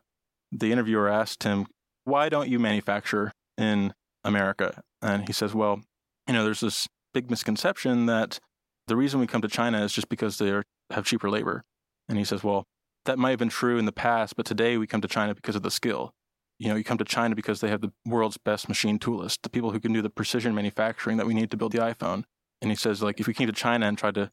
the 0.53 0.73
interviewer 0.73 1.09
asked 1.09 1.45
him, 1.45 1.67
why 2.05 2.29
don't 2.29 2.49
you 2.49 2.59
manufacture 2.59 3.33
in 3.57 3.93
America? 4.25 4.83
And 5.03 5.27
he 5.27 5.33
says, 5.33 5.55
well, 5.55 5.83
you 6.27 6.35
know, 6.35 6.45
there's 6.45 6.61
this 6.61 6.87
big 7.13 7.31
misconception 7.31 8.07
that 8.07 8.39
the 8.87 8.97
reason 8.97 9.21
we 9.21 9.27
come 9.27 9.43
to 9.43 9.49
China 9.49 9.83
is 9.83 9.93
just 9.93 10.09
because 10.09 10.39
they 10.39 10.63
have 10.91 11.05
cheaper 11.05 11.31
labor. 11.31 11.63
And 12.09 12.19
he 12.19 12.25
says, 12.25 12.43
well, 12.43 12.65
that 13.05 13.19
might 13.19 13.31
have 13.31 13.39
been 13.39 13.49
true 13.49 13.79
in 13.79 13.85
the 13.85 13.93
past, 13.93 14.37
but 14.37 14.47
today 14.47 14.77
we 14.77 14.87
come 14.87 15.01
to 15.01 15.09
China 15.09 15.35
because 15.35 15.57
of 15.57 15.63
the 15.63 15.71
skill. 15.71 16.13
You 16.59 16.69
know, 16.69 16.77
you 16.77 16.85
come 16.85 16.99
to 16.99 17.05
China 17.05 17.35
because 17.35 17.61
they 17.61 17.69
have 17.69 17.81
the 17.81 17.93
world's 18.05 18.37
best 18.37 18.69
machine 18.69 18.99
toolists, 18.99 19.39
the 19.43 19.49
people 19.49 19.71
who 19.71 19.81
can 19.81 19.93
do 19.93 20.03
the 20.03 20.11
precision 20.11 20.55
manufacturing 20.55 21.17
that 21.17 21.27
we 21.27 21.33
need 21.33 21.51
to 21.53 21.57
build 21.57 21.73
the 21.73 21.79
iPhone. 21.79 22.25
And 22.61 22.71
he 22.71 22.77
says, 22.77 23.01
like, 23.03 23.19
if 23.19 23.27
we 23.27 23.33
came 23.33 23.47
to 23.47 23.53
China 23.53 23.87
and 23.87 23.97
tried 23.97 24.17
to 24.17 24.31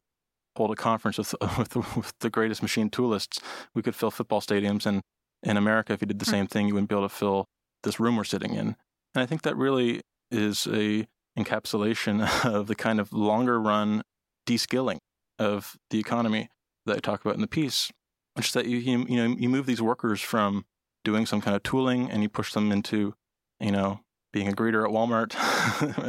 hold 0.56 0.70
a 0.70 0.76
conference 0.76 1.16
with, 1.16 1.34
with, 1.58 1.96
with 1.96 2.12
the 2.20 2.28
greatest 2.28 2.60
machine 2.60 2.90
toolists, 2.90 3.40
we 3.74 3.82
could 3.82 3.94
fill 3.94 4.10
football 4.10 4.42
stadiums. 4.42 4.84
And 4.84 5.00
in 5.42 5.56
America, 5.56 5.92
if 5.92 6.00
you 6.00 6.06
did 6.06 6.18
the 6.18 6.24
hmm. 6.24 6.30
same 6.30 6.46
thing, 6.46 6.68
you 6.68 6.74
wouldn't 6.74 6.88
be 6.88 6.94
able 6.94 7.08
to 7.08 7.14
fill 7.14 7.46
this 7.82 8.00
room 8.00 8.16
we're 8.16 8.24
sitting 8.24 8.54
in. 8.54 8.76
And 9.14 9.22
I 9.22 9.26
think 9.26 9.42
that 9.42 9.56
really 9.56 10.02
is 10.30 10.66
a 10.66 11.06
encapsulation 11.38 12.44
of 12.44 12.66
the 12.66 12.74
kind 12.74 13.00
of 13.00 13.12
longer 13.12 13.60
run 13.60 14.02
de-skilling 14.46 14.98
of 15.38 15.76
the 15.90 16.00
economy 16.00 16.48
that 16.86 16.96
I 16.96 17.00
talk 17.00 17.20
about 17.20 17.34
in 17.34 17.40
the 17.40 17.46
piece 17.46 17.92
which 18.38 18.46
is 18.46 18.52
that 18.52 18.66
you, 18.66 18.78
you 18.78 19.04
you 19.08 19.16
know 19.16 19.34
you 19.36 19.48
move 19.48 19.66
these 19.66 19.82
workers 19.82 20.20
from 20.20 20.64
doing 21.04 21.26
some 21.26 21.40
kind 21.40 21.56
of 21.56 21.62
tooling 21.64 22.08
and 22.08 22.22
you 22.22 22.28
push 22.28 22.52
them 22.52 22.70
into 22.70 23.12
you 23.58 23.72
know 23.72 23.98
being 24.32 24.46
a 24.46 24.52
greeter 24.52 24.84
at 24.84 24.94
Walmart 24.94 25.34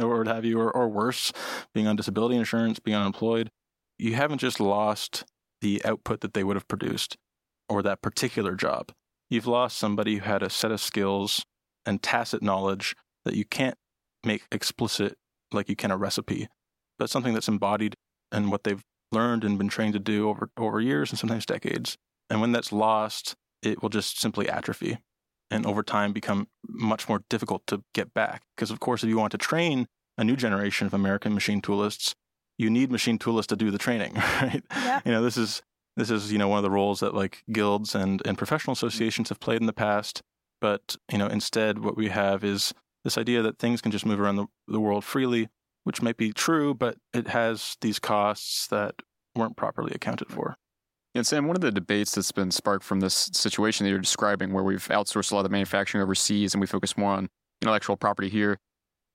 or 0.00 0.18
what 0.18 0.26
have 0.28 0.44
you, 0.44 0.60
or, 0.60 0.70
or 0.70 0.88
worse, 0.88 1.32
being 1.74 1.86
on 1.86 1.96
disability 1.96 2.36
insurance, 2.36 2.78
being 2.78 2.96
unemployed. 2.96 3.50
You 3.98 4.14
haven't 4.14 4.38
just 4.38 4.60
lost 4.60 5.24
the 5.62 5.82
output 5.84 6.20
that 6.20 6.34
they 6.34 6.44
would 6.44 6.54
have 6.54 6.68
produced 6.68 7.16
or 7.68 7.82
that 7.82 8.02
particular 8.02 8.54
job. 8.54 8.92
You've 9.30 9.46
lost 9.46 9.78
somebody 9.78 10.16
who 10.16 10.24
had 10.24 10.42
a 10.42 10.50
set 10.50 10.72
of 10.72 10.80
skills 10.80 11.44
and 11.86 12.02
tacit 12.02 12.42
knowledge 12.42 12.96
that 13.24 13.34
you 13.34 13.44
can't 13.44 13.78
make 14.24 14.42
explicit 14.50 15.16
like 15.52 15.68
you 15.68 15.76
can 15.76 15.90
a 15.90 15.96
recipe, 15.96 16.48
but 16.98 17.10
something 17.10 17.32
that's 17.32 17.48
embodied 17.48 17.94
in 18.32 18.50
what 18.50 18.64
they've 18.64 18.82
learned 19.12 19.44
and 19.44 19.58
been 19.58 19.68
trained 19.68 19.92
to 19.94 19.98
do 19.98 20.28
over, 20.28 20.50
over 20.56 20.80
years 20.80 21.10
and 21.10 21.18
sometimes 21.18 21.46
decades. 21.46 21.96
And 22.28 22.40
when 22.40 22.52
that's 22.52 22.72
lost, 22.72 23.34
it 23.62 23.82
will 23.82 23.88
just 23.88 24.20
simply 24.20 24.48
atrophy 24.48 24.98
and 25.50 25.66
over 25.66 25.82
time 25.82 26.12
become 26.12 26.48
much 26.68 27.08
more 27.08 27.22
difficult 27.28 27.66
to 27.66 27.82
get 27.92 28.14
back. 28.14 28.42
Because, 28.56 28.70
of 28.70 28.80
course, 28.80 29.02
if 29.02 29.08
you 29.08 29.18
want 29.18 29.32
to 29.32 29.38
train 29.38 29.86
a 30.16 30.24
new 30.24 30.36
generation 30.36 30.86
of 30.86 30.94
American 30.94 31.34
machine 31.34 31.60
toolists, 31.60 32.14
you 32.58 32.70
need 32.70 32.90
machine 32.90 33.18
toolists 33.18 33.46
to 33.46 33.56
do 33.56 33.70
the 33.70 33.78
training, 33.78 34.14
right? 34.42 34.62
Yeah. 34.70 35.00
You 35.04 35.12
know, 35.12 35.22
this 35.22 35.36
is 35.36 35.62
this 36.00 36.10
is 36.10 36.32
you 36.32 36.38
know 36.38 36.48
one 36.48 36.58
of 36.58 36.62
the 36.62 36.70
roles 36.70 37.00
that 37.00 37.14
like 37.14 37.44
guilds 37.52 37.94
and 37.94 38.22
and 38.26 38.38
professional 38.38 38.72
associations 38.72 39.28
have 39.28 39.40
played 39.40 39.60
in 39.60 39.66
the 39.66 39.72
past. 39.72 40.22
But 40.60 40.96
you 41.10 41.18
know, 41.18 41.26
instead, 41.26 41.78
what 41.78 41.96
we 41.96 42.08
have 42.08 42.42
is 42.42 42.74
this 43.04 43.16
idea 43.16 43.42
that 43.42 43.58
things 43.58 43.80
can 43.80 43.92
just 43.92 44.04
move 44.04 44.20
around 44.20 44.36
the, 44.36 44.46
the 44.68 44.80
world 44.80 45.04
freely, 45.04 45.48
which 45.84 46.02
might 46.02 46.16
be 46.16 46.32
true, 46.32 46.74
but 46.74 46.96
it 47.14 47.28
has 47.28 47.76
these 47.80 47.98
costs 47.98 48.66
that 48.68 48.94
weren't 49.34 49.56
properly 49.56 49.92
accounted 49.94 50.28
for. 50.28 50.56
And 51.14 51.26
Sam, 51.26 51.46
one 51.46 51.56
of 51.56 51.62
the 51.62 51.72
debates 51.72 52.14
that's 52.14 52.30
been 52.30 52.50
sparked 52.50 52.84
from 52.84 53.00
this 53.00 53.30
situation 53.32 53.84
that 53.84 53.90
you're 53.90 53.98
describing, 53.98 54.52
where 54.52 54.62
we've 54.62 54.86
outsourced 54.88 55.32
a 55.32 55.34
lot 55.34 55.40
of 55.40 55.44
the 55.44 55.50
manufacturing 55.50 56.02
overseas 56.02 56.54
and 56.54 56.60
we 56.60 56.66
focus 56.66 56.96
more 56.96 57.12
on 57.12 57.28
intellectual 57.62 57.96
property 57.96 58.28
here, 58.28 58.58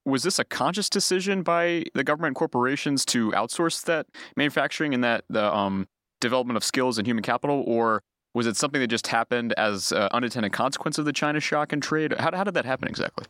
was 0.03 0.23
this 0.23 0.39
a 0.39 0.43
conscious 0.43 0.89
decision 0.89 1.41
by 1.41 1.83
the 1.93 2.03
government 2.03 2.35
corporations 2.35 3.05
to 3.05 3.31
outsource 3.31 3.83
that 3.85 4.07
manufacturing 4.35 4.93
and 4.93 5.03
that 5.03 5.23
the 5.29 5.53
um, 5.55 5.87
development 6.25 6.57
of 6.57 6.63
skills 6.63 6.97
and 6.97 7.07
human 7.07 7.23
capital, 7.23 7.63
or 7.65 8.01
was 8.33 8.47
it 8.47 8.57
something 8.57 8.81
that 8.81 8.87
just 8.87 9.07
happened 9.07 9.53
as 9.53 9.91
an 9.91 10.09
unintended 10.11 10.51
consequence 10.51 10.97
of 10.97 11.05
the 11.05 11.13
China 11.13 11.39
shock 11.39 11.71
and 11.71 11.81
trade? 11.81 12.13
How, 12.19 12.35
how 12.35 12.43
did 12.43 12.53
that 12.53 12.65
happen 12.65 12.87
exactly? 12.87 13.25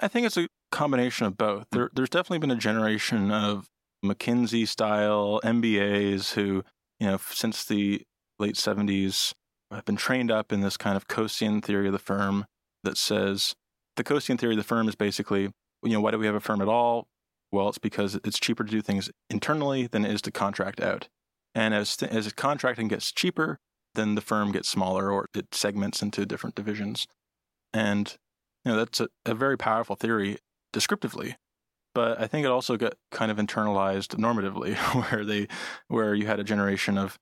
I 0.00 0.08
think 0.08 0.26
it's 0.26 0.36
a 0.36 0.48
combination 0.72 1.26
of 1.26 1.36
both. 1.36 1.66
Hmm. 1.72 1.78
There, 1.78 1.90
there's 1.94 2.10
definitely 2.10 2.38
been 2.38 2.50
a 2.50 2.56
generation 2.56 3.30
of 3.30 3.68
McKinsey 4.04 4.66
style 4.66 5.40
MBAs 5.44 6.32
who, 6.32 6.64
you 6.98 7.06
know, 7.06 7.18
since 7.30 7.64
the 7.64 8.02
late 8.38 8.56
70s 8.56 9.32
have 9.70 9.84
been 9.84 9.96
trained 9.96 10.30
up 10.30 10.52
in 10.52 10.62
this 10.62 10.76
kind 10.76 10.96
of 10.96 11.06
Coasean 11.06 11.62
theory 11.62 11.86
of 11.86 11.92
the 11.92 11.98
firm 11.98 12.46
that 12.82 12.96
says 12.96 13.54
the 13.96 14.04
Coasean 14.04 14.38
theory 14.38 14.54
of 14.54 14.58
the 14.58 14.64
firm 14.64 14.88
is 14.88 14.94
basically, 14.94 15.50
you 15.82 15.92
know, 15.92 16.00
why 16.00 16.10
do 16.10 16.18
we 16.18 16.26
have 16.26 16.34
a 16.34 16.40
firm 16.40 16.60
at 16.60 16.68
all? 16.68 17.06
Well, 17.52 17.68
it's 17.68 17.78
because 17.78 18.18
it's 18.24 18.38
cheaper 18.38 18.64
to 18.64 18.70
do 18.70 18.80
things 18.80 19.10
internally 19.28 19.86
than 19.86 20.04
it 20.04 20.12
is 20.12 20.22
to 20.22 20.32
contract 20.32 20.80
out. 20.80 21.08
And 21.54 21.74
as, 21.74 21.96
as 22.02 22.32
contracting 22.32 22.88
gets 22.88 23.12
cheaper, 23.12 23.58
then 23.94 24.14
the 24.14 24.20
firm 24.20 24.52
gets 24.52 24.68
smaller 24.68 25.10
or 25.10 25.26
it 25.34 25.54
segments 25.54 26.02
into 26.02 26.24
different 26.24 26.54
divisions. 26.54 27.06
And 27.72 28.16
you 28.64 28.72
know, 28.72 28.78
that's 28.78 29.00
a, 29.00 29.08
a 29.26 29.34
very 29.34 29.56
powerful 29.56 29.96
theory 29.96 30.38
descriptively. 30.72 31.36
But 31.94 32.20
I 32.20 32.26
think 32.28 32.44
it 32.44 32.50
also 32.50 32.76
got 32.76 32.94
kind 33.10 33.30
of 33.30 33.38
internalized 33.38 34.16
normatively, 34.16 34.76
where 35.10 35.24
they, 35.24 35.48
where 35.88 36.14
you 36.14 36.26
had 36.26 36.38
a 36.38 36.44
generation 36.44 36.96
of 36.96 37.18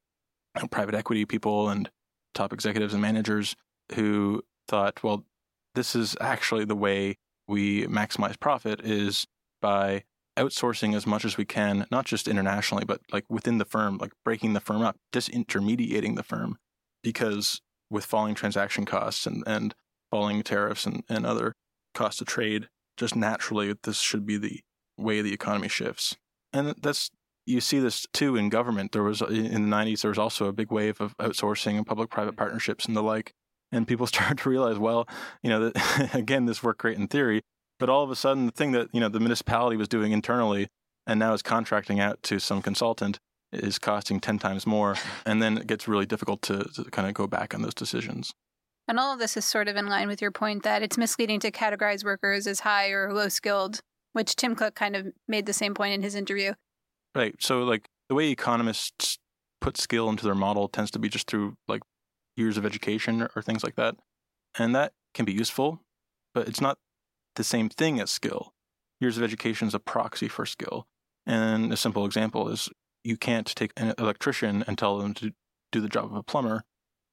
private 0.70 0.94
equity 0.94 1.24
people 1.24 1.68
and 1.68 1.90
top 2.34 2.52
executives 2.52 2.92
and 2.92 3.00
managers 3.00 3.56
who 3.94 4.42
thought, 4.66 5.02
well, 5.02 5.24
this 5.74 5.94
is 5.94 6.16
actually 6.20 6.64
the 6.64 6.76
way 6.76 7.16
we 7.46 7.86
maximize 7.86 8.38
profit 8.38 8.80
is 8.84 9.26
by 9.62 10.04
outsourcing 10.38 10.94
as 10.94 11.06
much 11.06 11.24
as 11.24 11.36
we 11.36 11.44
can, 11.44 11.86
not 11.90 12.06
just 12.06 12.28
internationally, 12.28 12.84
but 12.84 13.00
like 13.12 13.24
within 13.28 13.58
the 13.58 13.64
firm, 13.64 13.98
like 13.98 14.12
breaking 14.24 14.52
the 14.52 14.60
firm 14.60 14.82
up, 14.82 14.96
disintermediating 15.12 16.16
the 16.16 16.22
firm. 16.22 16.56
Because 17.02 17.60
with 17.90 18.04
falling 18.04 18.34
transaction 18.34 18.84
costs 18.84 19.26
and, 19.26 19.42
and 19.46 19.74
falling 20.10 20.42
tariffs 20.42 20.86
and, 20.86 21.02
and 21.08 21.26
other 21.26 21.54
costs 21.94 22.20
of 22.20 22.26
trade, 22.26 22.68
just 22.96 23.16
naturally, 23.16 23.74
this 23.82 24.00
should 24.00 24.26
be 24.26 24.36
the 24.36 24.60
way 24.96 25.20
the 25.20 25.32
economy 25.32 25.68
shifts. 25.68 26.16
And 26.52 26.74
that's, 26.80 27.10
you 27.46 27.60
see 27.60 27.78
this 27.78 28.06
too 28.12 28.36
in 28.36 28.48
government. 28.48 28.92
There 28.92 29.02
was, 29.02 29.20
in 29.22 29.70
the 29.70 29.76
90s, 29.76 30.02
there 30.02 30.10
was 30.10 30.18
also 30.18 30.46
a 30.46 30.52
big 30.52 30.70
wave 30.70 31.00
of 31.00 31.16
outsourcing 31.18 31.76
and 31.76 31.86
public 31.86 32.10
private 32.10 32.36
partnerships 32.36 32.86
and 32.86 32.96
the 32.96 33.02
like. 33.02 33.32
And 33.72 33.86
people 33.86 34.06
started 34.08 34.38
to 34.38 34.50
realize, 34.50 34.78
well, 34.78 35.08
you 35.42 35.50
know, 35.50 35.70
that, 35.70 36.10
again, 36.14 36.46
this 36.46 36.62
worked 36.62 36.80
great 36.80 36.98
in 36.98 37.08
theory, 37.08 37.42
but 37.78 37.88
all 37.88 38.02
of 38.02 38.10
a 38.10 38.16
sudden, 38.16 38.46
the 38.46 38.52
thing 38.52 38.72
that, 38.72 38.88
you 38.92 39.00
know, 39.00 39.08
the 39.08 39.20
municipality 39.20 39.76
was 39.76 39.88
doing 39.88 40.12
internally 40.12 40.68
and 41.06 41.18
now 41.18 41.32
is 41.32 41.42
contracting 41.42 42.00
out 42.00 42.22
to 42.24 42.38
some 42.38 42.62
consultant 42.62 43.18
is 43.52 43.78
costing 43.78 44.20
10 44.20 44.38
times 44.38 44.66
more. 44.66 44.96
And 45.24 45.40
then 45.40 45.56
it 45.58 45.66
gets 45.66 45.88
really 45.88 46.06
difficult 46.06 46.42
to, 46.42 46.64
to 46.74 46.84
kind 46.84 47.08
of 47.08 47.14
go 47.14 47.26
back 47.26 47.54
on 47.54 47.62
those 47.62 47.74
decisions. 47.74 48.34
And 48.86 48.98
all 48.98 49.12
of 49.12 49.18
this 49.18 49.36
is 49.36 49.44
sort 49.44 49.68
of 49.68 49.76
in 49.76 49.86
line 49.86 50.08
with 50.08 50.22
your 50.22 50.30
point 50.30 50.62
that 50.62 50.82
it's 50.82 50.98
misleading 50.98 51.40
to 51.40 51.50
categorize 51.50 52.04
workers 52.04 52.46
as 52.46 52.60
high 52.60 52.90
or 52.90 53.12
low 53.12 53.28
skilled, 53.28 53.80
which 54.12 54.34
Tim 54.36 54.54
Cook 54.54 54.74
kind 54.74 54.96
of 54.96 55.08
made 55.26 55.46
the 55.46 55.52
same 55.52 55.74
point 55.74 55.94
in 55.94 56.02
his 56.02 56.14
interview. 56.14 56.54
Right. 57.14 57.34
So, 57.38 57.64
like, 57.64 57.88
the 58.08 58.14
way 58.14 58.30
economists 58.30 59.18
put 59.60 59.76
skill 59.76 60.08
into 60.08 60.24
their 60.24 60.34
model 60.34 60.68
tends 60.68 60.90
to 60.92 60.98
be 60.98 61.08
just 61.08 61.26
through 61.26 61.54
like 61.66 61.82
years 62.36 62.56
of 62.56 62.64
education 62.64 63.22
or, 63.22 63.30
or 63.36 63.42
things 63.42 63.62
like 63.62 63.76
that. 63.76 63.96
And 64.58 64.74
that 64.74 64.92
can 65.14 65.24
be 65.24 65.32
useful, 65.32 65.80
but 66.34 66.48
it's 66.48 66.60
not 66.60 66.78
the 67.36 67.44
same 67.44 67.68
thing 67.68 68.00
as 68.00 68.10
skill. 68.10 68.52
Years 69.00 69.16
of 69.16 69.22
education 69.22 69.68
is 69.68 69.74
a 69.74 69.80
proxy 69.80 70.28
for 70.28 70.44
skill. 70.46 70.86
And 71.26 71.72
a 71.72 71.76
simple 71.76 72.04
example 72.04 72.48
is 72.48 72.68
you 73.04 73.16
can't 73.16 73.46
take 73.46 73.72
an 73.76 73.94
electrician 73.98 74.64
and 74.66 74.76
tell 74.76 74.98
them 74.98 75.14
to 75.14 75.32
do 75.70 75.80
the 75.80 75.88
job 75.88 76.06
of 76.06 76.14
a 76.14 76.22
plumber 76.22 76.64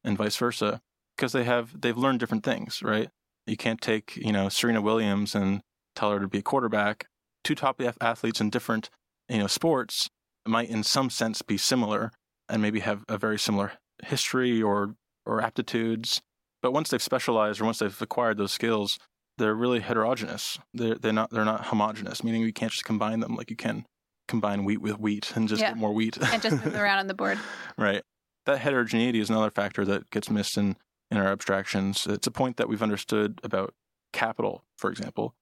and 0.04 0.18
vice 0.18 0.38
versa 0.38 0.82
because 1.16 1.32
they 1.32 1.44
have 1.44 1.80
they've 1.80 1.98
learned 1.98 2.20
different 2.20 2.44
things, 2.44 2.82
right? 2.82 3.10
You 3.46 3.58
can't 3.58 3.82
take 3.82 4.16
you 4.16 4.32
know 4.32 4.50
Serena 4.50 4.82
Williams 4.82 5.36
and 5.36 5.62
tell 5.96 6.12
her 6.12 6.20
to 6.20 6.28
be 6.28 6.40
a 6.40 6.44
quarterback. 6.44 7.08
Two 7.44 7.56
top 7.56 7.82
athletes 8.02 8.42
in 8.42 8.50
different 8.50 8.90
you 9.30 9.38
know 9.38 9.48
sports 9.48 10.10
might 10.48 10.70
in 10.70 10.84
some 10.84 11.10
sense 11.10 11.42
be 11.42 11.58
similar 11.58 12.12
and 12.50 12.62
maybe 12.62 12.80
have 12.80 13.04
a 13.08 13.18
very 13.18 13.40
similar 13.40 13.74
history 14.04 14.62
or 14.62 14.96
or 15.26 15.42
aptitudes. 15.42 16.22
But 16.62 16.72
once 16.72 16.90
they've 16.90 17.02
specialized 17.02 17.62
or 17.62 17.66
once 17.66 17.80
they've 17.80 18.02
acquired 18.02 18.38
those 18.38 18.52
skills, 18.52 18.98
they're 19.38 19.56
really 19.56 19.80
heterogeneous. 19.80 20.60
They're 20.74 20.96
they're 20.96 21.14
not 21.14 21.32
they're 21.32 21.46
not 21.46 21.68
homogenous, 21.68 22.24
meaning 22.24 22.42
you 22.42 22.54
can't 22.54 22.72
just 22.72 22.86
combine 22.86 23.20
them 23.20 23.36
like 23.36 23.50
you 23.50 23.56
can 23.56 23.86
combine 24.28 24.64
wheat 24.64 24.82
with 24.82 25.00
wheat 25.00 25.34
and 25.36 25.48
just 25.48 25.62
yeah. 25.62 25.70
get 25.70 25.78
more 25.78 25.94
wheat. 25.94 26.18
and 26.34 26.42
just 26.42 26.64
move 26.64 26.76
around 26.76 27.00
on 27.00 27.08
the 27.08 27.14
board. 27.14 27.40
right. 27.78 28.02
That 28.46 28.60
heterogeneity 28.60 29.20
is 29.20 29.30
another 29.30 29.50
factor 29.50 29.86
that 29.86 30.10
gets 30.12 30.30
missed 30.30 30.58
in 30.58 30.78
in 31.12 31.18
our 31.18 31.28
abstractions. 31.28 32.08
It's 32.08 32.28
a 32.28 32.32
point 32.32 32.58
that 32.58 32.68
we've 32.70 32.84
understood 32.84 33.40
about 33.44 33.74
capital, 34.14 34.64
for 34.78 34.90
example, 34.90 35.36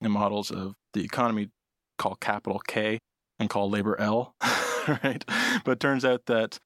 in 0.00 0.10
models 0.10 0.50
of 0.50 0.74
the 0.94 1.04
economy 1.04 1.50
call 1.98 2.14
capital 2.16 2.60
K 2.66 2.98
and 3.38 3.50
call 3.50 3.68
labor 3.68 3.98
L, 4.00 4.34
right? 5.04 5.24
But 5.64 5.72
it 5.72 5.80
turns 5.80 6.04
out 6.04 6.26
that 6.26 6.58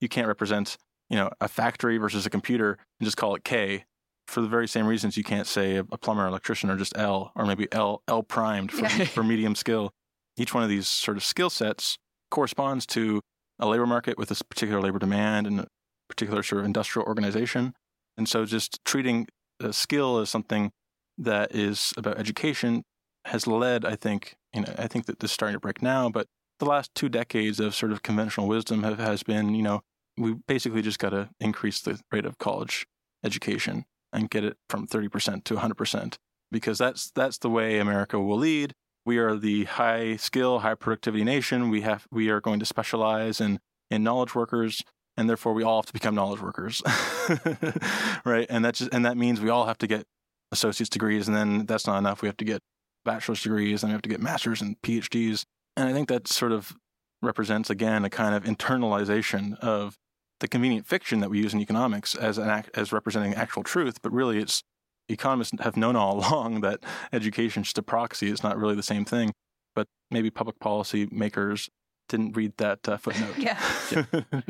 you 0.00 0.08
can't 0.08 0.26
represent, 0.26 0.76
you 1.08 1.16
know, 1.16 1.30
a 1.40 1.48
factory 1.48 1.98
versus 1.98 2.26
a 2.26 2.30
computer 2.30 2.78
and 2.98 3.06
just 3.06 3.16
call 3.16 3.34
it 3.34 3.44
K 3.44 3.84
for 4.28 4.42
the 4.42 4.48
very 4.48 4.68
same 4.68 4.86
reasons 4.86 5.16
you 5.16 5.24
can't 5.24 5.46
say 5.46 5.76
a 5.76 5.84
plumber 5.84 6.24
or 6.24 6.28
electrician 6.28 6.70
or 6.70 6.76
just 6.76 6.96
L 6.96 7.32
or 7.34 7.46
maybe 7.46 7.66
L 7.72 8.02
L 8.06 8.22
primed 8.22 8.70
for, 8.70 8.82
yeah. 8.82 9.04
for 9.06 9.24
medium 9.24 9.54
skill. 9.54 9.90
Each 10.36 10.52
one 10.52 10.62
of 10.62 10.68
these 10.68 10.86
sort 10.86 11.16
of 11.16 11.24
skill 11.24 11.50
sets 11.50 11.96
corresponds 12.30 12.86
to 12.86 13.22
a 13.58 13.66
labor 13.66 13.86
market 13.86 14.18
with 14.18 14.28
this 14.28 14.42
particular 14.42 14.80
labor 14.80 14.98
demand 14.98 15.46
and 15.46 15.60
a 15.60 15.66
particular 16.08 16.42
sort 16.42 16.60
of 16.60 16.66
industrial 16.66 17.08
organization. 17.08 17.72
And 18.16 18.28
so 18.28 18.44
just 18.44 18.84
treating 18.84 19.26
skill 19.70 20.18
as 20.18 20.28
something 20.28 20.70
that 21.16 21.54
is 21.54 21.92
about 21.96 22.18
education 22.18 22.84
has 23.24 23.46
led, 23.46 23.84
I 23.84 23.96
think, 23.96 24.36
you 24.54 24.60
know, 24.60 24.74
I 24.78 24.86
think 24.86 25.06
that 25.06 25.20
this 25.20 25.30
is 25.30 25.34
starting 25.34 25.54
to 25.54 25.60
break 25.60 25.82
now, 25.82 26.08
but 26.08 26.26
the 26.58 26.66
last 26.66 26.94
two 26.94 27.08
decades 27.08 27.60
of 27.60 27.74
sort 27.74 27.92
of 27.92 28.02
conventional 28.02 28.46
wisdom 28.46 28.82
have, 28.82 28.98
has 28.98 29.22
been, 29.22 29.54
you 29.54 29.62
know, 29.62 29.80
we 30.16 30.34
basically 30.46 30.82
just 30.82 30.98
got 30.98 31.10
to 31.10 31.30
increase 31.40 31.80
the 31.80 31.98
rate 32.12 32.26
of 32.26 32.38
college 32.38 32.86
education 33.24 33.84
and 34.12 34.30
get 34.30 34.44
it 34.44 34.56
from 34.68 34.86
30% 34.86 35.44
to 35.44 35.56
100% 35.56 36.18
because 36.50 36.78
that's 36.78 37.10
that's 37.10 37.38
the 37.38 37.50
way 37.50 37.78
America 37.78 38.18
will 38.18 38.38
lead. 38.38 38.74
We 39.04 39.18
are 39.18 39.36
the 39.36 39.64
high 39.64 40.16
skill, 40.16 40.60
high 40.60 40.74
productivity 40.74 41.24
nation. 41.24 41.70
We 41.70 41.82
have 41.82 42.06
we 42.10 42.28
are 42.28 42.40
going 42.40 42.60
to 42.60 42.66
specialize 42.66 43.40
in 43.40 43.60
in 43.90 44.02
knowledge 44.02 44.34
workers 44.34 44.82
and 45.18 45.28
therefore 45.28 45.52
we 45.52 45.64
all 45.64 45.80
have 45.80 45.86
to 45.86 45.92
become 45.92 46.14
knowledge 46.14 46.40
workers 46.40 46.82
right 48.24 48.46
and 48.48 48.64
that 48.64 48.74
just 48.74 48.92
and 48.94 49.04
that 49.04 49.16
means 49.16 49.40
we 49.40 49.50
all 49.50 49.66
have 49.66 49.76
to 49.78 49.86
get 49.86 50.06
associate's 50.52 50.88
degrees 50.88 51.28
and 51.28 51.36
then 51.36 51.66
that's 51.66 51.86
not 51.86 51.98
enough 51.98 52.22
we 52.22 52.28
have 52.28 52.36
to 52.36 52.44
get 52.44 52.62
bachelor's 53.04 53.42
degrees 53.42 53.82
and 53.82 53.90
we 53.90 53.92
have 53.92 54.02
to 54.02 54.08
get 54.08 54.20
masters 54.20 54.62
and 54.62 54.80
phds 54.82 55.44
and 55.76 55.88
i 55.88 55.92
think 55.92 56.08
that 56.08 56.28
sort 56.28 56.52
of 56.52 56.74
represents 57.20 57.68
again 57.68 58.04
a 58.04 58.10
kind 58.10 58.34
of 58.34 58.44
internalization 58.44 59.58
of 59.58 59.98
the 60.40 60.48
convenient 60.48 60.86
fiction 60.86 61.20
that 61.20 61.30
we 61.30 61.38
use 61.38 61.54
in 61.54 61.60
economics 61.60 62.14
as 62.14 62.38
an 62.38 62.64
as 62.74 62.92
representing 62.92 63.34
actual 63.34 63.62
truth 63.62 64.00
but 64.02 64.12
really 64.12 64.38
it's 64.38 64.62
economists 65.08 65.52
have 65.60 65.76
known 65.76 65.96
all 65.96 66.18
along 66.18 66.60
that 66.60 66.80
education 67.12 67.62
is 67.62 67.68
just 67.68 67.78
a 67.78 67.82
proxy 67.82 68.30
it's 68.30 68.42
not 68.42 68.58
really 68.58 68.74
the 68.74 68.82
same 68.82 69.04
thing 69.04 69.32
but 69.74 69.86
maybe 70.10 70.30
public 70.30 70.58
policy 70.60 71.08
makers 71.10 71.68
didn't 72.08 72.36
read 72.36 72.52
that 72.58 72.88
uh, 72.88 72.96
footnote 72.96 73.34
yeah. 73.38 73.58
yeah. 73.90 74.22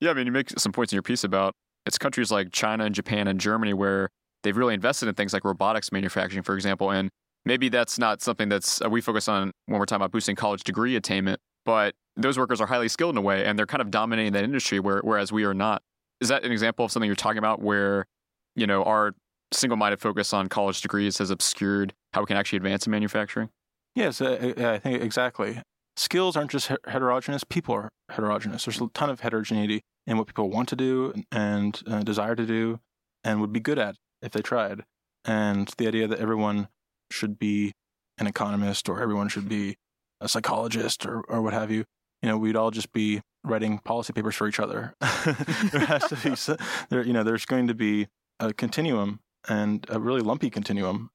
Yeah, 0.00 0.10
I 0.10 0.14
mean, 0.14 0.26
you 0.26 0.32
make 0.32 0.50
some 0.50 0.72
points 0.72 0.92
in 0.92 0.96
your 0.96 1.02
piece 1.02 1.24
about 1.24 1.54
it's 1.86 1.98
countries 1.98 2.30
like 2.30 2.52
China 2.52 2.84
and 2.84 2.94
Japan 2.94 3.28
and 3.28 3.40
Germany 3.40 3.72
where 3.72 4.10
they've 4.42 4.56
really 4.56 4.74
invested 4.74 5.08
in 5.08 5.14
things 5.14 5.32
like 5.32 5.44
robotics 5.44 5.90
manufacturing, 5.90 6.42
for 6.42 6.54
example. 6.54 6.90
And 6.90 7.10
maybe 7.44 7.68
that's 7.68 7.98
not 7.98 8.20
something 8.20 8.48
that's 8.48 8.82
uh, 8.82 8.90
we 8.90 9.00
focus 9.00 9.28
on 9.28 9.52
when 9.66 9.78
we're 9.78 9.86
talking 9.86 10.02
about 10.02 10.12
boosting 10.12 10.36
college 10.36 10.64
degree 10.64 10.96
attainment, 10.96 11.40
but 11.64 11.94
those 12.16 12.38
workers 12.38 12.60
are 12.60 12.66
highly 12.66 12.88
skilled 12.88 13.14
in 13.14 13.18
a 13.18 13.22
way 13.22 13.44
and 13.44 13.58
they're 13.58 13.66
kind 13.66 13.82
of 13.82 13.90
dominating 13.90 14.32
that 14.32 14.44
industry, 14.44 14.80
where, 14.80 15.00
whereas 15.00 15.32
we 15.32 15.44
are 15.44 15.54
not. 15.54 15.82
Is 16.20 16.28
that 16.28 16.44
an 16.44 16.52
example 16.52 16.84
of 16.84 16.90
something 16.90 17.06
you're 17.06 17.14
talking 17.14 17.38
about 17.38 17.60
where, 17.60 18.06
you 18.54 18.66
know, 18.66 18.82
our 18.84 19.12
single 19.52 19.76
minded 19.76 20.00
focus 20.00 20.32
on 20.32 20.48
college 20.48 20.80
degrees 20.80 21.18
has 21.18 21.30
obscured 21.30 21.92
how 22.14 22.22
we 22.22 22.26
can 22.26 22.36
actually 22.36 22.56
advance 22.56 22.86
in 22.86 22.90
manufacturing? 22.90 23.50
Yes, 23.94 24.20
uh, 24.20 24.54
I 24.58 24.78
think 24.78 25.02
exactly 25.02 25.60
skills 25.96 26.36
aren't 26.36 26.50
just 26.50 26.70
heterogeneous, 26.86 27.44
people 27.44 27.74
are 27.74 27.88
heterogeneous. 28.10 28.64
There's 28.64 28.80
a 28.80 28.88
ton 28.88 29.10
of 29.10 29.20
heterogeneity 29.20 29.80
in 30.06 30.18
what 30.18 30.26
people 30.26 30.50
want 30.50 30.68
to 30.68 30.76
do 30.76 31.14
and 31.32 31.80
uh, 31.86 32.02
desire 32.02 32.36
to 32.36 32.46
do 32.46 32.78
and 33.24 33.40
would 33.40 33.52
be 33.52 33.60
good 33.60 33.78
at 33.78 33.96
if 34.22 34.32
they 34.32 34.42
tried. 34.42 34.84
And 35.24 35.72
the 35.78 35.88
idea 35.88 36.06
that 36.06 36.20
everyone 36.20 36.68
should 37.10 37.38
be 37.38 37.72
an 38.18 38.26
economist 38.26 38.88
or 38.88 39.02
everyone 39.02 39.28
should 39.28 39.48
be 39.48 39.76
a 40.20 40.28
psychologist 40.28 41.04
or, 41.04 41.20
or 41.22 41.42
what 41.42 41.52
have 41.52 41.70
you, 41.70 41.84
you 42.22 42.28
know, 42.28 42.36
we'd 42.38 42.56
all 42.56 42.70
just 42.70 42.92
be 42.92 43.20
writing 43.44 43.78
policy 43.78 44.12
papers 44.12 44.34
for 44.34 44.48
each 44.48 44.58
other. 44.60 44.94
there 45.00 45.86
has 45.86 46.04
to 46.08 46.16
be, 46.16 46.54
there, 46.90 47.04
you 47.04 47.12
know, 47.12 47.22
there's 47.22 47.44
going 47.44 47.68
to 47.68 47.74
be 47.74 48.08
a 48.40 48.52
continuum 48.52 49.20
and 49.48 49.86
a 49.88 50.00
really 50.00 50.20
lumpy 50.20 50.50
continuum 50.50 51.10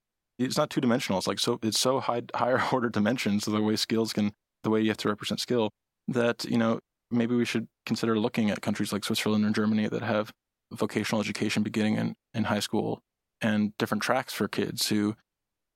it's 0.45 0.57
not 0.57 0.69
two 0.69 0.81
dimensional. 0.81 1.17
It's 1.17 1.27
like 1.27 1.39
so 1.39 1.59
it's 1.61 1.79
so 1.79 1.99
high 1.99 2.23
higher 2.33 2.61
order 2.71 2.89
dimensions 2.89 3.47
of 3.47 3.53
the 3.53 3.61
way 3.61 3.75
skills 3.75 4.13
can 4.13 4.33
the 4.63 4.69
way 4.69 4.81
you 4.81 4.89
have 4.89 4.97
to 4.97 5.09
represent 5.09 5.39
skill 5.39 5.71
that 6.07 6.45
you 6.45 6.57
know 6.57 6.79
maybe 7.09 7.35
we 7.35 7.45
should 7.45 7.67
consider 7.85 8.17
looking 8.17 8.49
at 8.49 8.61
countries 8.61 8.93
like 8.93 9.03
Switzerland 9.03 9.45
and 9.45 9.53
Germany 9.55 9.87
that 9.87 10.01
have 10.01 10.31
vocational 10.71 11.21
education 11.21 11.61
beginning 11.61 11.95
in, 11.95 12.15
in 12.33 12.45
high 12.45 12.59
school 12.59 13.01
and 13.41 13.75
different 13.77 14.01
tracks 14.01 14.31
for 14.31 14.47
kids 14.47 14.87
who 14.87 15.15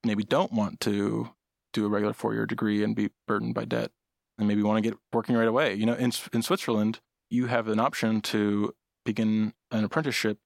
maybe 0.02 0.24
don't 0.24 0.52
want 0.52 0.80
to 0.80 1.28
do 1.74 1.84
a 1.84 1.88
regular 1.88 2.14
four 2.14 2.32
year 2.32 2.46
degree 2.46 2.82
and 2.82 2.96
be 2.96 3.10
burdened 3.26 3.54
by 3.54 3.66
debt 3.66 3.90
and 4.38 4.48
maybe 4.48 4.62
want 4.62 4.82
to 4.82 4.90
get 4.90 4.98
working 5.12 5.36
right 5.36 5.48
away. 5.48 5.74
You 5.74 5.86
know, 5.86 5.94
in, 5.94 6.12
in 6.32 6.42
Switzerland, 6.42 7.00
you 7.30 7.46
have 7.46 7.68
an 7.68 7.80
option 7.80 8.20
to 8.22 8.74
begin 9.04 9.52
an 9.70 9.84
apprenticeship 9.84 10.38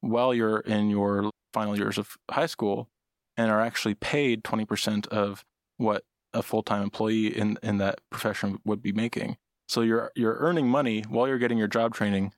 while 0.00 0.34
you're 0.34 0.60
in 0.60 0.90
your 0.90 1.30
final 1.52 1.76
years 1.76 1.98
of 1.98 2.16
high 2.30 2.46
school 2.46 2.88
and 3.36 3.50
are 3.50 3.60
actually 3.60 3.94
paid 3.94 4.42
20% 4.44 5.06
of 5.08 5.44
what 5.76 6.04
a 6.32 6.42
full-time 6.42 6.82
employee 6.82 7.36
in, 7.36 7.58
in 7.62 7.78
that 7.78 8.00
profession 8.10 8.58
would 8.64 8.82
be 8.82 8.92
making. 8.92 9.36
So 9.68 9.80
you're 9.80 10.12
you're 10.14 10.36
earning 10.38 10.68
money 10.68 11.02
while 11.08 11.26
you're 11.26 11.38
getting 11.38 11.58
your 11.58 11.68
job 11.68 11.94
training 11.94 12.32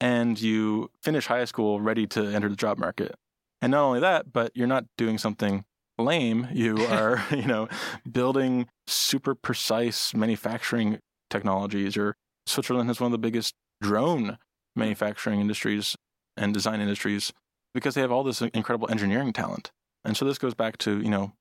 and 0.00 0.40
you 0.40 0.90
finish 1.02 1.26
high 1.26 1.44
school 1.44 1.80
ready 1.80 2.06
to 2.08 2.26
enter 2.26 2.48
the 2.48 2.56
job 2.56 2.78
market. 2.78 3.16
And 3.60 3.72
not 3.72 3.82
only 3.84 4.00
that, 4.00 4.32
but 4.32 4.52
you're 4.54 4.66
not 4.66 4.86
doing 4.96 5.18
something 5.18 5.64
lame. 6.00 6.48
You 6.52 6.84
are, 6.86 7.22
you 7.30 7.46
know, 7.46 7.68
building 8.10 8.68
super 8.86 9.34
precise 9.34 10.14
manufacturing 10.14 10.98
technologies 11.28 11.96
or 11.96 12.16
Switzerland 12.46 12.88
has 12.88 13.00
one 13.00 13.06
of 13.06 13.12
the 13.12 13.18
biggest 13.18 13.54
drone 13.80 14.38
manufacturing 14.76 15.40
industries 15.40 15.96
and 16.36 16.52
design 16.54 16.80
industries 16.80 17.32
because 17.74 17.94
they 17.94 18.00
have 18.00 18.12
all 18.12 18.24
this 18.24 18.42
incredible 18.42 18.90
engineering 18.90 19.32
talent. 19.32 19.70
And 20.04 20.16
so 20.16 20.24
this 20.24 20.38
goes 20.38 20.54
back 20.54 20.78
to, 20.78 21.00
you 21.00 21.10
know, 21.10 21.32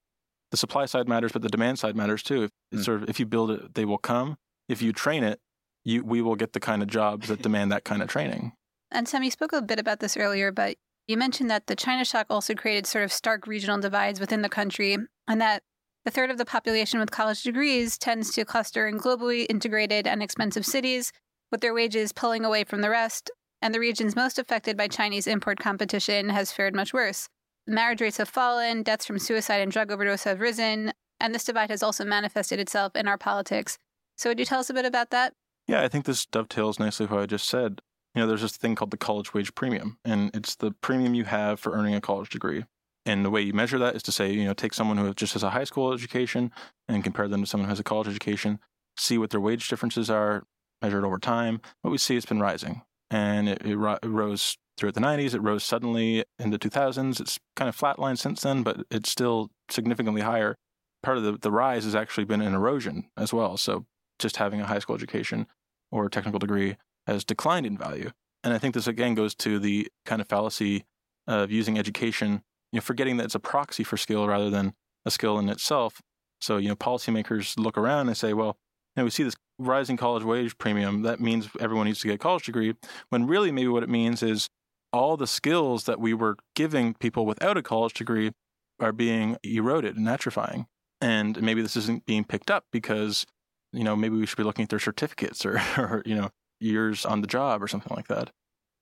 the 0.52 0.58
supply 0.58 0.86
side 0.86 1.08
matters, 1.08 1.32
but 1.32 1.42
the 1.42 1.50
demand 1.50 1.80
side 1.80 1.96
matters 1.96 2.24
too. 2.24 2.50
If 2.72 2.80
mm. 2.80 2.84
sort 2.84 3.04
of 3.04 3.10
if 3.10 3.20
you 3.20 3.26
build 3.26 3.52
it, 3.52 3.74
they 3.76 3.86
will 3.86 3.98
come. 3.98 4.38
If 4.68 4.82
you 4.82 4.94
train 4.94 5.24
it, 5.24 5.40
you 5.86 6.04
we 6.04 6.22
will 6.22 6.36
get 6.36 6.54
the 6.54 6.60
kind 6.60 6.82
of 6.82 6.88
jobs 6.88 7.28
that 7.28 7.42
demand 7.42 7.72
that 7.72 7.84
kind 7.84 8.02
of 8.02 8.10
training. 8.10 8.54
And 8.92 9.08
Sam, 9.08 9.24
you 9.24 9.32
spoke 9.32 9.54
a 9.54 9.62
bit 9.62 9.80
about 9.80 10.00
this 10.00 10.18
earlier, 10.18 10.52
but 10.52 10.78
you 11.10 11.18
mentioned 11.18 11.50
that 11.50 11.66
the 11.66 11.76
China 11.76 12.06
shock 12.06 12.28
also 12.30 12.54
created 12.54 12.86
sort 12.86 13.04
of 13.04 13.12
stark 13.12 13.48
regional 13.48 13.80
divides 13.80 14.20
within 14.20 14.44
the 14.44 14.50
country, 14.50 14.96
and 15.28 15.42
that 15.42 15.64
a 16.06 16.12
third 16.12 16.30
of 16.30 16.38
the 16.38 16.46
population 16.46 17.00
with 17.00 17.10
college 17.10 17.42
degrees 17.42 17.98
tends 17.98 18.32
to 18.32 18.46
cluster 18.46 18.88
in 18.88 19.00
globally 19.00 19.48
integrated 19.50 20.06
and 20.06 20.22
expensive 20.22 20.68
cities, 20.68 21.12
with 21.52 21.62
their 21.62 21.74
wages 21.74 22.14
pulling 22.14 22.46
away 22.46 22.64
from 22.64 22.82
the 22.82 22.92
rest, 22.92 23.32
and 23.60 23.74
the 23.74 23.80
regions 23.80 24.16
most 24.16 24.38
affected 24.38 24.78
by 24.78 24.88
Chinese 24.88 25.26
import 25.26 25.58
competition 25.58 26.30
has 26.30 26.52
fared 26.52 26.76
much 26.76 26.94
worse. 26.94 27.28
Marriage 27.66 28.02
rates 28.02 28.18
have 28.18 28.30
fallen, 28.30 28.84
deaths 28.84 29.08
from 29.08 29.18
suicide 29.18 29.62
and 29.62 29.72
drug 29.72 29.92
overdose 29.92 30.26
have 30.26 30.40
risen, 30.40 30.94
and 31.20 31.34
this 31.34 31.44
divide 31.44 31.72
has 31.72 31.82
also 31.82 32.06
manifested 32.06 32.60
itself 32.60 32.96
in 32.96 33.08
our 33.08 33.18
politics. 33.18 33.80
So, 34.16 34.30
would 34.30 34.38
you 34.38 34.46
tell 34.46 34.60
us 34.60 34.70
a 34.70 34.76
bit 34.76 34.86
about 34.86 35.10
that? 35.10 35.34
Yeah, 35.66 35.82
I 35.82 35.88
think 35.88 36.06
this 36.06 36.28
dovetails 36.28 36.78
nicely 36.78 37.06
with 37.06 37.12
what 37.12 37.22
I 37.22 37.26
just 37.26 37.50
said. 37.50 37.82
You 38.16 38.22
know, 38.22 38.28
there's 38.28 38.42
this 38.42 38.58
thing 38.58 38.76
called 38.76 38.92
the 38.92 38.98
college 38.98 39.34
wage 39.34 39.54
premium, 39.54 39.98
and 40.04 40.32
it's 40.34 40.56
the 40.56 40.72
premium 40.72 41.14
you 41.14 41.26
have 41.26 41.60
for 41.60 41.74
earning 41.74 41.94
a 41.94 42.02
college 42.02 42.30
degree. 42.30 42.66
And 43.06 43.24
the 43.24 43.30
way 43.30 43.42
you 43.42 43.54
measure 43.54 43.80
that 43.80 43.96
is 43.96 44.04
to 44.04 44.12
say, 44.12 44.32
you 44.32 44.46
know, 44.46 44.54
take 44.54 44.74
someone 44.74 44.98
who 44.98 45.14
just 45.14 45.34
has 45.34 45.44
a 45.44 45.52
high 45.52 45.64
school 45.64 45.94
education 45.94 46.52
and 46.88 47.04
compare 47.04 47.28
them 47.28 47.42
to 47.42 47.48
someone 47.48 47.68
who 47.68 47.72
has 47.72 47.80
a 47.80 47.84
college 47.84 48.08
education, 48.08 48.60
see 48.98 49.18
what 49.18 49.30
their 49.30 49.40
wage 49.40 49.68
differences 49.68 50.10
are, 50.10 50.44
measured 50.82 51.06
over 51.06 51.18
time. 51.18 51.62
What 51.82 51.92
we 51.92 51.98
see 51.98 52.16
it's 52.16 52.26
been 52.26 52.40
rising, 52.40 52.82
and 53.10 53.48
it, 53.50 53.62
it, 53.64 53.74
it 53.74 54.08
rose 54.08 54.58
throughout 54.78 54.96
the 54.96 55.02
90s. 55.02 55.34
It 55.34 55.42
rose 55.42 55.64
suddenly 55.64 56.24
in 56.40 56.50
the 56.52 56.60
2000s. 56.60 57.20
It's 57.20 57.40
kind 57.56 57.70
of 57.70 57.78
flatlined 57.78 58.18
since 58.18 58.42
then, 58.42 58.64
but 58.64 58.86
it's 58.90 59.10
still 59.10 59.52
significantly 59.70 60.22
higher. 60.22 60.56
Part 61.04 61.18
of 61.18 61.24
the, 61.24 61.38
the 61.38 61.52
rise 61.52 61.84
has 61.84 61.96
actually 61.96 62.26
been 62.26 62.42
an 62.42 62.54
erosion 62.54 63.10
as 63.18 63.34
well. 63.34 63.58
So 63.58 63.86
just 64.18 64.38
having 64.38 64.62
a 64.62 64.66
high 64.66 64.80
school 64.80 64.96
education 64.96 65.48
or 65.92 66.06
a 66.06 66.10
technical 66.10 66.40
degree 66.40 66.78
has 67.10 67.24
declined 67.24 67.66
in 67.66 67.78
value. 67.78 68.12
And 68.44 68.54
I 68.54 68.58
think 68.58 68.74
this 68.74 68.88
again 68.88 69.16
goes 69.16 69.36
to 69.36 69.60
the 69.60 69.88
kind 70.06 70.22
of 70.22 70.28
fallacy 70.28 70.86
of 71.28 71.52
using 71.52 71.78
education, 71.78 72.42
you 72.72 72.78
know, 72.78 72.82
forgetting 72.82 73.18
that 73.18 73.26
it's 73.26 73.36
a 73.36 73.40
proxy 73.40 73.84
for 73.84 73.98
skill 73.98 74.28
rather 74.28 74.50
than 74.50 74.74
a 75.06 75.12
skill 75.12 75.38
in 75.40 75.50
itself. 75.50 76.02
So, 76.42 76.58
you 76.58 76.70
know, 76.70 76.76
policymakers 76.76 77.58
look 77.58 77.78
around 77.78 78.08
and 78.08 78.18
say, 78.18 78.34
well, 78.34 78.58
you 78.96 79.02
know, 79.02 79.04
we 79.04 79.10
see 79.10 79.24
this 79.24 79.36
rising 79.58 79.98
college 79.98 80.24
wage 80.24 80.58
premium. 80.58 81.02
That 81.02 81.20
means 81.20 81.50
everyone 81.60 81.88
needs 81.88 82.00
to 82.02 82.08
get 82.08 82.16
a 82.16 82.20
college 82.20 82.46
degree. 82.46 82.74
When 83.10 83.28
really, 83.28 83.52
maybe 83.52 83.68
what 83.68 83.84
it 83.84 83.90
means 83.90 84.24
is 84.24 84.50
all 84.92 85.18
the 85.18 85.28
skills 85.28 85.84
that 85.84 86.00
we 86.00 86.14
were 86.14 86.38
giving 86.56 86.94
people 86.96 87.26
without 87.26 87.58
a 87.58 87.62
college 87.62 87.94
degree 87.94 88.32
are 88.80 88.94
being 88.94 89.38
eroded 89.44 89.98
and 89.98 90.08
atrophying. 90.08 90.66
And 91.02 91.42
maybe 91.42 91.62
this 91.62 91.76
isn't 91.76 92.06
being 92.06 92.24
picked 92.24 92.50
up 92.50 92.66
because, 92.72 93.26
you 93.72 93.84
know, 93.84 93.96
maybe 93.96 94.16
we 94.18 94.26
should 94.26 94.38
be 94.38 94.44
looking 94.44 94.64
at 94.64 94.70
their 94.70 94.80
certificates 94.80 95.46
or, 95.46 95.62
or 95.78 96.02
you 96.06 96.16
know, 96.16 96.30
years 96.60 97.06
on 97.06 97.22
the 97.22 97.28
job 97.28 97.62
or 97.64 97.68
something 97.68 97.96
like 97.96 98.08
that. 98.08 98.30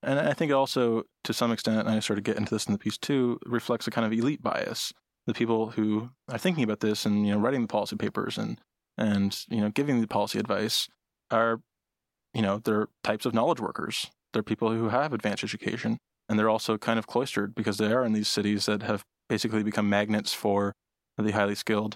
And 0.03 0.19
I 0.19 0.33
think 0.33 0.51
it 0.51 0.55
also, 0.55 1.03
to 1.23 1.33
some 1.33 1.51
extent, 1.51 1.79
and 1.79 1.89
I 1.89 1.99
sort 1.99 2.19
of 2.19 2.23
get 2.23 2.37
into 2.37 2.53
this 2.53 2.65
in 2.65 2.73
the 2.73 2.77
piece 2.77 2.97
too, 2.97 3.39
reflects 3.45 3.87
a 3.87 3.91
kind 3.91 4.05
of 4.05 4.13
elite 4.17 4.41
bias. 4.41 4.93
The 5.25 5.33
people 5.33 5.71
who 5.71 6.09
are 6.29 6.37
thinking 6.37 6.63
about 6.63 6.79
this 6.79 7.05
and 7.05 7.27
you 7.27 7.33
know 7.33 7.39
writing 7.39 7.61
the 7.61 7.67
policy 7.67 7.95
papers 7.97 8.37
and 8.37 8.61
and 8.97 9.37
you 9.49 9.59
know 9.59 9.69
giving 9.69 9.99
the 9.99 10.07
policy 10.07 10.39
advice 10.39 10.87
are, 11.31 11.59
you 12.33 12.41
know, 12.41 12.59
they're 12.59 12.87
types 13.03 13.25
of 13.25 13.33
knowledge 13.33 13.59
workers. 13.59 14.07
They're 14.33 14.43
people 14.43 14.71
who 14.71 14.89
have 14.89 15.13
advanced 15.13 15.43
education, 15.43 15.97
and 16.29 16.37
they're 16.37 16.49
also 16.49 16.77
kind 16.77 16.99
of 16.99 17.07
cloistered 17.07 17.55
because 17.55 17.77
they 17.77 17.91
are 17.91 18.05
in 18.05 18.13
these 18.13 18.27
cities 18.27 18.65
that 18.67 18.83
have 18.83 19.03
basically 19.27 19.63
become 19.63 19.89
magnets 19.89 20.33
for 20.33 20.73
the 21.17 21.31
highly 21.31 21.55
skilled. 21.55 21.95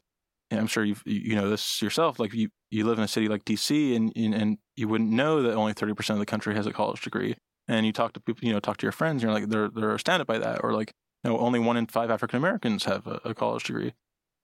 I'm 0.59 0.67
sure 0.67 0.83
you 0.83 0.95
you 1.05 1.35
know 1.35 1.49
this 1.49 1.81
yourself. 1.81 2.19
Like 2.19 2.33
you, 2.33 2.49
you 2.69 2.85
live 2.85 2.97
in 2.97 3.03
a 3.03 3.07
city 3.07 3.27
like 3.27 3.45
DC, 3.45 3.95
and 3.95 4.11
and 4.15 4.57
you 4.75 4.87
wouldn't 4.87 5.11
know 5.11 5.41
that 5.41 5.53
only 5.53 5.73
30% 5.73 6.09
of 6.11 6.19
the 6.19 6.25
country 6.25 6.55
has 6.55 6.67
a 6.67 6.73
college 6.73 7.01
degree. 7.01 7.35
And 7.67 7.85
you 7.85 7.93
talk 7.93 8.13
to 8.13 8.19
people, 8.19 8.45
you 8.45 8.53
know, 8.53 8.59
talk 8.59 8.77
to 8.77 8.85
your 8.85 8.91
friends, 8.91 9.23
and 9.23 9.31
you're 9.31 9.39
like, 9.39 9.49
they're 9.49 9.69
they're 9.69 9.95
astounded 9.95 10.27
by 10.27 10.39
that, 10.39 10.63
or 10.63 10.73
like, 10.73 10.93
you 11.23 11.29
know, 11.29 11.37
only 11.37 11.59
one 11.59 11.77
in 11.77 11.87
five 11.87 12.11
African 12.11 12.37
Americans 12.37 12.85
have 12.85 13.07
a, 13.07 13.21
a 13.23 13.33
college 13.33 13.63
degree. 13.63 13.93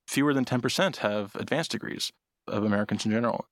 Fewer 0.08 0.34
than 0.34 0.46
10% 0.46 0.98
have 0.98 1.36
advanced 1.36 1.72
degrees 1.72 2.14
of 2.48 2.64
Americans 2.64 3.06
in 3.06 3.12
general. 3.12 3.46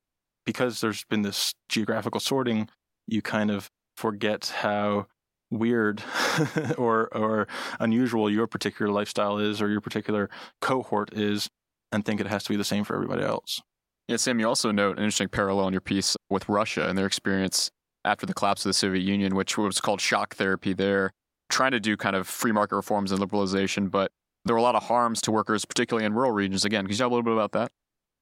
Because 0.46 0.80
there's 0.80 1.04
been 1.06 1.24
this 1.24 1.54
geographical 1.68 2.22
sorting, 2.22 2.70
you 3.08 3.22
kind 3.22 3.52
of 3.52 3.70
forget 3.98 4.54
how 4.62 5.08
weird 5.52 6.04
or 6.78 7.08
or 7.16 7.48
unusual 7.80 8.30
your 8.30 8.48
particular 8.48 8.92
lifestyle 8.92 9.38
is 9.38 9.62
or 9.62 9.70
your 9.70 9.82
particular 9.82 10.30
cohort 10.62 11.14
is 11.14 11.50
and 11.92 12.06
think 12.06 12.20
it 12.20 12.28
has 12.28 12.44
to 12.44 12.50
be 12.50 12.56
the 12.56 12.64
same 12.64 12.84
for 12.84 12.96
everybody 12.96 13.24
else. 13.24 13.62
Yeah, 14.08 14.18
Sam, 14.18 14.40
you 14.40 14.48
also 14.48 14.72
note 14.72 14.98
an 14.98 15.04
interesting 15.04 15.30
parallel 15.30 15.68
in 15.68 15.74
your 15.74 15.82
piece 15.82 16.16
with 16.30 16.48
Russia 16.48 16.88
and 16.88 16.98
their 16.98 17.08
experience 17.08 17.72
after 18.04 18.26
the 18.26 18.34
collapse 18.34 18.64
of 18.66 18.70
the 18.70 18.74
Soviet 18.74 19.02
Union, 19.02 19.36
which 19.36 19.58
was 19.58 19.82
called 19.82 20.00
shock 20.00 20.36
therapy 20.36 20.74
there, 20.74 21.12
trying 21.50 21.72
to 21.72 21.80
do 21.80 21.98
kind 21.98 22.16
of 22.16 22.28
free 22.28 22.52
market 22.52 22.76
reforms 22.76 23.12
and 23.12 23.20
liberalization, 23.20 23.90
but 23.90 24.12
there 24.46 24.54
were 24.54 24.60
a 24.60 24.64
lot 24.64 24.76
of 24.76 24.84
harms 24.84 25.22
to 25.22 25.32
workers, 25.32 25.66
particularly 25.66 26.06
in 26.06 26.14
rural 26.14 26.32
regions. 26.32 26.64
Again, 26.64 26.86
can 26.86 26.92
you 26.92 26.98
talk 26.98 27.08
a 27.08 27.10
little 27.10 27.24
bit 27.24 27.34
about 27.34 27.52
that? 27.54 27.72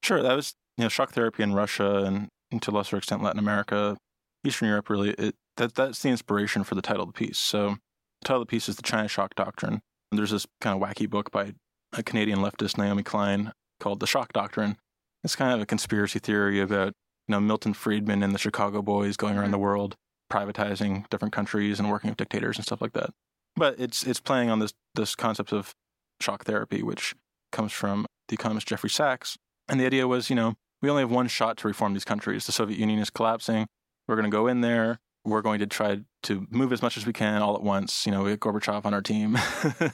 Sure. 0.01 0.23
That 0.23 0.35
was 0.35 0.53
you 0.77 0.83
know 0.83 0.89
shock 0.89 1.11
therapy 1.11 1.43
in 1.43 1.53
Russia 1.53 2.03
and, 2.05 2.29
and 2.51 2.61
to 2.61 2.71
a 2.71 2.73
lesser 2.73 2.97
extent 2.97 3.21
Latin 3.21 3.39
America, 3.39 3.97
Eastern 4.45 4.69
Europe. 4.69 4.89
Really, 4.89 5.11
it, 5.11 5.35
that 5.57 5.75
that's 5.75 6.01
the 6.01 6.09
inspiration 6.09 6.63
for 6.63 6.75
the 6.75 6.81
title 6.81 7.03
of 7.03 7.09
the 7.09 7.13
piece. 7.13 7.37
So 7.37 7.77
the 8.21 8.25
title 8.25 8.41
of 8.41 8.47
the 8.47 8.51
piece 8.51 8.69
is 8.69 8.77
the 8.77 8.81
China 8.81 9.07
Shock 9.07 9.35
Doctrine. 9.35 9.81
And 10.11 10.17
there's 10.17 10.31
this 10.31 10.45
kind 10.61 10.75
of 10.75 10.87
wacky 10.87 11.09
book 11.09 11.31
by 11.31 11.53
a 11.93 12.03
Canadian 12.03 12.39
leftist 12.39 12.77
Naomi 12.77 13.03
Klein 13.03 13.53
called 13.79 13.99
The 13.99 14.07
Shock 14.07 14.33
Doctrine. 14.33 14.77
It's 15.23 15.35
kind 15.35 15.53
of 15.53 15.61
a 15.61 15.65
conspiracy 15.65 16.19
theory 16.19 16.59
about 16.59 16.93
you 17.27 17.31
know 17.31 17.39
Milton 17.39 17.73
Friedman 17.73 18.23
and 18.23 18.33
the 18.33 18.39
Chicago 18.39 18.81
Boys 18.81 19.17
going 19.17 19.37
around 19.37 19.51
the 19.51 19.57
mm-hmm. 19.57 19.63
world 19.63 19.95
privatizing 20.31 21.07
different 21.09 21.33
countries 21.33 21.79
and 21.79 21.89
working 21.89 22.09
with 22.09 22.17
dictators 22.17 22.57
and 22.57 22.65
stuff 22.65 22.81
like 22.81 22.93
that. 22.93 23.11
But 23.55 23.79
it's 23.79 24.05
it's 24.05 24.19
playing 24.19 24.49
on 24.49 24.59
this 24.59 24.73
this 24.95 25.15
concept 25.15 25.53
of 25.53 25.73
shock 26.21 26.45
therapy, 26.45 26.81
which 26.81 27.15
comes 27.51 27.71
from 27.71 28.05
the 28.27 28.33
economist 28.35 28.67
Jeffrey 28.67 28.89
Sachs. 28.89 29.37
And 29.69 29.79
the 29.79 29.85
idea 29.85 30.07
was, 30.07 30.29
you 30.29 30.35
know, 30.35 30.55
we 30.81 30.89
only 30.89 31.03
have 31.03 31.11
one 31.11 31.27
shot 31.27 31.57
to 31.57 31.67
reform 31.67 31.93
these 31.93 32.03
countries. 32.05 32.45
The 32.45 32.51
Soviet 32.51 32.79
Union 32.79 32.99
is 32.99 33.09
collapsing. 33.09 33.67
We're 34.07 34.15
going 34.15 34.29
to 34.29 34.35
go 34.35 34.47
in 34.47 34.61
there. 34.61 34.99
We're 35.25 35.41
going 35.41 35.59
to 35.59 35.67
try 35.67 35.99
to 36.23 36.47
move 36.49 36.73
as 36.73 36.81
much 36.81 36.97
as 36.97 37.05
we 37.05 37.13
can 37.13 37.41
all 37.41 37.55
at 37.55 37.63
once. 37.63 38.05
You 38.05 38.11
know, 38.11 38.23
we 38.23 38.31
have 38.31 38.39
Gorbachev 38.39 38.85
on 38.85 38.93
our 38.93 39.01
team. 39.01 39.37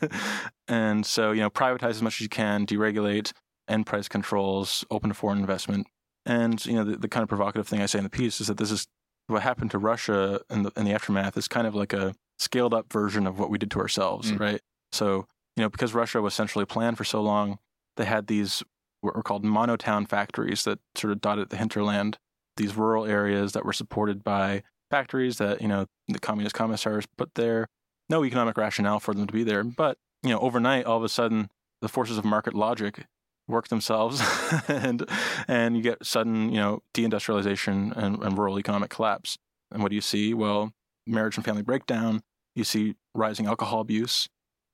and 0.68 1.06
so, 1.06 1.32
you 1.32 1.42
know, 1.42 1.50
privatize 1.50 1.92
as 1.92 2.02
much 2.02 2.16
as 2.16 2.22
you 2.22 2.30
can, 2.30 2.66
deregulate, 2.66 3.32
end 3.68 3.86
price 3.86 4.08
controls, 4.08 4.84
open 4.90 5.10
to 5.10 5.14
foreign 5.14 5.40
investment. 5.40 5.88
And, 6.26 6.64
you 6.66 6.74
know, 6.74 6.84
the, 6.84 6.98
the 6.98 7.08
kind 7.08 7.24
of 7.24 7.30
provocative 7.30 7.68
thing 7.68 7.82
I 7.82 7.86
say 7.86 8.00
in 8.00 8.04
the 8.04 8.10
piece 8.10 8.42
is 8.42 8.48
that 8.48 8.58
this 8.58 8.72
is 8.72 8.88
what 9.28 9.44
happened 9.44 9.72
to 9.72 9.78
Russia 9.78 10.42
in 10.50 10.64
the, 10.64 10.72
in 10.76 10.86
the 10.86 10.94
aftermath 10.94 11.38
is 11.38 11.48
kind 11.48 11.68
of 11.68 11.76
like 11.76 11.94
a 11.94 12.16
scaled 12.40 12.74
up 12.74 12.92
version 12.92 13.28
of 13.28 13.38
what 13.38 13.50
we 13.50 13.58
did 13.58 13.72
to 13.72 13.80
ourselves, 13.80 14.32
mm. 14.32 14.40
right? 14.40 14.62
So, 14.92 15.28
you 15.56 15.64
know, 15.64 15.70
because 15.70 15.94
Russia 15.94 16.22
was 16.22 16.34
centrally 16.34 16.66
planned 16.66 16.98
for 16.98 17.04
so 17.04 17.22
long, 17.22 17.60
they 17.98 18.06
had 18.06 18.28
these 18.28 18.64
what 19.02 19.16
were 19.16 19.24
called 19.24 19.46
monotown 19.46 20.06
factories 20.06 20.64
that 20.64 20.80
sort 20.96 21.12
of 21.12 21.22
dotted 21.22 21.50
the 21.50 21.58
hinterland, 21.58 22.18
these 22.58 22.76
rural 22.76 23.06
areas 23.06 23.54
that 23.54 23.66
were 23.66 23.74
supported 23.74 24.24
by 24.24 24.64
factories 24.90 25.38
that, 25.38 25.62
you 25.62 25.68
know, 25.68 25.86
the 26.08 26.20
communist 26.20 26.56
commissars 26.56 27.06
put 27.18 27.36
there. 27.36 27.68
No 28.10 28.26
economic 28.26 28.58
rationale 28.58 29.00
for 29.00 29.14
them 29.14 29.28
to 29.28 29.34
be 29.34 29.44
there. 29.44 29.64
But, 29.64 29.98
you 30.24 30.30
know, 30.30 30.40
overnight, 30.40 30.86
all 30.86 30.98
of 30.98 31.04
a 31.04 31.10
sudden, 31.10 31.50
the 31.82 31.90
forces 31.90 32.18
of 32.18 32.26
market 32.26 32.54
logic 32.54 33.06
work 33.48 33.68
themselves 33.68 34.22
and 34.68 35.10
and 35.48 35.76
you 35.76 35.82
get 35.82 36.06
sudden 36.06 36.50
you 36.52 36.58
know 36.58 36.84
deindustrialization 36.94 37.96
and, 37.98 38.22
and 38.24 38.38
rural 38.38 38.60
economic 38.60 38.90
collapse. 38.90 39.38
And 39.72 39.82
what 39.82 39.90
do 39.90 39.96
you 39.96 40.02
see? 40.02 40.34
Well 40.34 40.72
marriage 41.08 41.36
and 41.36 41.44
family 41.44 41.64
breakdown. 41.64 42.22
You 42.56 42.64
see 42.64 42.96
rising 43.16 43.48
alcohol 43.48 43.82
abuse. 43.82 44.28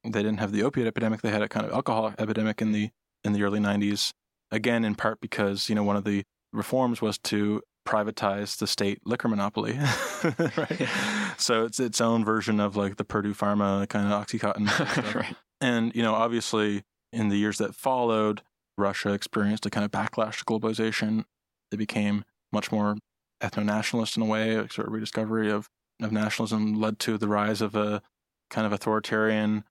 They 0.03 0.21
didn't 0.21 0.39
have 0.39 0.51
the 0.51 0.63
opiate 0.63 0.87
epidemic. 0.87 1.21
They 1.21 1.31
had 1.31 1.41
a 1.41 1.47
kind 1.47 1.65
of 1.65 1.71
alcohol 1.71 2.13
epidemic 2.19 2.61
in 2.61 2.73
the 2.73 2.89
in 3.23 3.33
the 3.33 3.41
early 3.41 3.59
90s 3.59 4.11
again 4.51 4.85
in 4.85 4.93
part 4.93 5.19
because 5.19 5.69
you 5.69 5.75
know 5.75 5.83
one 5.83 5.95
of 5.95 6.03
the 6.03 6.23
reforms 6.53 7.01
was 7.01 7.17
to 7.17 7.61
privatize 7.85 8.57
the 8.57 8.67
state 8.67 8.99
liquor 9.05 9.27
monopoly 9.27 9.77
right 10.57 10.89
so 11.37 11.65
it's 11.65 11.79
its 11.79 12.01
own 12.01 12.25
version 12.25 12.59
of 12.59 12.75
like 12.75 12.97
the 12.97 13.05
purdue 13.05 13.33
pharma 13.33 13.87
kind 13.87 14.11
of 14.11 14.25
oxycontin 14.25 15.13
right. 15.15 15.35
and 15.61 15.95
you 15.95 16.01
know 16.01 16.15
obviously 16.15 16.83
in 17.13 17.29
the 17.29 17.37
years 17.37 17.57
that 17.59 17.75
followed 17.75 18.41
Russia 18.77 19.13
experienced 19.13 19.65
a 19.65 19.69
kind 19.69 19.85
of 19.85 19.91
backlash 19.91 20.39
to 20.39 20.45
globalization. 20.45 21.25
They 21.71 21.77
became 21.77 22.25
much 22.51 22.71
more 22.71 22.97
ethno-nationalist 23.41 24.17
in 24.17 24.23
a 24.23 24.25
way, 24.25 24.55
a 24.55 24.69
sort 24.69 24.87
of 24.87 24.93
rediscovery 24.93 25.51
of, 25.51 25.69
of 26.01 26.11
nationalism 26.11 26.79
led 26.79 26.99
to 26.99 27.17
the 27.17 27.27
rise 27.27 27.61
of 27.61 27.75
a 27.75 28.01
kind 28.49 28.67
of 28.67 28.73
authoritarian. 28.73 29.63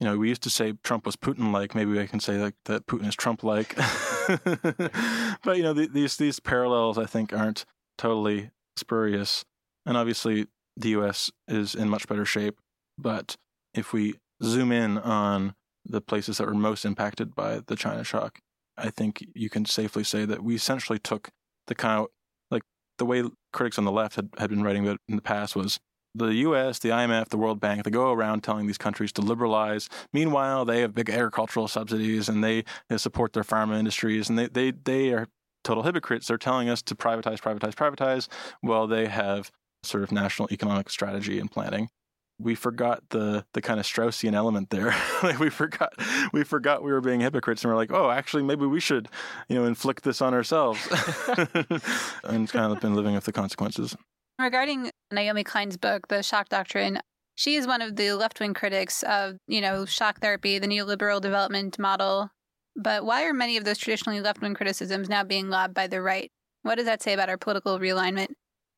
You 0.00 0.06
know, 0.06 0.18
we 0.18 0.28
used 0.28 0.42
to 0.42 0.50
say 0.50 0.74
Trump 0.82 1.06
was 1.06 1.16
Putin-like. 1.16 1.74
Maybe 1.74 1.98
I 1.98 2.06
can 2.06 2.20
say 2.20 2.38
like 2.38 2.54
that 2.66 2.86
Putin 2.86 3.08
is 3.08 3.16
Trump-like. 3.16 3.76
but 5.44 5.56
you 5.56 5.62
know, 5.62 5.72
the, 5.72 5.88
these 5.92 6.16
these 6.16 6.40
parallels 6.40 6.98
I 6.98 7.06
think 7.06 7.32
aren't 7.32 7.64
totally 7.96 8.50
spurious. 8.76 9.44
And 9.86 9.96
obviously, 9.96 10.46
the 10.76 10.90
U.S. 10.90 11.30
is 11.46 11.74
in 11.74 11.88
much 11.88 12.06
better 12.06 12.24
shape. 12.24 12.58
But 12.98 13.36
if 13.74 13.92
we 13.92 14.14
zoom 14.42 14.72
in 14.72 14.98
on 14.98 15.54
the 15.84 16.00
places 16.00 16.38
that 16.38 16.46
were 16.46 16.54
most 16.54 16.84
impacted 16.84 17.34
by 17.34 17.60
the 17.66 17.76
China 17.76 18.04
shock, 18.04 18.40
I 18.76 18.90
think 18.90 19.24
you 19.34 19.48
can 19.48 19.64
safely 19.64 20.04
say 20.04 20.24
that 20.24 20.42
we 20.42 20.54
essentially 20.54 20.98
took 20.98 21.30
the 21.66 21.74
kind 21.74 22.00
of 22.00 22.06
like 22.50 22.62
the 22.98 23.06
way 23.06 23.24
critics 23.52 23.78
on 23.78 23.84
the 23.84 23.92
left 23.92 24.16
had, 24.16 24.28
had 24.38 24.50
been 24.50 24.62
writing 24.62 24.86
about 24.86 25.00
in 25.08 25.16
the 25.16 25.22
past 25.22 25.56
was 25.56 25.78
the 26.26 26.34
US, 26.34 26.78
the 26.78 26.90
IMF, 26.90 27.28
the 27.28 27.36
World 27.36 27.60
Bank, 27.60 27.84
they 27.84 27.90
go 27.90 28.12
around 28.12 28.42
telling 28.42 28.66
these 28.66 28.78
countries 28.78 29.12
to 29.12 29.22
liberalize. 29.22 29.88
Meanwhile, 30.12 30.64
they 30.64 30.80
have 30.80 30.94
big 30.94 31.10
agricultural 31.10 31.68
subsidies 31.68 32.28
and 32.28 32.42
they, 32.42 32.64
they 32.88 32.98
support 32.98 33.32
their 33.32 33.44
pharma 33.44 33.78
industries 33.78 34.28
and 34.28 34.38
they, 34.38 34.48
they, 34.48 34.70
they 34.70 35.12
are 35.12 35.26
total 35.64 35.82
hypocrites. 35.82 36.26
They're 36.26 36.38
telling 36.38 36.68
us 36.68 36.82
to 36.82 36.94
privatize, 36.94 37.40
privatize, 37.40 37.74
privatize. 37.74 38.28
Well, 38.62 38.86
they 38.86 39.06
have 39.06 39.50
sort 39.82 40.02
of 40.02 40.12
national 40.12 40.48
economic 40.50 40.90
strategy 40.90 41.38
and 41.38 41.50
planning 41.50 41.88
we 42.40 42.54
forgot 42.54 43.02
the 43.10 43.44
the 43.52 43.60
kind 43.60 43.80
of 43.80 43.86
Straussian 43.86 44.34
element 44.34 44.70
there. 44.70 44.94
like 45.22 45.38
we 45.38 45.50
forgot 45.50 45.92
we 46.32 46.44
forgot 46.44 46.82
we 46.82 46.92
were 46.92 47.00
being 47.00 47.20
hypocrites, 47.20 47.64
and 47.64 47.72
we're 47.72 47.76
like, 47.76 47.92
oh, 47.92 48.10
actually, 48.10 48.42
maybe 48.42 48.66
we 48.66 48.80
should, 48.80 49.08
you 49.48 49.56
know, 49.56 49.64
inflict 49.64 50.04
this 50.04 50.22
on 50.22 50.34
ourselves, 50.34 50.86
and 52.24 52.48
kind 52.48 52.72
of 52.72 52.80
been 52.80 52.94
living 52.94 53.14
with 53.14 53.24
the 53.24 53.32
consequences. 53.32 53.96
Regarding 54.38 54.90
Naomi 55.12 55.44
Klein's 55.44 55.76
book, 55.76 56.08
The 56.08 56.22
Shock 56.22 56.48
Doctrine, 56.48 57.00
she 57.38 57.54
is 57.54 57.68
one 57.68 57.82
of 57.82 57.94
the 57.94 58.14
left 58.14 58.40
wing 58.40 58.52
critics 58.52 59.04
of 59.04 59.36
you 59.46 59.60
know 59.60 59.86
shock 59.86 60.20
therapy, 60.20 60.58
the 60.58 60.66
neoliberal 60.66 61.20
development 61.20 61.78
model. 61.78 62.30
But 62.74 63.04
why 63.04 63.24
are 63.26 63.32
many 63.32 63.56
of 63.56 63.64
those 63.64 63.78
traditionally 63.78 64.20
left 64.20 64.40
wing 64.40 64.54
criticisms 64.54 65.08
now 65.08 65.22
being 65.22 65.48
lobbed 65.48 65.72
by 65.72 65.86
the 65.86 66.02
right? 66.02 66.32
What 66.62 66.74
does 66.74 66.86
that 66.86 67.00
say 67.00 67.12
about 67.12 67.28
our 67.28 67.38
political 67.38 67.78
realignment? 67.78 68.30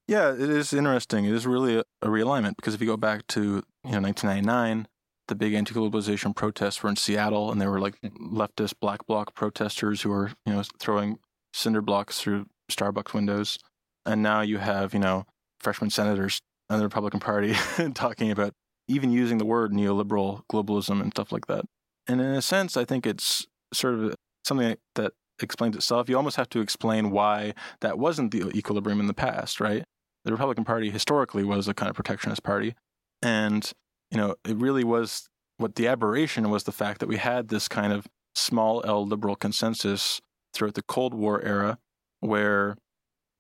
Yeah, 0.07 0.33
it 0.33 0.41
is 0.41 0.75
interesting. 0.75 1.25
It 1.25 1.33
is 1.33 1.47
really 1.47 1.79
a, 1.79 1.85
a 2.03 2.09
realignment 2.09 2.57
because 2.57 2.75
if 2.75 2.83
you 2.83 2.87
go 2.87 2.99
back 2.99 3.27
to 3.29 3.41
you 3.85 3.93
know 3.93 4.01
1999, 4.03 4.87
the 5.29 5.35
big 5.35 5.55
anti-globalization 5.55 6.37
protests 6.37 6.83
were 6.83 6.91
in 6.91 6.97
Seattle, 6.97 7.51
and 7.51 7.63
there 7.63 7.71
were 7.71 7.81
like 7.81 7.99
leftist 8.03 8.75
black 8.79 9.07
bloc 9.07 9.35
protesters 9.35 10.03
who 10.03 10.11
were 10.11 10.33
you 10.45 10.53
know 10.53 10.63
throwing 10.79 11.19
cinder 11.55 11.81
blocks 11.81 12.21
through 12.21 12.45
Starbucks 12.71 13.15
windows. 13.15 13.57
And 14.05 14.23
now 14.23 14.43
you 14.43 14.59
have 14.59 14.93
you 14.93 15.01
know 15.01 15.25
freshman 15.61 15.91
senators 15.91 16.41
in 16.69 16.79
the 16.79 16.85
Republican 16.85 17.21
Party 17.21 17.55
talking 17.95 18.31
about 18.31 18.53
even 18.89 19.13
using 19.13 19.39
the 19.39 19.45
word 19.45 19.73
neoliberal 19.73 20.43
globalism 20.51 21.01
and 21.01 21.13
stuff 21.13 21.33
like 21.33 21.47
that. 21.47 21.65
And 22.07 22.21
in 22.21 22.27
a 22.29 22.43
sense, 22.43 22.77
I 22.77 22.85
think 22.85 23.07
it's 23.07 23.47
sort 23.73 23.95
of 23.95 24.15
something 24.45 24.77
that 24.97 25.13
explains 25.41 25.77
itself. 25.77 26.09
You 26.09 26.17
almost 26.17 26.37
have 26.37 26.49
to 26.51 26.61
explain 26.61 27.11
why 27.11 27.55
that 27.81 27.99
wasn't 27.99 28.33
the 28.33 28.51
equilibrium 28.57 29.01
in 29.01 29.07
the 29.07 29.15
past, 29.15 29.61
right? 29.61 29.85
the 30.25 30.33
Republican 30.33 30.65
Party 30.65 30.91
historically 30.91 31.45
was 31.45 31.69
a 31.69 31.75
kind 31.75 31.89
of 31.89 31.97
protectionist 31.97 32.43
party. 32.43 32.75
And, 33.23 33.71
you 34.11 34.19
know, 34.19 34.37
it 34.45 34.57
really 34.57 34.85
was 34.85 35.29
what 35.57 35.75
the 35.75 35.87
aberration 35.87 36.51
was 36.51 36.65
the 36.65 36.73
fact 36.73 37.01
that 37.01 37.09
we 37.09 37.17
had 37.17 37.49
this 37.49 37.69
kind 37.69 37.93
of 37.93 38.07
small 38.35 38.83
L 38.87 39.07
liberal 39.07 39.37
consensus 39.37 40.21
throughout 40.53 40.75
the 40.75 40.83
Cold 40.83 41.15
War 41.15 41.43
era 41.43 41.79
where, 42.21 42.77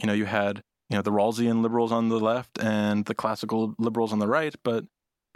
you 0.00 0.06
know, 0.06 0.12
you 0.12 0.26
had, 0.26 0.62
you 0.90 0.96
know, 0.96 1.02
the 1.02 1.12
Rawlsian 1.12 1.62
liberals 1.62 1.92
on 1.92 2.08
the 2.08 2.18
left 2.18 2.58
and 2.58 3.04
the 3.04 3.14
classical 3.14 3.74
liberals 3.78 4.12
on 4.12 4.18
the 4.18 4.26
right, 4.26 4.54
but 4.64 4.84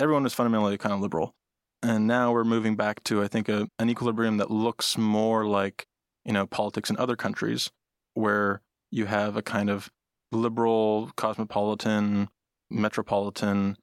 everyone 0.01 0.25
was 0.25 0.35
fundamentally 0.35 0.77
kind 0.77 0.93
of 0.93 1.01
liberal. 1.01 1.35
And 1.81 2.07
now 2.07 2.33
we're 2.33 2.45
moving 2.45 2.75
back 2.75 3.05
to, 3.05 3.23
I 3.23 3.29
think, 3.29 3.49
a, 3.49 3.69
an 3.79 3.89
equilibrium 3.89 4.39
that 4.39 4.51
looks 4.51 4.99
more 4.99 5.47
like, 5.47 5.87
you 6.25 6.33
know, 6.33 6.47
politics 6.47 6.91
in 6.91 6.97
other 6.99 7.15
countries 7.15 7.71
where 8.15 8.63
you 8.91 9.07
have 9.07 9.37
a 9.37 9.43
kind 9.43 9.71
of 9.71 9.91
liberal, 10.33 11.13
cosmopolitan, 11.17 12.29
metropolitan, 12.69 13.77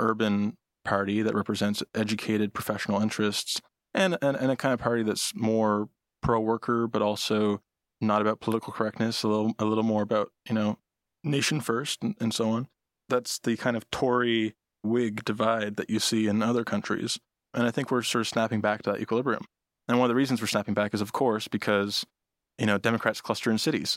urban 0.00 0.56
party 0.84 1.22
that 1.22 1.34
represents 1.34 1.84
educated 1.94 2.52
professional 2.52 3.00
interests 3.00 3.60
and, 3.94 4.18
and, 4.20 4.36
and 4.36 4.50
a 4.50 4.56
kind 4.56 4.74
of 4.74 4.80
party 4.80 5.04
that's 5.04 5.32
more 5.36 5.88
pro 6.20 6.40
worker, 6.40 6.88
but 6.88 7.02
also 7.02 7.60
not 8.00 8.20
about 8.20 8.40
political 8.40 8.72
correctness, 8.72 9.22
a 9.22 9.28
little, 9.28 9.54
a 9.60 9.64
little 9.64 9.84
more 9.84 10.02
about, 10.02 10.32
you 10.48 10.54
know, 10.54 10.78
nation 11.24 11.60
first 11.60 12.02
and, 12.02 12.16
and 12.20 12.32
so 12.34 12.50
on. 12.50 12.68
That's 13.08 13.38
the 13.38 13.56
kind 13.56 13.76
of 13.76 13.90
Tory 13.90 14.54
Whig 14.82 15.24
divide 15.24 15.76
that 15.76 15.90
you 15.90 15.98
see 15.98 16.26
in 16.26 16.42
other 16.42 16.64
countries. 16.64 17.18
And 17.54 17.66
I 17.66 17.70
think 17.70 17.90
we're 17.90 18.02
sort 18.02 18.22
of 18.22 18.28
snapping 18.28 18.60
back 18.60 18.82
to 18.82 18.92
that 18.92 19.00
equilibrium. 19.00 19.44
And 19.88 19.98
one 19.98 20.06
of 20.06 20.08
the 20.08 20.14
reasons 20.14 20.40
we're 20.40 20.46
snapping 20.46 20.74
back 20.74 20.94
is, 20.94 21.00
of 21.00 21.12
course, 21.12 21.48
because 21.48 22.06
you 22.58 22.66
know, 22.66 22.78
Democrats 22.78 23.20
cluster 23.20 23.50
in 23.50 23.58
cities. 23.58 23.96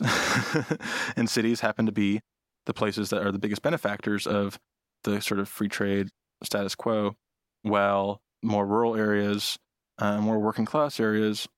and 1.16 1.28
cities 1.28 1.60
happen 1.60 1.86
to 1.86 1.92
be 1.92 2.20
the 2.66 2.74
places 2.74 3.10
that 3.10 3.24
are 3.24 3.32
the 3.32 3.38
biggest 3.38 3.62
benefactors 3.62 4.26
of 4.26 4.58
the 5.04 5.20
sort 5.20 5.40
of 5.40 5.48
free 5.48 5.68
trade 5.68 6.08
status 6.42 6.74
quo, 6.74 7.14
while 7.62 8.20
more 8.42 8.66
rural 8.66 8.96
areas, 8.96 9.58
uh, 9.98 10.20
more 10.20 10.38
working 10.38 10.64
class 10.64 10.98
areas, 10.98 11.48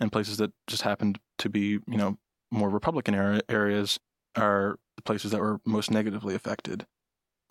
and 0.00 0.12
places 0.12 0.38
that 0.38 0.50
just 0.66 0.82
happen 0.82 1.14
to 1.38 1.48
be, 1.48 1.78
you 1.86 1.96
know, 1.96 2.18
more 2.50 2.68
Republican 2.68 3.14
era- 3.14 3.40
areas 3.48 3.98
are 4.36 4.76
the 4.96 5.02
places 5.02 5.30
that 5.30 5.40
were 5.40 5.60
most 5.64 5.90
negatively 5.90 6.34
affected. 6.34 6.86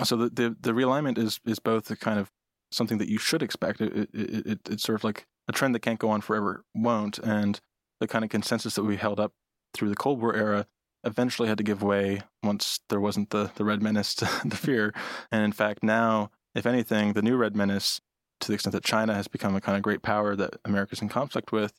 So 0.03 0.17
the, 0.17 0.29
the, 0.29 0.55
the 0.59 0.71
realignment 0.71 1.17
is 1.17 1.39
is 1.45 1.59
both 1.59 1.89
a 1.89 1.95
kind 1.95 2.19
of 2.19 2.31
something 2.71 2.97
that 2.97 3.09
you 3.09 3.17
should 3.17 3.41
expect. 3.41 3.81
It, 3.81 4.09
it, 4.13 4.47
it, 4.47 4.59
it's 4.69 4.83
sort 4.83 4.99
of 4.99 5.03
like 5.03 5.25
a 5.47 5.53
trend 5.53 5.73
that 5.75 5.81
can't 5.81 5.99
go 5.99 6.09
on 6.09 6.21
forever, 6.21 6.65
won't, 6.73 7.19
and 7.19 7.59
the 7.99 8.07
kind 8.07 8.25
of 8.25 8.29
consensus 8.29 8.75
that 8.75 8.83
we 8.83 8.97
held 8.97 9.19
up 9.19 9.33
through 9.73 9.89
the 9.89 9.95
Cold 9.95 10.21
War 10.21 10.35
era 10.35 10.67
eventually 11.03 11.47
had 11.47 11.57
to 11.57 11.63
give 11.63 11.83
way 11.83 12.21
once 12.43 12.79
there 12.89 12.99
wasn't 12.99 13.29
the, 13.29 13.51
the 13.55 13.63
Red 13.63 13.81
Menace 13.81 14.15
to 14.15 14.29
the 14.45 14.57
fear. 14.57 14.93
And 15.31 15.43
in 15.43 15.51
fact, 15.51 15.83
now, 15.83 16.31
if 16.55 16.65
anything, 16.65 17.13
the 17.13 17.21
new 17.21 17.37
Red 17.37 17.55
Menace, 17.55 18.01
to 18.41 18.47
the 18.47 18.53
extent 18.53 18.73
that 18.73 18.83
China 18.83 19.13
has 19.13 19.27
become 19.27 19.55
a 19.55 19.61
kind 19.61 19.77
of 19.77 19.83
great 19.83 20.01
power 20.01 20.35
that 20.35 20.55
America's 20.65 21.01
in 21.01 21.09
conflict 21.09 21.51
with, 21.51 21.73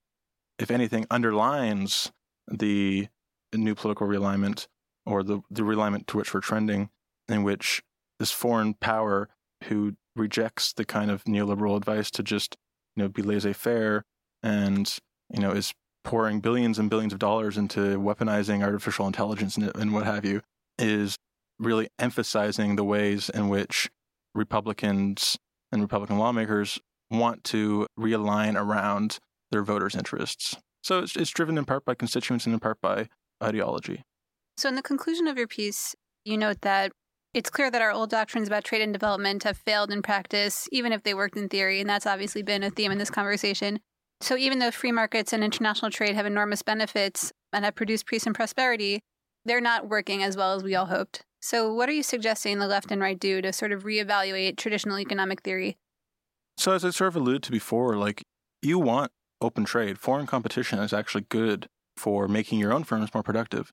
if 0.59 0.71
anything, 0.71 1.07
underlines 1.11 2.13
the 2.49 3.09
new 3.55 3.75
political 3.75 4.07
realignment 4.07 4.69
or 5.07 5.23
the, 5.23 5.41
the 5.51 5.63
realignment 5.63 6.07
to 6.09 6.17
which 6.17 6.35
we're 6.35 6.41
trending, 6.41 6.91
in 7.29 7.43
which 7.43 7.83
this 8.19 8.33
foreign 8.33 8.75
power 8.75 9.29
who 9.65 9.97
rejects 10.15 10.73
the 10.73 10.85
kind 10.85 11.11
of 11.11 11.25
neoliberal 11.25 11.77
advice 11.77 12.11
to 12.11 12.23
just 12.23 12.57
you 12.95 13.03
know 13.03 13.09
be 13.09 13.23
laissez-faire 13.23 14.03
and 14.43 14.99
you 15.33 15.41
know 15.41 15.51
is 15.51 15.73
pouring 16.05 16.41
billions 16.41 16.79
and 16.79 16.89
billions 16.89 17.13
of 17.13 17.19
dollars 17.19 17.59
into 17.59 17.99
weaponizing 17.99 18.63
artificial 18.63 19.07
intelligence 19.07 19.57
and, 19.57 19.75
and 19.77 19.93
what 19.93 20.05
have 20.07 20.25
you 20.25 20.41
is 20.79 21.17
really 21.59 21.89
emphasizing 21.99 22.77
the 22.77 22.85
ways 22.85 23.29
in 23.29 23.49
which 23.49 23.91
Republicans 24.35 25.39
and 25.73 25.83
Republican 25.83 26.19
lawmakers 26.19 26.79
want 27.11 27.43
to 27.45 27.87
realign 27.99 28.61
around 28.61 29.19
their 29.51 29.63
voters' 29.63 29.97
interests. 29.97 30.57
So 30.83 31.01
it's, 31.01 31.17
it's 31.17 31.31
driven 31.31 31.59
in 31.59 31.65
part 31.65 31.85
by 31.85 31.95
constituents 31.95 32.47
and 32.47 32.55
in 32.55 32.61
part 32.61 32.81
by 32.81 33.09
ideology. 33.43 34.05
So, 34.57 34.69
in 34.69 34.75
the 34.75 34.83
conclusion 34.83 35.27
of 35.27 35.37
your 35.37 35.47
piece, 35.47 35.95
you 36.25 36.39
note 36.39 36.63
that 36.63 36.93
it's 37.35 37.51
clear 37.51 37.71
that 37.71 37.83
our 37.83 37.91
old 37.91 38.11
doctrines 38.11 38.49
about 38.49 38.65
trade 38.65 38.81
and 38.81 38.93
development 38.93 39.43
have 39.43 39.59
failed 39.59 39.91
in 39.91 40.01
practice, 40.01 40.69
even 40.73 40.93
if 40.93 41.03
they 41.03 41.13
worked 41.13 41.37
in 41.37 41.49
theory. 41.49 41.81
And 41.81 41.89
that's 41.89 42.07
obviously 42.07 42.43
been 42.43 42.63
a 42.63 42.71
theme 42.71 42.91
in 42.91 42.99
this 42.99 43.11
conversation. 43.11 43.81
So 44.23 44.37
even 44.37 44.59
though 44.59 44.71
free 44.71 44.93
markets 44.93 45.35
and 45.35 45.45
international 45.45 45.91
trade 45.91 46.15
have 46.15 46.25
enormous 46.25 46.63
benefits 46.63 47.33
and 47.53 47.65
have 47.67 47.75
produced 47.75 48.07
peace 48.07 48.25
and 48.25 48.35
prosperity, 48.35 49.01
they're 49.45 49.61
not 49.61 49.89
working 49.89 50.23
as 50.23 50.37
well 50.37 50.55
as 50.55 50.63
we 50.63 50.75
all 50.75 50.87
hoped. 50.87 51.23
So 51.43 51.73
what 51.75 51.91
are 51.91 51.93
you 51.93 52.03
suggesting 52.03 52.59
the 52.59 52.67
left 52.67 52.91
and 52.91 53.03
right 53.03 53.21
do 53.21 53.43
to 53.43 53.53
sort 53.53 53.73
of 53.73 53.85
reevaluate 53.85 54.57
traditional 54.57 54.99
economic 54.99 55.43
theory? 55.43 55.77
So 56.57 56.73
as 56.73 56.83
I 56.83 56.91
sort 56.91 57.09
of 57.09 57.17
alluded 57.17 57.43
to 57.45 57.53
before, 57.53 57.97
like 57.97 58.23
you 58.63 58.79
want 58.79 59.13
open 59.41 59.65
trade. 59.65 59.99
Foreign 59.99 60.27
competition 60.27 60.79
is 60.79 60.93
actually 60.93 61.27
good 61.29 61.69
for 61.97 62.29
making 62.29 62.59
your 62.59 62.73
own 62.73 62.85
firms 62.85 63.13
more 63.15 63.23
productive. 63.23 63.71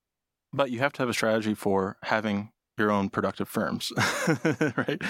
But 0.54 0.72
you 0.72 0.80
have 0.80 0.94
to 0.94 1.02
have 1.02 1.10
a 1.10 1.14
strategy 1.14 1.54
for 1.54 1.98
having 2.04 2.52
your 2.78 2.92
own 2.92 3.10
productive 3.10 3.50
firms, 3.50 3.92
right? 4.78 5.02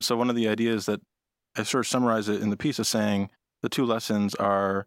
So 0.00 0.16
one 0.16 0.30
of 0.30 0.36
the 0.36 0.48
ideas 0.48 0.86
that 0.86 1.00
I 1.56 1.62
sort 1.62 1.84
of 1.84 1.88
summarize 1.88 2.28
it 2.28 2.42
in 2.42 2.50
the 2.50 2.56
piece 2.56 2.78
is 2.78 2.88
saying 2.88 3.30
the 3.62 3.68
two 3.68 3.84
lessons 3.84 4.34
are 4.36 4.86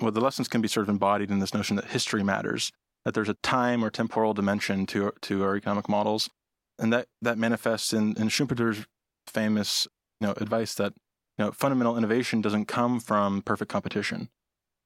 well, 0.00 0.10
the 0.10 0.20
lessons 0.20 0.48
can 0.48 0.60
be 0.60 0.68
sort 0.68 0.84
of 0.84 0.88
embodied 0.88 1.30
in 1.30 1.38
this 1.38 1.54
notion 1.54 1.76
that 1.76 1.86
history 1.86 2.24
matters, 2.24 2.72
that 3.04 3.14
there's 3.14 3.28
a 3.28 3.36
time 3.42 3.84
or 3.84 3.90
temporal 3.90 4.34
dimension 4.34 4.86
to 4.86 5.12
to 5.22 5.44
our 5.44 5.56
economic 5.56 5.88
models, 5.88 6.30
and 6.78 6.92
that 6.92 7.06
that 7.22 7.38
manifests 7.38 7.92
in, 7.92 8.16
in 8.16 8.28
Schumpeter's 8.28 8.86
famous 9.26 9.86
you 10.20 10.26
know 10.26 10.34
advice 10.36 10.74
that 10.74 10.94
you 11.38 11.44
know 11.44 11.52
fundamental 11.52 11.96
innovation 11.96 12.40
doesn't 12.40 12.66
come 12.66 13.00
from 13.00 13.42
perfect 13.42 13.70
competition. 13.70 14.28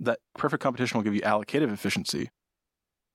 That 0.01 0.21
perfect 0.37 0.63
competition 0.63 0.99
will 0.99 1.05
give 1.05 1.15
you 1.15 1.23
allocative 1.23 1.73
efficiency. 1.73 2.31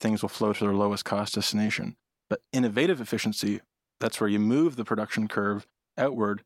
Things 0.04 0.22
will 0.22 0.28
flow 0.28 0.52
to 0.52 0.60
their 0.60 0.74
lowest 0.74 1.06
cost 1.06 1.36
destination. 1.36 1.96
But 2.30 2.42
innovative 2.52 3.00
efficiency, 3.00 3.62
that's 4.02 4.20
where 4.20 4.30
you 4.30 4.38
move 4.38 4.76
the 4.76 4.84
production 4.84 5.30
curve 5.30 5.66
outward, 5.98 6.44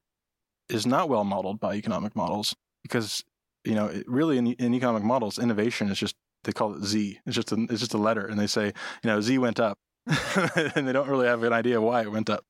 is 0.69 0.85
not 0.85 1.09
well 1.09 1.23
modeled 1.23 1.59
by 1.59 1.73
economic 1.73 2.15
models 2.15 2.55
because 2.83 3.23
you 3.63 3.73
know 3.73 3.91
really 4.05 4.37
in, 4.37 4.45
in 4.53 4.75
economic 4.75 5.01
models, 5.01 5.39
innovation 5.39 5.89
is 5.89 5.97
just 5.97 6.13
they 6.43 6.51
call 6.51 6.75
it 6.75 6.83
Z. 6.83 7.19
It's 7.25 7.35
just 7.35 7.51
a, 7.51 7.55
it's 7.67 7.79
just 7.79 7.95
a 7.95 7.97
letter, 7.97 8.27
and 8.27 8.39
they 8.39 8.45
say 8.45 8.67
you 8.67 9.09
know 9.09 9.21
Z 9.21 9.39
went 9.39 9.59
up, 9.59 9.79
and 10.05 10.87
they 10.87 10.93
don't 10.93 11.09
really 11.09 11.25
have 11.25 11.41
an 11.41 11.51
idea 11.51 11.81
why 11.81 12.03
it 12.03 12.11
went 12.11 12.29
up. 12.29 12.43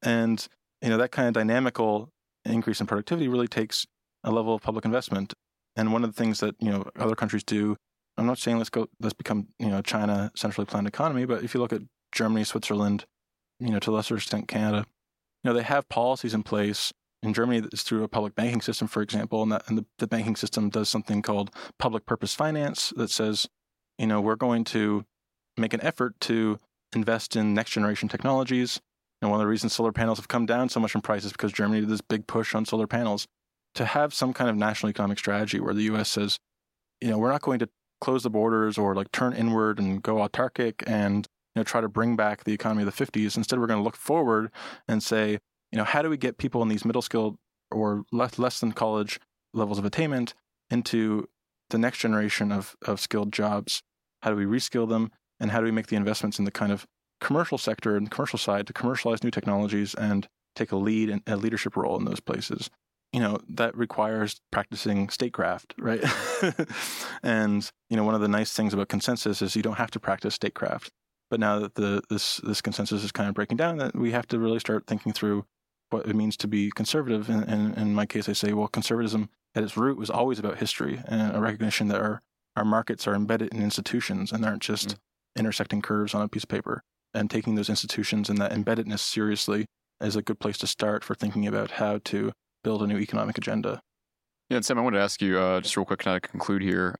And 0.00 0.46
you 0.80 0.90
know 0.90 0.98
that 0.98 1.10
kind 1.10 1.26
of 1.26 1.34
dynamical 1.34 2.08
increase 2.44 2.80
in 2.80 2.86
productivity 2.86 3.26
really 3.26 3.48
takes 3.48 3.84
a 4.22 4.30
level 4.30 4.54
of 4.54 4.62
public 4.62 4.84
investment. 4.84 5.34
And 5.74 5.92
one 5.92 6.04
of 6.04 6.14
the 6.14 6.16
things 6.16 6.38
that 6.38 6.54
you 6.60 6.70
know 6.70 6.88
other 6.96 7.16
countries 7.16 7.42
do, 7.42 7.76
I'm 8.16 8.26
not 8.26 8.38
saying 8.38 8.58
let's 8.58 8.70
go 8.70 8.88
let's 9.00 9.14
become 9.14 9.48
you 9.58 9.68
know 9.68 9.82
China 9.82 10.30
centrally 10.36 10.66
planned 10.66 10.86
economy, 10.86 11.24
but 11.24 11.42
if 11.42 11.54
you 11.54 11.60
look 11.60 11.72
at 11.72 11.82
Germany, 12.12 12.44
Switzerland, 12.44 13.04
you 13.58 13.70
know 13.70 13.78
to 13.80 13.90
a 13.90 13.94
lesser 13.94 14.16
extent 14.16 14.48
Canada, 14.48 14.86
you 15.42 15.50
know 15.50 15.54
they 15.54 15.62
have 15.62 15.88
policies 15.88 16.34
in 16.34 16.42
place. 16.42 16.92
In 17.22 17.32
Germany, 17.32 17.68
it's 17.72 17.84
through 17.84 18.02
a 18.02 18.08
public 18.08 18.34
banking 18.34 18.60
system, 18.60 18.88
for 18.88 19.00
example, 19.00 19.44
and, 19.44 19.52
that, 19.52 19.62
and 19.68 19.78
the, 19.78 19.86
the 19.98 20.08
banking 20.08 20.34
system 20.34 20.70
does 20.70 20.88
something 20.88 21.22
called 21.22 21.52
public 21.78 22.04
purpose 22.04 22.34
finance 22.34 22.92
that 22.96 23.10
says, 23.10 23.46
you 23.96 24.08
know, 24.08 24.20
we're 24.20 24.34
going 24.34 24.64
to 24.64 25.04
make 25.56 25.72
an 25.72 25.80
effort 25.84 26.18
to 26.22 26.58
invest 26.94 27.36
in 27.36 27.54
next 27.54 27.70
generation 27.70 28.08
technologies. 28.08 28.80
And 29.20 29.30
one 29.30 29.38
of 29.38 29.44
the 29.44 29.48
reasons 29.48 29.72
solar 29.72 29.92
panels 29.92 30.18
have 30.18 30.26
come 30.26 30.46
down 30.46 30.68
so 30.68 30.80
much 30.80 30.96
in 30.96 31.00
price 31.00 31.24
is 31.24 31.30
because 31.30 31.52
Germany 31.52 31.80
did 31.80 31.90
this 31.90 32.00
big 32.00 32.26
push 32.26 32.56
on 32.56 32.64
solar 32.64 32.88
panels 32.88 33.28
to 33.74 33.84
have 33.84 34.12
some 34.12 34.32
kind 34.32 34.50
of 34.50 34.56
national 34.56 34.90
economic 34.90 35.18
strategy 35.18 35.60
where 35.60 35.74
the 35.74 35.82
US 35.82 36.08
says, 36.08 36.38
you 37.00 37.08
know, 37.08 37.18
we're 37.18 37.30
not 37.30 37.42
going 37.42 37.60
to 37.60 37.68
close 38.02 38.24
the 38.24 38.30
borders 38.30 38.76
or 38.76 38.96
like 38.96 39.12
turn 39.12 39.32
inward 39.32 39.78
and 39.78 40.02
go 40.02 40.16
autarkic 40.16 40.82
and 40.88 41.28
you 41.54 41.60
know 41.60 41.62
try 41.62 41.80
to 41.80 41.88
bring 41.88 42.16
back 42.16 42.42
the 42.42 42.52
economy 42.52 42.82
of 42.82 42.94
the 42.94 43.06
50s. 43.06 43.36
Instead, 43.36 43.60
we're 43.60 43.68
going 43.68 43.78
to 43.78 43.84
look 43.84 43.96
forward 43.96 44.50
and 44.88 45.02
say, 45.02 45.38
you 45.70 45.78
know, 45.78 45.84
how 45.84 46.02
do 46.02 46.10
we 46.10 46.16
get 46.16 46.36
people 46.36 46.62
in 46.62 46.68
these 46.68 46.84
middle 46.84 47.00
skilled 47.00 47.38
or 47.70 48.04
less 48.10 48.38
less 48.40 48.58
than 48.58 48.72
college 48.72 49.20
levels 49.54 49.78
of 49.78 49.84
attainment 49.84 50.34
into 50.68 51.28
the 51.70 51.78
next 51.78 51.98
generation 51.98 52.50
of 52.50 52.74
of 52.84 52.98
skilled 52.98 53.32
jobs? 53.32 53.82
How 54.22 54.30
do 54.30 54.36
we 54.36 54.46
reskill 54.46 54.88
them? 54.88 55.12
And 55.38 55.52
how 55.52 55.60
do 55.60 55.64
we 55.64 55.70
make 55.70 55.86
the 55.86 55.96
investments 55.96 56.38
in 56.40 56.44
the 56.44 56.50
kind 56.50 56.72
of 56.72 56.86
commercial 57.20 57.58
sector 57.58 57.96
and 57.96 58.10
commercial 58.10 58.38
side 58.38 58.66
to 58.66 58.72
commercialize 58.72 59.22
new 59.22 59.30
technologies 59.30 59.94
and 59.94 60.28
take 60.56 60.72
a 60.72 60.76
lead 60.76 61.08
and 61.08 61.22
a 61.28 61.36
leadership 61.36 61.76
role 61.76 61.96
in 61.96 62.04
those 62.04 62.20
places? 62.20 62.68
You 63.12 63.20
know 63.20 63.38
that 63.48 63.76
requires 63.76 64.40
practicing 64.50 65.08
statecraft 65.08 65.74
right? 65.78 66.02
And 67.22 67.70
you 67.88 67.96
know 67.96 68.04
one 68.04 68.14
of 68.14 68.20
the 68.20 68.28
nice 68.28 68.52
things 68.52 68.74
about 68.74 68.88
consensus 68.88 69.42
is 69.42 69.54
you 69.54 69.62
don't 69.62 69.78
have 69.78 69.90
to 69.92 70.00
practice 70.00 70.34
statecraft. 70.34 70.90
But 71.30 71.40
now 71.40 71.58
that 71.60 71.74
the 71.74 72.02
this 72.10 72.38
this 72.38 72.60
consensus 72.60 73.04
is 73.04 73.12
kind 73.12 73.28
of 73.28 73.34
breaking 73.34 73.56
down 73.56 73.78
that 73.78 73.94
we 73.94 74.10
have 74.12 74.26
to 74.28 74.38
really 74.38 74.58
start 74.58 74.86
thinking 74.86 75.12
through 75.12 75.44
what 75.90 76.06
it 76.06 76.16
means 76.16 76.36
to 76.38 76.48
be 76.48 76.70
conservative. 76.70 77.28
And, 77.28 77.44
and 77.48 77.76
in 77.76 77.94
my 77.94 78.06
case 78.06 78.28
i 78.28 78.32
say 78.32 78.52
well 78.52 78.68
conservatism 78.68 79.28
at 79.54 79.62
its 79.62 79.76
root 79.76 79.98
was 79.98 80.10
always 80.10 80.38
about 80.38 80.58
history 80.58 81.00
and 81.06 81.36
a 81.36 81.40
recognition 81.40 81.88
that 81.88 82.00
our 82.00 82.22
our 82.56 82.64
markets 82.64 83.06
are 83.06 83.14
embedded 83.14 83.52
in 83.52 83.62
institutions 83.62 84.32
and 84.32 84.44
aren't 84.44 84.62
just 84.62 84.88
mm. 84.88 84.98
intersecting 85.36 85.82
curves 85.82 86.14
on 86.14 86.22
a 86.22 86.28
piece 86.28 86.44
of 86.44 86.48
paper. 86.48 86.82
And 87.14 87.30
taking 87.30 87.54
those 87.54 87.68
institutions 87.68 88.30
and 88.30 88.38
that 88.38 88.52
embeddedness 88.52 89.00
seriously 89.00 89.66
is 90.00 90.16
a 90.16 90.22
good 90.22 90.40
place 90.40 90.58
to 90.58 90.66
start 90.66 91.04
for 91.04 91.14
thinking 91.14 91.46
about 91.46 91.72
how 91.72 92.00
to 92.04 92.32
build 92.62 92.82
a 92.82 92.86
new 92.86 92.98
economic 92.98 93.38
agenda. 93.38 93.80
Yeah, 94.48 94.56
and 94.56 94.64
Sam, 94.64 94.78
I 94.78 94.82
wanted 94.82 94.98
to 94.98 95.02
ask 95.02 95.22
you 95.22 95.38
uh, 95.38 95.60
just 95.60 95.76
real 95.76 95.86
quick, 95.86 96.00
kind 96.00 96.16
of 96.16 96.22
conclude 96.30 96.62
here. 96.62 96.96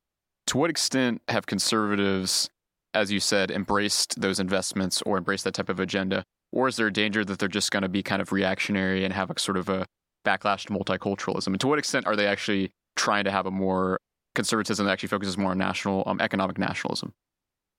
To 0.47 0.57
what 0.57 0.69
extent 0.69 1.21
have 1.27 1.45
conservatives, 1.45 2.49
as 2.93 3.11
you 3.11 3.19
said, 3.19 3.51
embraced 3.51 4.19
those 4.19 4.39
investments 4.39 5.01
or 5.03 5.17
embraced 5.17 5.43
that 5.45 5.53
type 5.53 5.69
of 5.69 5.79
agenda? 5.79 6.23
Or 6.51 6.67
is 6.67 6.75
there 6.75 6.87
a 6.87 6.93
danger 6.93 7.25
that 7.25 7.39
they're 7.39 7.47
just 7.49 7.71
going 7.71 7.83
to 7.83 7.89
be 7.89 8.03
kind 8.03 8.21
of 8.21 8.31
reactionary 8.31 9.03
and 9.03 9.13
have 9.13 9.31
a 9.31 9.39
sort 9.39 9.57
of 9.57 9.69
a 9.69 9.85
backlash 10.25 10.65
to 10.67 10.73
multiculturalism? 10.73 11.47
And 11.47 11.59
to 11.61 11.67
what 11.67 11.79
extent 11.79 12.05
are 12.05 12.15
they 12.15 12.27
actually 12.27 12.71
trying 12.95 13.23
to 13.23 13.31
have 13.31 13.45
a 13.45 13.51
more 13.51 13.99
conservatism 14.35 14.85
that 14.85 14.91
actually 14.91 15.09
focuses 15.09 15.37
more 15.37 15.51
on 15.51 15.57
national 15.57 16.03
um, 16.05 16.19
economic 16.19 16.57
nationalism? 16.57 17.13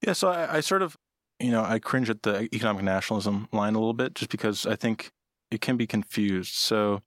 Yeah, 0.05 0.13
so 0.13 0.29
I, 0.29 0.57
I 0.57 0.61
sort 0.61 0.83
of, 0.83 0.97
you 1.39 1.51
know, 1.51 1.63
I 1.65 1.79
cringe 1.79 2.11
at 2.11 2.23
the 2.23 2.49
economic 2.55 2.83
nationalism 2.83 3.49
line 3.53 3.75
a 3.75 3.79
little 3.79 3.95
bit 3.95 4.15
just 4.15 4.31
because 4.31 4.67
I 4.67 4.77
think 4.77 5.11
it 5.51 5.61
can 5.61 5.77
be 5.77 5.87
confused. 5.87 6.55
So 6.55 7.01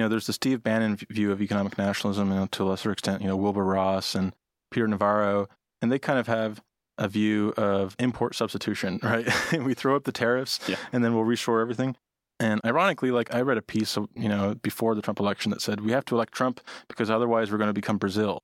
you 0.00 0.04
know, 0.06 0.08
there's 0.08 0.26
the 0.26 0.32
Steve 0.32 0.62
Bannon 0.62 0.96
view 0.96 1.30
of 1.30 1.42
economic 1.42 1.76
nationalism, 1.76 2.32
and 2.32 2.50
to 2.52 2.62
a 2.62 2.64
lesser 2.64 2.90
extent, 2.90 3.20
you 3.20 3.28
know, 3.28 3.36
Wilbur 3.36 3.62
Ross 3.62 4.14
and 4.14 4.34
Peter 4.70 4.88
Navarro, 4.88 5.46
and 5.82 5.92
they 5.92 5.98
kind 5.98 6.18
of 6.18 6.26
have 6.26 6.62
a 6.96 7.06
view 7.06 7.52
of 7.58 7.96
import 7.98 8.34
substitution, 8.34 8.98
right? 9.02 9.28
we 9.52 9.74
throw 9.74 9.94
up 9.94 10.04
the 10.04 10.12
tariffs, 10.12 10.58
yeah. 10.66 10.76
and 10.90 11.04
then 11.04 11.14
we'll 11.14 11.26
reshore 11.26 11.60
everything. 11.60 11.96
And 12.38 12.62
ironically, 12.64 13.10
like 13.10 13.34
I 13.34 13.42
read 13.42 13.58
a 13.58 13.62
piece, 13.62 13.98
you 14.14 14.30
know, 14.30 14.54
before 14.62 14.94
the 14.94 15.02
Trump 15.02 15.20
election 15.20 15.50
that 15.50 15.60
said 15.60 15.82
we 15.82 15.92
have 15.92 16.06
to 16.06 16.14
elect 16.14 16.32
Trump 16.32 16.62
because 16.88 17.10
otherwise 17.10 17.52
we're 17.52 17.58
going 17.58 17.68
to 17.68 17.74
become 17.74 17.98
Brazil, 17.98 18.40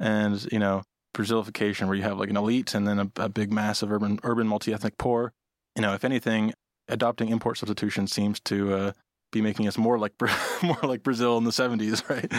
and 0.00 0.48
you 0.50 0.58
know, 0.58 0.82
Brazilification, 1.14 1.86
where 1.86 1.96
you 1.96 2.02
have 2.02 2.18
like 2.18 2.30
an 2.30 2.36
elite 2.36 2.74
and 2.74 2.88
then 2.88 2.98
a, 2.98 3.10
a 3.22 3.28
big 3.28 3.52
mass 3.52 3.82
of 3.82 3.92
urban 3.92 4.18
urban 4.24 4.48
multi 4.48 4.74
ethnic 4.74 4.98
poor. 4.98 5.32
You 5.76 5.82
know, 5.82 5.94
if 5.94 6.04
anything, 6.04 6.54
adopting 6.88 7.28
import 7.28 7.58
substitution 7.58 8.08
seems 8.08 8.40
to 8.40 8.74
uh, 8.74 8.92
be 9.32 9.42
making 9.42 9.68
us 9.68 9.76
more 9.76 9.98
like 9.98 10.12
more 10.62 10.78
like 10.82 11.02
Brazil 11.02 11.38
in 11.38 11.44
the 11.44 11.50
70s, 11.50 12.08
right? 12.10 12.30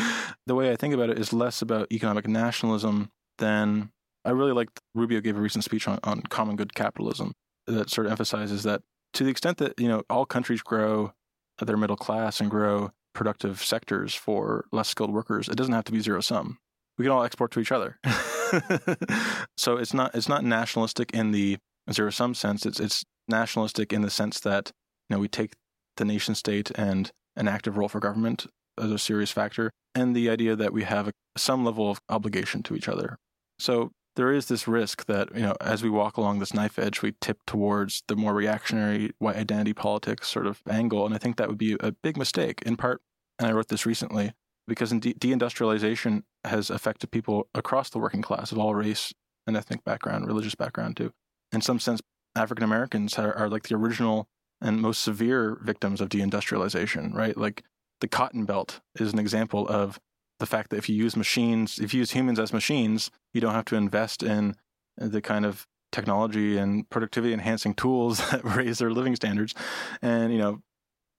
The 0.47 0.55
way 0.55 0.71
I 0.71 0.75
think 0.75 0.93
about 0.93 1.09
it 1.09 1.19
is 1.19 1.33
less 1.33 1.61
about 1.61 1.91
economic 1.91 2.27
nationalism 2.27 3.09
than 3.37 3.91
I 4.25 4.31
really 4.31 4.51
like 4.51 4.69
Rubio 4.95 5.21
gave 5.21 5.37
a 5.37 5.41
recent 5.41 5.63
speech 5.63 5.87
on, 5.87 5.99
on 6.03 6.21
common 6.23 6.55
good 6.55 6.73
capitalism 6.75 7.33
that 7.67 7.89
sort 7.89 8.07
of 8.07 8.11
emphasizes 8.11 8.63
that 8.63 8.81
to 9.13 9.23
the 9.23 9.29
extent 9.29 9.57
that 9.57 9.73
you 9.79 9.87
know 9.87 10.03
all 10.09 10.25
countries 10.25 10.61
grow 10.61 11.13
their 11.61 11.77
middle 11.77 11.97
class 11.97 12.39
and 12.39 12.49
grow 12.49 12.91
productive 13.13 13.61
sectors 13.63 14.13
for 14.15 14.65
less 14.71 14.87
skilled 14.89 15.11
workers, 15.11 15.49
it 15.49 15.55
doesn't 15.55 15.73
have 15.73 15.83
to 15.85 15.91
be 15.91 15.99
zero 15.99 16.21
sum. 16.21 16.57
We 16.97 17.05
can 17.05 17.11
all 17.11 17.23
export 17.23 17.51
to 17.51 17.59
each 17.59 17.71
other. 17.71 17.97
so 19.57 19.77
it's 19.77 19.93
not 19.93 20.15
it's 20.15 20.29
not 20.29 20.43
nationalistic 20.43 21.11
in 21.11 21.31
the 21.31 21.57
zero 21.91 22.09
sum 22.09 22.33
sense. 22.33 22.65
It's 22.65 22.79
it's 22.79 23.03
nationalistic 23.27 23.93
in 23.93 24.01
the 24.01 24.09
sense 24.09 24.39
that 24.41 24.71
you 25.09 25.15
know 25.15 25.19
we 25.19 25.27
take 25.27 25.53
the 25.99 26.05
nation 26.05 26.33
state 26.33 26.71
and 26.71 27.11
an 27.35 27.47
active 27.47 27.77
role 27.77 27.87
for 27.87 27.99
government 27.99 28.47
as 28.79 28.91
a 28.91 28.97
serious 28.97 29.31
factor, 29.31 29.71
and 29.93 30.15
the 30.15 30.29
idea 30.29 30.55
that 30.55 30.73
we 30.73 30.83
have 30.83 31.11
some 31.37 31.63
level 31.63 31.91
of 31.91 31.99
obligation 32.09 32.63
to 32.63 32.75
each 32.75 32.87
other. 32.87 33.17
So 33.59 33.91
there 34.15 34.31
is 34.31 34.47
this 34.47 34.67
risk 34.67 35.05
that 35.05 35.33
you 35.35 35.43
know 35.43 35.55
as 35.61 35.83
we 35.83 35.89
walk 35.89 36.17
along 36.17 36.39
this 36.39 36.53
knife 36.53 36.79
edge, 36.79 37.01
we 37.01 37.13
tip 37.21 37.37
towards 37.45 38.03
the 38.07 38.15
more 38.15 38.33
reactionary 38.33 39.11
white 39.19 39.35
identity 39.35 39.73
politics 39.73 40.27
sort 40.27 40.47
of 40.47 40.61
angle, 40.69 41.05
and 41.05 41.13
I 41.13 41.19
think 41.19 41.37
that 41.37 41.47
would 41.47 41.57
be 41.57 41.77
a 41.79 41.91
big 41.91 42.17
mistake. 42.17 42.61
In 42.65 42.75
part, 42.75 43.01
and 43.37 43.47
I 43.47 43.51
wrote 43.51 43.67
this 43.67 43.85
recently 43.85 44.33
because 44.67 44.91
de- 44.91 45.13
deindustrialization 45.13 46.23
has 46.45 46.69
affected 46.69 47.11
people 47.11 47.47
across 47.53 47.89
the 47.89 47.99
working 47.99 48.21
class 48.21 48.51
of 48.51 48.57
all 48.57 48.75
race 48.75 49.13
and 49.47 49.57
ethnic 49.57 49.83
background, 49.83 50.27
religious 50.27 50.55
background 50.55 50.97
too. 50.97 51.11
In 51.51 51.61
some 51.61 51.79
sense, 51.79 52.01
African 52.35 52.63
Americans 52.63 53.17
are, 53.17 53.33
are, 53.35 53.49
like 53.49 53.63
the 53.63 53.75
original 53.75 54.27
and 54.61 54.81
most 54.81 55.01
severe 55.01 55.57
victims 55.61 56.01
of 56.01 56.09
deindustrialization, 56.09 57.13
right? 57.13 57.37
Like 57.37 57.63
the 58.01 58.07
cotton 58.07 58.45
belt 58.45 58.81
is 58.99 59.13
an 59.13 59.19
example 59.19 59.67
of 59.67 59.99
the 60.39 60.45
fact 60.45 60.69
that 60.69 60.77
if 60.77 60.89
you 60.89 60.95
use 60.95 61.15
machines, 61.15 61.79
if 61.79 61.93
you 61.93 61.99
use 61.99 62.11
humans 62.11 62.39
as 62.39 62.53
machines, 62.53 63.11
you 63.33 63.41
don't 63.41 63.53
have 63.53 63.65
to 63.65 63.75
invest 63.75 64.23
in 64.23 64.55
the 64.97 65.21
kind 65.21 65.45
of 65.45 65.67
technology 65.91 66.57
and 66.57 66.89
productivity 66.89 67.33
enhancing 67.33 67.73
tools 67.73 68.17
that 68.31 68.43
raise 68.43 68.79
their 68.79 68.91
living 68.91 69.15
standards. 69.15 69.53
And, 70.01 70.31
you 70.31 70.39
know, 70.39 70.61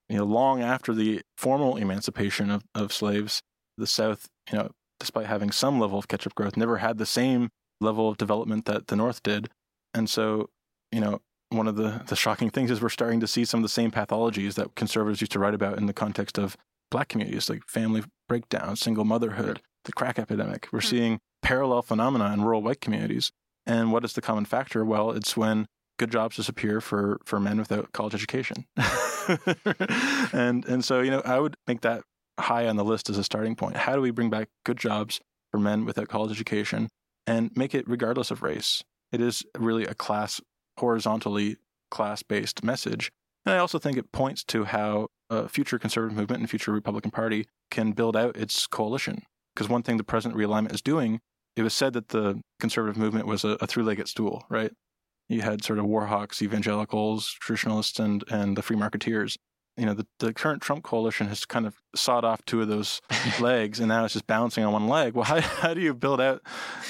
you 0.09 0.17
know, 0.17 0.25
long 0.25 0.61
after 0.61 0.93
the 0.93 1.21
formal 1.37 1.77
emancipation 1.77 2.51
of, 2.51 2.63
of 2.75 2.91
slaves, 2.91 3.41
the 3.77 3.87
South, 3.87 4.27
you 4.51 4.57
know, 4.57 4.71
despite 4.99 5.25
having 5.25 5.51
some 5.51 5.79
level 5.79 5.97
of 5.97 6.07
catch 6.07 6.27
up 6.27 6.35
growth, 6.35 6.57
never 6.57 6.77
had 6.77 6.97
the 6.97 7.05
same 7.05 7.49
level 7.79 8.09
of 8.09 8.17
development 8.17 8.65
that 8.65 8.87
the 8.87 8.95
North 8.95 9.23
did. 9.23 9.49
And 9.93 10.09
so, 10.09 10.49
you 10.91 10.99
know, 10.99 11.21
one 11.51 11.67
of 11.67 11.75
the, 11.75 12.01
the 12.07 12.15
shocking 12.15 12.49
things 12.49 12.71
is 12.71 12.81
we're 12.81 12.89
starting 12.89 13.19
to 13.19 13.27
see 13.27 13.45
some 13.45 13.59
of 13.59 13.63
the 13.63 13.69
same 13.69 13.91
pathologies 13.91 14.55
that 14.55 14.75
conservatives 14.75 15.21
used 15.21 15.31
to 15.33 15.39
write 15.39 15.53
about 15.53 15.77
in 15.77 15.85
the 15.85 15.93
context 15.93 16.37
of 16.37 16.57
black 16.89 17.09
communities, 17.09 17.49
like 17.49 17.63
family 17.67 18.03
breakdown, 18.27 18.75
single 18.75 19.05
motherhood, 19.05 19.61
the 19.85 19.93
crack 19.93 20.17
epidemic. 20.17 20.67
We're 20.71 20.79
mm-hmm. 20.79 20.89
seeing 20.89 21.19
parallel 21.41 21.81
phenomena 21.81 22.31
in 22.33 22.43
rural 22.43 22.61
white 22.61 22.81
communities. 22.81 23.31
And 23.65 23.91
what 23.91 24.05
is 24.05 24.13
the 24.13 24.21
common 24.21 24.45
factor? 24.45 24.85
Well, 24.85 25.11
it's 25.11 25.35
when 25.35 25.67
good 25.99 26.11
jobs 26.11 26.35
disappear 26.35 26.81
for 26.81 27.19
for 27.25 27.39
men 27.39 27.57
without 27.57 27.91
college 27.91 28.15
education. 28.15 28.65
and 30.33 30.65
and 30.65 30.83
so 30.83 31.01
you 31.01 31.11
know, 31.11 31.21
I 31.25 31.39
would 31.39 31.55
make 31.67 31.81
that 31.81 32.03
high 32.39 32.67
on 32.67 32.75
the 32.75 32.83
list 32.83 33.09
as 33.09 33.17
a 33.17 33.23
starting 33.23 33.55
point. 33.55 33.77
How 33.77 33.95
do 33.95 34.01
we 34.01 34.11
bring 34.11 34.29
back 34.29 34.49
good 34.65 34.77
jobs 34.77 35.19
for 35.51 35.59
men 35.59 35.85
without 35.85 36.07
college 36.07 36.31
education 36.31 36.89
and 37.27 37.51
make 37.55 37.75
it 37.75 37.87
regardless 37.87 38.31
of 38.31 38.41
race? 38.41 38.83
It 39.11 39.21
is 39.21 39.43
really 39.57 39.85
a 39.85 39.93
class 39.93 40.41
horizontally 40.81 41.57
class 41.91 42.23
based 42.23 42.63
message. 42.63 43.11
And 43.45 43.55
I 43.55 43.59
also 43.59 43.79
think 43.79 43.97
it 43.97 44.11
points 44.11 44.43
to 44.45 44.65
how 44.65 45.07
a 45.29 45.47
future 45.47 45.79
conservative 45.79 46.17
movement 46.17 46.41
and 46.41 46.49
future 46.49 46.71
Republican 46.71 47.11
Party 47.11 47.47
can 47.69 47.91
build 47.91 48.17
out 48.17 48.35
its 48.35 48.67
coalition. 48.67 49.23
Because 49.53 49.69
one 49.69 49.83
thing 49.83 49.97
the 49.97 50.03
present 50.03 50.35
realignment 50.35 50.73
is 50.73 50.81
doing, 50.81 51.19
it 51.55 51.61
was 51.61 51.73
said 51.73 51.93
that 51.93 52.09
the 52.09 52.41
conservative 52.59 52.97
movement 52.97 53.27
was 53.27 53.43
a, 53.43 53.57
a 53.61 53.67
three 53.67 53.83
legged 53.83 54.07
stool, 54.07 54.43
right? 54.49 54.71
You 55.29 55.41
had 55.41 55.63
sort 55.63 55.79
of 55.79 55.85
war 55.85 56.07
hawks, 56.07 56.41
evangelicals, 56.41 57.31
traditionalists, 57.39 57.99
and, 57.99 58.23
and 58.29 58.57
the 58.57 58.61
free 58.61 58.75
marketeers. 58.75 59.37
You 59.77 59.85
know, 59.85 59.93
the, 59.93 60.05
the 60.19 60.33
current 60.33 60.61
Trump 60.61 60.83
coalition 60.83 61.27
has 61.27 61.45
kind 61.45 61.65
of 61.65 61.75
sawed 61.95 62.25
off 62.25 62.43
two 62.45 62.61
of 62.61 62.67
those 62.67 63.01
legs, 63.39 63.79
and 63.79 63.87
now 63.87 64.03
it's 64.03 64.13
just 64.13 64.27
bouncing 64.27 64.63
on 64.63 64.73
one 64.73 64.87
leg. 64.87 65.13
Well, 65.13 65.23
how, 65.31 65.39
how 65.39 65.73
do 65.73 65.81
you 65.81 65.93
build 65.93 66.19
out 66.19 66.41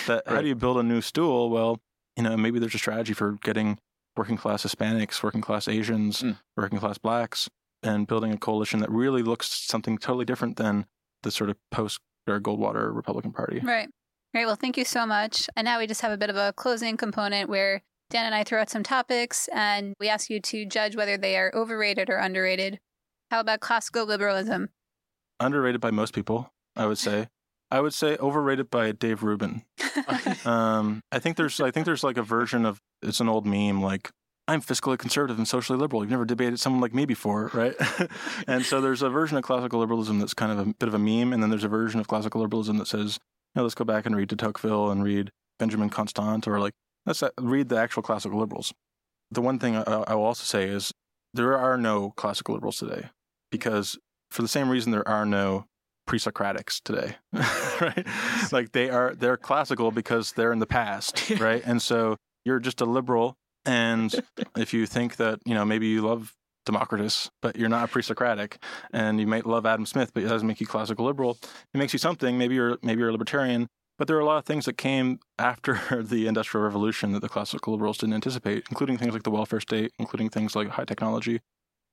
that? 0.07 0.23
Right. 0.25 0.35
How 0.35 0.41
do 0.41 0.47
you 0.47 0.55
build 0.55 0.77
a 0.77 0.83
new 0.83 1.01
stool? 1.01 1.49
Well, 1.49 1.79
you 2.15 2.23
know, 2.23 2.35
maybe 2.37 2.59
there's 2.59 2.75
a 2.75 2.79
strategy 2.79 3.13
for 3.13 3.33
getting 3.43 3.79
working 4.15 4.37
class 4.37 4.63
Hispanics, 4.63 5.23
working 5.23 5.41
class 5.41 5.67
Asians, 5.67 6.21
mm. 6.21 6.37
working 6.57 6.79
class 6.79 6.97
blacks, 6.97 7.49
and 7.83 8.07
building 8.07 8.31
a 8.31 8.37
coalition 8.37 8.79
that 8.79 8.91
really 8.91 9.23
looks 9.23 9.47
something 9.47 9.97
totally 9.97 10.25
different 10.25 10.57
than 10.57 10.85
the 11.23 11.31
sort 11.31 11.49
of 11.49 11.57
post 11.71 11.99
Goldwater 12.27 12.95
Republican 12.95 13.31
Party. 13.31 13.59
Right. 13.63 13.89
Great. 14.33 14.45
Well, 14.45 14.55
thank 14.55 14.77
you 14.77 14.85
so 14.85 15.05
much. 15.05 15.49
And 15.57 15.65
now 15.65 15.79
we 15.79 15.87
just 15.87 16.01
have 16.01 16.11
a 16.11 16.17
bit 16.17 16.29
of 16.29 16.37
a 16.37 16.53
closing 16.53 16.95
component 16.95 17.49
where 17.49 17.81
Dan 18.09 18.25
and 18.25 18.35
I 18.35 18.43
throw 18.43 18.61
out 18.61 18.69
some 18.69 18.83
topics 18.83 19.49
and 19.53 19.93
we 19.99 20.07
ask 20.07 20.29
you 20.29 20.39
to 20.39 20.65
judge 20.65 20.95
whether 20.95 21.17
they 21.17 21.35
are 21.35 21.51
overrated 21.53 22.09
or 22.09 22.17
underrated. 22.17 22.79
How 23.29 23.41
about 23.41 23.59
classical 23.59 24.05
liberalism? 24.05 24.69
Underrated 25.39 25.81
by 25.81 25.91
most 25.91 26.13
people, 26.13 26.53
I 26.75 26.85
would 26.85 26.97
say. 26.97 27.27
I 27.69 27.79
would 27.79 27.93
say 27.93 28.17
overrated 28.17 28.69
by 28.69 28.91
Dave 28.91 29.23
Rubin. 29.23 29.63
um, 30.45 31.01
I 31.11 31.19
think 31.19 31.37
there's 31.37 31.59
I 31.59 31.71
think 31.71 31.85
there's 31.85 32.03
like 32.03 32.17
a 32.17 32.23
version 32.23 32.65
of 32.65 32.79
it's 33.01 33.19
an 33.19 33.29
old 33.29 33.45
meme 33.45 33.81
like 33.81 34.09
I'm 34.47 34.61
fiscally 34.61 34.97
conservative 34.97 35.37
and 35.37 35.47
socially 35.47 35.79
liberal. 35.79 36.03
You've 36.03 36.11
never 36.11 36.25
debated 36.25 36.59
someone 36.59 36.81
like 36.81 36.93
me 36.93 37.05
before, 37.05 37.51
right? 37.53 37.75
and 38.47 38.65
so 38.65 38.81
there's 38.81 39.01
a 39.01 39.09
version 39.09 39.37
of 39.37 39.43
classical 39.43 39.79
liberalism 39.79 40.19
that's 40.19 40.33
kind 40.33 40.51
of 40.51 40.59
a 40.59 40.73
bit 40.73 40.87
of 40.89 40.93
a 40.93 40.99
meme, 40.99 41.31
and 41.31 41.41
then 41.41 41.49
there's 41.49 41.63
a 41.63 41.69
version 41.69 41.99
of 41.99 42.07
classical 42.07 42.41
liberalism 42.41 42.77
that 42.77 42.87
says, 42.87 43.17
you 43.55 43.59
know, 43.59 43.63
let's 43.63 43.75
go 43.75 43.85
back 43.85 44.05
and 44.05 44.15
read 44.15 44.29
de 44.29 44.35
Tocqueville 44.35 44.89
and 44.89 45.03
read 45.03 45.29
Benjamin 45.59 45.89
Constant, 45.89 46.47
or 46.47 46.59
like 46.59 46.73
let's 47.05 47.23
uh, 47.23 47.29
read 47.39 47.69
the 47.69 47.77
actual 47.77 48.03
classical 48.03 48.39
liberals. 48.39 48.73
The 49.29 49.41
one 49.41 49.59
thing 49.59 49.77
I, 49.77 49.83
I 49.83 50.15
will 50.15 50.25
also 50.25 50.43
say 50.43 50.67
is 50.67 50.91
there 51.33 51.57
are 51.57 51.77
no 51.77 52.11
classical 52.17 52.55
liberals 52.55 52.77
today 52.77 53.09
because 53.51 53.97
for 54.31 54.41
the 54.41 54.47
same 54.47 54.69
reason 54.69 54.91
there 54.91 55.07
are 55.07 55.25
no 55.25 55.65
pre-Socratics 56.11 56.81
today, 56.83 57.15
right? 57.79 58.05
like 58.51 58.73
they 58.73 58.89
are 58.89 59.15
they're 59.15 59.37
classical 59.37 59.91
because 59.91 60.33
they're 60.33 60.51
in 60.51 60.59
the 60.59 60.65
past, 60.65 61.29
right? 61.39 61.63
And 61.65 61.81
so 61.81 62.17
you're 62.43 62.59
just 62.59 62.81
a 62.81 62.85
liberal 62.85 63.37
and 63.65 64.13
if 64.57 64.73
you 64.73 64.85
think 64.85 65.15
that, 65.15 65.39
you 65.45 65.53
know, 65.53 65.63
maybe 65.63 65.87
you 65.87 66.01
love 66.01 66.33
Democritus, 66.65 67.29
but 67.41 67.55
you're 67.55 67.69
not 67.69 67.85
a 67.85 67.87
pre-Socratic, 67.87 68.61
and 68.91 69.21
you 69.21 69.25
might 69.25 69.45
love 69.45 69.65
Adam 69.65 69.85
Smith, 69.85 70.11
but 70.13 70.23
it 70.23 70.27
doesn't 70.27 70.45
make 70.45 70.59
you 70.59 70.67
classical 70.67 71.05
liberal. 71.05 71.37
It 71.73 71.77
makes 71.77 71.93
you 71.93 71.99
something. 71.99 72.37
Maybe 72.37 72.55
you're 72.55 72.77
maybe 72.83 72.99
you're 72.99 73.09
a 73.09 73.13
libertarian, 73.13 73.69
but 73.97 74.09
there 74.09 74.17
are 74.17 74.21
a 74.21 74.25
lot 74.25 74.39
of 74.39 74.43
things 74.43 74.65
that 74.65 74.77
came 74.77 75.21
after 75.39 76.03
the 76.03 76.27
Industrial 76.27 76.61
Revolution 76.61 77.13
that 77.13 77.21
the 77.21 77.29
classical 77.29 77.71
liberals 77.71 77.99
didn't 77.99 78.15
anticipate, 78.15 78.65
including 78.69 78.97
things 78.97 79.13
like 79.13 79.23
the 79.23 79.31
welfare 79.31 79.61
state, 79.61 79.93
including 79.97 80.29
things 80.29 80.57
like 80.57 80.67
high 80.67 80.83
technology. 80.83 81.39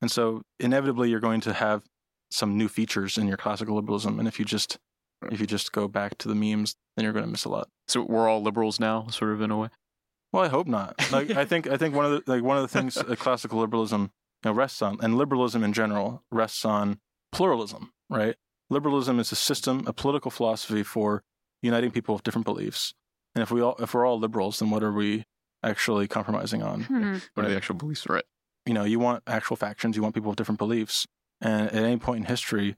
And 0.02 0.10
so 0.10 0.42
inevitably 0.58 1.08
you're 1.08 1.20
going 1.20 1.40
to 1.42 1.52
have 1.52 1.84
some 2.30 2.56
new 2.56 2.68
features 2.68 3.18
in 3.18 3.26
your 3.26 3.36
classical 3.36 3.76
liberalism. 3.76 4.18
And 4.18 4.28
if 4.28 4.38
you 4.38 4.44
just 4.44 4.78
if 5.30 5.40
you 5.40 5.46
just 5.46 5.72
go 5.72 5.88
back 5.88 6.16
to 6.18 6.28
the 6.28 6.34
memes, 6.34 6.76
then 6.96 7.04
you're 7.04 7.12
going 7.12 7.24
to 7.24 7.30
miss 7.30 7.44
a 7.44 7.48
lot. 7.48 7.68
So 7.88 8.02
we're 8.02 8.28
all 8.28 8.42
liberals 8.42 8.78
now, 8.78 9.08
sort 9.08 9.32
of 9.32 9.40
in 9.40 9.50
a 9.50 9.56
way. 9.56 9.68
Well, 10.32 10.44
I 10.44 10.48
hope 10.48 10.66
not. 10.66 10.94
Like 11.10 11.30
I 11.30 11.44
think 11.46 11.66
I 11.66 11.76
think 11.76 11.94
one 11.94 12.04
of 12.04 12.12
the 12.12 12.32
like 12.32 12.42
one 12.42 12.56
of 12.56 12.62
the 12.62 12.68
things 12.68 12.94
that 12.94 13.18
classical 13.18 13.60
liberalism 13.60 14.10
you 14.44 14.50
know, 14.50 14.52
rests 14.52 14.82
on, 14.82 14.98
and 15.02 15.16
liberalism 15.16 15.64
in 15.64 15.72
general 15.72 16.22
rests 16.30 16.64
on 16.64 16.98
pluralism. 17.32 17.92
Right? 18.10 18.36
Liberalism 18.70 19.18
is 19.18 19.32
a 19.32 19.36
system, 19.36 19.84
a 19.86 19.92
political 19.92 20.30
philosophy 20.30 20.82
for 20.82 21.22
uniting 21.62 21.90
people 21.90 22.14
with 22.14 22.24
different 22.24 22.44
beliefs. 22.44 22.94
And 23.34 23.42
if 23.42 23.50
we 23.50 23.60
all 23.60 23.76
if 23.78 23.94
we're 23.94 24.06
all 24.06 24.18
liberals, 24.18 24.58
then 24.58 24.70
what 24.70 24.82
are 24.82 24.92
we 24.92 25.24
actually 25.62 26.06
compromising 26.08 26.62
on? 26.62 26.82
Hmm. 26.82 27.16
What 27.34 27.46
are 27.46 27.48
the 27.48 27.56
actual 27.56 27.76
beliefs? 27.76 28.08
Right. 28.08 28.24
You 28.66 28.74
know, 28.74 28.84
you 28.84 28.98
want 28.98 29.22
actual 29.26 29.56
factions. 29.56 29.96
You 29.96 30.02
want 30.02 30.14
people 30.14 30.28
with 30.28 30.36
different 30.36 30.58
beliefs. 30.58 31.06
And 31.40 31.68
at 31.68 31.74
any 31.74 31.96
point 31.96 32.20
in 32.20 32.26
history, 32.26 32.76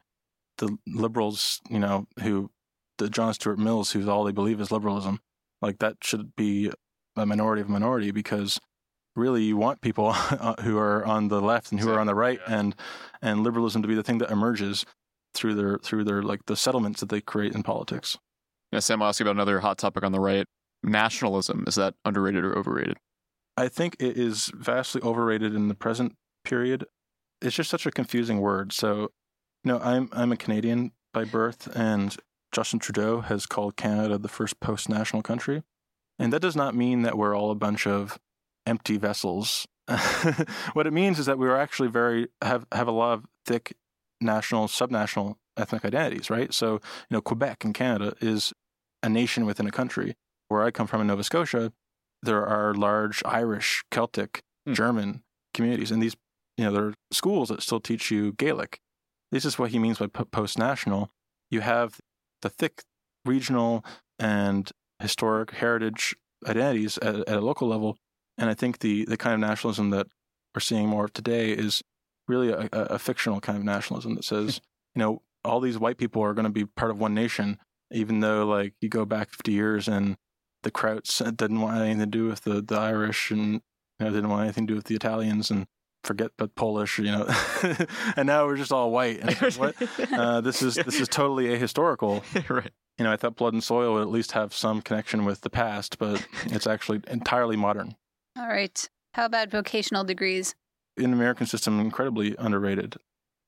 the 0.59 0.77
liberals, 0.87 1.61
you 1.71 1.79
know, 1.79 2.07
who 2.23 2.51
the 2.99 3.09
John 3.09 3.33
Stuart 3.35 3.59
Mills, 3.59 3.93
who's 3.93 4.09
all 4.09 4.25
they 4.25 4.33
believe 4.33 4.61
is 4.61 4.71
liberalism, 4.71 5.21
like 5.63 5.79
that 5.79 5.97
should 6.03 6.37
be 6.37 6.71
a 7.17 7.27
minority 7.27 7.63
of 7.63 7.69
a 7.69 7.73
minority 7.73 8.11
because 8.11 8.61
really 9.17 9.43
you 9.43 9.57
want 9.57 9.81
people 9.81 10.09
uh, 10.15 10.55
who 10.63 10.79
are 10.79 11.05
on 11.05 11.29
the 11.29 11.41
left 11.41 11.71
and 11.71 11.81
who 11.81 11.87
exactly. 11.87 11.97
are 11.97 12.01
on 12.01 12.07
the 12.07 12.15
right 12.15 12.41
yeah. 12.47 12.59
and 12.59 12.75
and 13.23 13.43
liberalism 13.43 13.83
to 13.83 13.89
be 13.89 13.95
the 13.95 14.03
thing 14.03 14.19
that 14.19 14.31
emerges 14.31 14.85
through 15.35 15.55
their 15.55 15.79
through 15.79 16.05
their 16.05 16.23
like 16.23 16.41
the 16.47 16.57
settlements 16.57 17.01
that 17.01 17.09
they 17.09 17.21
create 17.21 17.55
in 17.55 17.63
politics. 17.63 18.19
Yeah, 18.73 18.81
Sam, 18.81 19.03
I'll 19.03 19.09
ask 19.09 19.19
you 19.19 19.25
about 19.25 19.37
another 19.37 19.61
hot 19.61 19.79
topic 19.79 20.05
on 20.05 20.13
the 20.13 20.21
right. 20.21 20.47
Nationalism. 20.83 21.65
Is 21.67 21.75
that 21.75 21.95
underrated 22.05 22.45
or 22.45 22.57
overrated? 22.57 22.97
I 23.57 23.69
think 23.69 23.97
it 23.99 24.17
is 24.17 24.51
vastly 24.55 25.03
overrated 25.03 25.55
in 25.55 25.69
the 25.69 25.75
present 25.75 26.15
period. 26.45 26.87
It's 27.43 27.57
just 27.57 27.71
such 27.71 27.87
a 27.87 27.91
confusing 27.91 28.41
word. 28.41 28.73
So, 28.73 29.11
you 29.65 29.73
know, 29.73 29.79
I'm 29.81 30.09
I'm 30.13 30.33
a 30.33 30.37
Canadian 30.37 30.93
by 31.13 31.25
birth 31.25 31.69
and 31.75 32.17
Justin 32.53 32.81
Trudeau 32.81 33.21
has 33.21 33.47
called 33.47 33.77
Canada 33.77 34.19
the 34.19 34.29
first 34.29 34.61
post 34.61 34.89
national 34.89 35.23
country. 35.23 35.63
And 36.19 36.33
that 36.33 36.41
does 36.41 36.57
not 36.57 36.75
mean 36.75 37.03
that 37.03 37.17
we're 37.17 37.37
all 37.37 37.51
a 37.51 37.55
bunch 37.55 37.87
of 37.87 38.19
empty 38.67 38.97
vessels. 38.97 39.67
what 40.73 40.87
it 40.87 40.93
means 40.93 41.19
is 41.19 41.27
that 41.27 41.39
we 41.39 41.49
are 41.49 41.57
actually 41.57 41.89
very 41.89 42.29
have 42.43 42.67
have 42.73 42.89
a 42.89 42.93
lot 42.93 43.15
of 43.15 43.25
thick 43.47 43.75
national, 44.21 44.69
subnational 44.69 45.37
ethnic 45.57 45.85
identities, 45.85 46.31
right? 46.31 46.53
So, 46.53 46.75
you 46.75 46.81
know, 47.11 47.21
Quebec 47.21 47.65
in 47.65 47.73
Canada 47.73 48.15
is 48.21 48.53
a 49.03 49.09
nation 49.09 49.47
within 49.47 49.67
a 49.67 49.71
country. 49.71 50.15
Where 50.49 50.63
I 50.63 50.73
come 50.73 50.89
from 50.89 51.01
in 51.01 51.07
Nova 51.07 51.23
Scotia, 51.23 51.73
there 52.23 52.45
are 52.45 52.75
large 52.75 53.23
Irish, 53.25 53.85
Celtic, 53.91 54.43
hmm. 54.67 54.75
German 54.75 55.23
communities, 55.55 55.91
and 55.91 56.03
these, 56.03 56.17
you 56.61 56.67
know, 56.67 56.73
there 56.73 56.85
are 56.89 56.95
schools 57.11 57.49
that 57.49 57.63
still 57.63 57.81
teach 57.81 58.11
you 58.11 58.33
Gaelic. 58.35 58.81
This 59.33 59.47
is 59.47 59.59
what 59.59 59.71
he 59.71 59.79
means 59.79 59.99
by 59.99 60.09
post 60.09 60.59
national. 60.59 61.09
You 61.51 61.63
have 61.63 61.99
the 62.43 62.51
thick 62.51 62.83
regional 63.25 63.83
and 64.19 64.71
historic 65.01 65.53
heritage 65.53 66.15
identities 66.47 66.99
at, 66.99 67.15
at 67.15 67.39
a 67.39 67.41
local 67.41 67.67
level. 67.67 67.97
And 68.37 68.51
I 68.51 68.55
think 68.55 68.81
the, 68.81 69.07
the 69.07 69.17
kind 69.17 69.33
of 69.33 69.41
nationalism 69.41 69.89
that 69.91 70.09
we're 70.55 70.61
seeing 70.61 70.87
more 70.87 71.07
of 71.07 71.15
today 71.15 71.53
is 71.53 71.83
really 72.29 72.51
a, 72.51 72.69
a 72.73 72.99
fictional 72.99 73.41
kind 73.41 73.57
of 73.57 73.65
nationalism 73.65 74.17
that 74.17 74.25
says, 74.25 74.61
you 74.95 75.01
know, 75.01 75.23
all 75.43 75.61
these 75.61 75.79
white 75.79 75.97
people 75.97 76.21
are 76.23 76.35
going 76.35 76.45
to 76.45 76.51
be 76.51 76.67
part 76.67 76.91
of 76.91 76.99
one 76.99 77.15
nation, 77.15 77.57
even 77.91 78.21
though 78.21 78.45
like 78.45 78.75
you 78.83 78.91
go 78.91 79.07
back 79.07 79.31
50 79.31 79.51
years 79.51 79.89
and 79.89 80.19
the 80.63 80.71
Krauts 80.71 81.25
didn't 81.39 81.63
want 81.63 81.79
anything 81.79 82.01
to 82.01 82.07
do 82.07 82.27
with 82.27 82.43
the, 82.43 82.61
the 82.61 82.79
Irish 82.79 83.31
and 83.31 83.55
you 83.55 83.61
know, 84.01 84.11
didn't 84.11 84.29
want 84.29 84.43
anything 84.43 84.67
to 84.67 84.75
do 84.75 84.77
with 84.77 84.85
the 84.85 84.95
Italians 84.95 85.51
and 85.51 85.67
forget 86.05 86.31
but 86.39 86.55
Polish, 86.55 86.99
you 86.99 87.13
know, 87.13 87.29
and 88.17 88.27
now 88.27 88.47
we're 88.47 88.57
just 88.57 88.73
all 88.73 88.91
white. 88.91 89.21
And 89.21 89.55
what? 89.57 89.75
Uh, 90.13 90.41
this 90.41 90.63
is 90.63 90.75
this 90.75 91.01
is 91.01 91.09
totally 91.09 91.47
ahistorical. 91.47 92.23
right 92.49 92.73
you 93.01 93.05
know, 93.05 93.13
I 93.13 93.17
thought 93.17 93.37
Blood 93.37 93.55
and 93.55 93.65
Soil 93.65 93.95
would 93.95 94.03
at 94.03 94.11
least 94.11 94.33
have 94.33 94.53
some 94.53 94.83
connection 94.83 95.25
with 95.25 95.41
the 95.41 95.49
past, 95.49 95.99
but 95.99 96.23
it's 96.45 96.67
actually 96.67 97.01
entirely 97.09 97.57
modern. 97.57 97.97
All 98.39 98.47
right. 98.47 98.89
How 99.15 99.25
about 99.25 99.51
vocational 99.51 100.05
degrees? 100.05 100.55
In 100.99 101.15
American 101.15 101.47
system, 101.47 101.81
incredibly 101.81 102.37
underrated. 102.39 102.97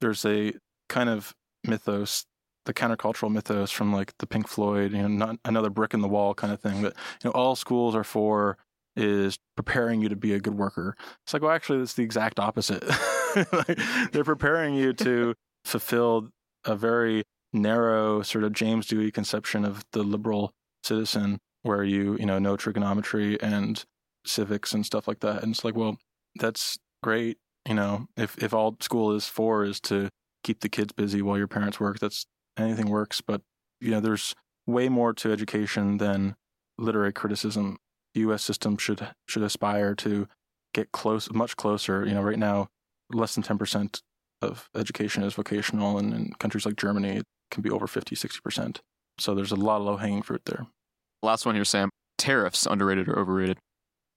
There's 0.00 0.24
a 0.24 0.54
kind 0.88 1.10
of 1.10 1.34
mythos, 1.64 2.24
the 2.64 2.72
countercultural 2.72 3.30
mythos 3.30 3.70
from 3.70 3.92
like 3.92 4.14
the 4.20 4.26
Pink 4.26 4.48
Floyd, 4.48 4.92
you 4.92 5.02
know, 5.02 5.08
not 5.08 5.36
another 5.44 5.68
brick 5.68 5.92
in 5.92 6.00
the 6.00 6.08
wall 6.08 6.32
kind 6.32 6.50
of 6.50 6.58
thing 6.58 6.80
that, 6.80 6.94
you 7.22 7.28
know, 7.28 7.32
all 7.32 7.54
schools 7.54 7.94
are 7.94 8.04
for 8.04 8.56
is 8.96 9.38
preparing 9.56 10.02
you 10.02 10.08
to 10.08 10.16
be 10.16 10.34
a 10.34 10.40
good 10.40 10.54
worker. 10.54 10.96
It's 11.24 11.32
like, 11.32 11.42
well, 11.42 11.52
actually, 11.52 11.80
it's 11.80 11.94
the 11.94 12.02
exact 12.02 12.38
opposite. 12.38 12.84
like, 13.52 13.78
they're 14.12 14.24
preparing 14.24 14.74
you 14.74 14.92
to 14.94 15.34
fulfill 15.64 16.28
a 16.64 16.76
very 16.76 17.24
narrow 17.52 18.22
sort 18.22 18.44
of 18.44 18.52
James 18.52 18.86
Dewey 18.86 19.10
conception 19.10 19.64
of 19.64 19.84
the 19.92 20.02
liberal 20.02 20.52
citizen 20.82 21.38
where 21.62 21.84
you, 21.84 22.16
you 22.18 22.26
know, 22.26 22.38
know 22.38 22.56
trigonometry 22.56 23.40
and 23.40 23.84
civics 24.24 24.72
and 24.72 24.84
stuff 24.84 25.06
like 25.06 25.20
that. 25.20 25.42
And 25.42 25.52
it's 25.52 25.64
like, 25.64 25.76
well, 25.76 25.96
that's 26.36 26.78
great. 27.02 27.38
You 27.68 27.74
know, 27.74 28.06
if, 28.16 28.36
if 28.42 28.52
all 28.52 28.76
school 28.80 29.12
is 29.12 29.26
for 29.26 29.64
is 29.64 29.80
to 29.82 30.08
keep 30.42 30.60
the 30.60 30.68
kids 30.68 30.92
busy 30.92 31.22
while 31.22 31.38
your 31.38 31.48
parents 31.48 31.78
work, 31.78 31.98
that's 32.00 32.26
anything 32.58 32.88
works. 32.88 33.20
But, 33.20 33.42
you 33.80 33.90
know, 33.90 34.00
there's 34.00 34.34
way 34.66 34.88
more 34.88 35.12
to 35.14 35.32
education 35.32 35.98
than 35.98 36.34
literary 36.78 37.12
criticism. 37.12 37.78
The 38.14 38.20
U.S. 38.20 38.42
system 38.42 38.76
should 38.76 39.08
should 39.26 39.42
aspire 39.42 39.94
to 39.96 40.28
get 40.74 40.92
close, 40.92 41.30
much 41.32 41.56
closer. 41.56 42.06
You 42.06 42.14
know, 42.14 42.22
right 42.22 42.38
now, 42.38 42.68
less 43.12 43.34
than 43.34 43.42
ten 43.42 43.58
percent 43.58 44.02
of 44.40 44.68
education 44.74 45.22
is 45.22 45.34
vocational, 45.34 45.98
and 45.98 46.12
in 46.12 46.32
countries 46.38 46.66
like 46.66 46.76
Germany, 46.76 47.18
it 47.18 47.26
can 47.50 47.62
be 47.62 47.70
over 47.70 47.86
50, 47.86 48.14
60 48.14 48.40
percent. 48.40 48.80
So 49.18 49.34
there's 49.34 49.52
a 49.52 49.56
lot 49.56 49.76
of 49.76 49.86
low 49.86 49.96
hanging 49.96 50.22
fruit 50.22 50.42
there. 50.46 50.66
Last 51.22 51.46
one 51.46 51.54
here, 51.54 51.64
Sam. 51.64 51.90
Tariffs, 52.18 52.66
underrated 52.66 53.08
or 53.08 53.18
overrated? 53.18 53.58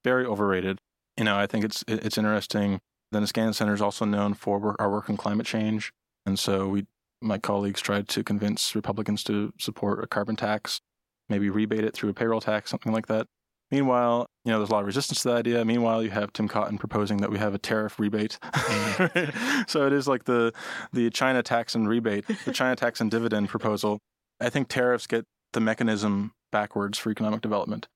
Very 0.04 0.26
overrated. 0.26 0.80
You 1.18 1.24
know, 1.24 1.38
I 1.38 1.48
think 1.48 1.64
it's 1.64 1.84
it's 1.88 2.18
interesting. 2.18 2.80
The 3.12 3.20
Niskanen 3.20 3.54
Center 3.56 3.74
is 3.74 3.82
also 3.82 4.04
known 4.06 4.34
for 4.34 4.76
our 4.80 4.90
work 4.90 5.10
on 5.10 5.16
climate 5.16 5.46
change, 5.46 5.92
and 6.26 6.38
so 6.38 6.68
we, 6.68 6.86
my 7.22 7.38
colleagues, 7.38 7.82
tried 7.82 8.08
to 8.10 8.24
convince 8.24 8.76
Republicans 8.76 9.24
to 9.26 9.54
support 9.60 10.04
a 10.04 10.08
carbon 10.08 10.36
tax, 10.36 10.82
maybe 11.30 11.50
rebate 11.50 11.84
it 11.84 11.94
through 11.94 12.10
a 12.10 12.14
payroll 12.14 12.42
tax, 12.42 12.72
something 12.72 12.92
like 12.92 13.08
that. 13.08 13.28
Meanwhile, 13.72 14.28
you 14.44 14.52
know, 14.52 14.60
there's 14.60 14.70
a 14.70 14.74
lot 14.74 14.82
of 14.82 14.86
resistance 14.86 15.24
to 15.24 15.30
the 15.30 15.36
idea. 15.36 15.66
Meanwhile, 15.66 16.04
you 16.04 16.12
have 16.12 16.32
Tom 16.32 16.48
Cotton 16.48 16.78
proposing 16.78 17.18
that 17.18 17.32
we 17.32 17.40
have 17.40 17.54
a 17.54 17.58
tariff 17.58 18.00
rebate. 18.00 18.38
Mm-hmm. 18.44 19.64
so 19.68 19.88
it 19.88 19.94
is 19.94 20.08
like 20.08 20.26
the 20.26 20.54
the 20.94 21.10
China 21.10 21.42
tax 21.42 21.74
and 21.74 21.90
rebate, 21.90 22.26
the 22.46 22.54
China 22.54 22.76
tax 22.76 23.02
and 23.02 23.10
dividend 23.10 23.50
proposal. 23.50 24.00
I 24.40 24.50
think 24.50 24.68
tariffs 24.68 25.08
get 25.08 25.26
the 25.54 25.60
mechanism 25.60 26.34
backwards 26.52 26.98
for 26.98 27.10
economic 27.10 27.42
development. 27.42 27.88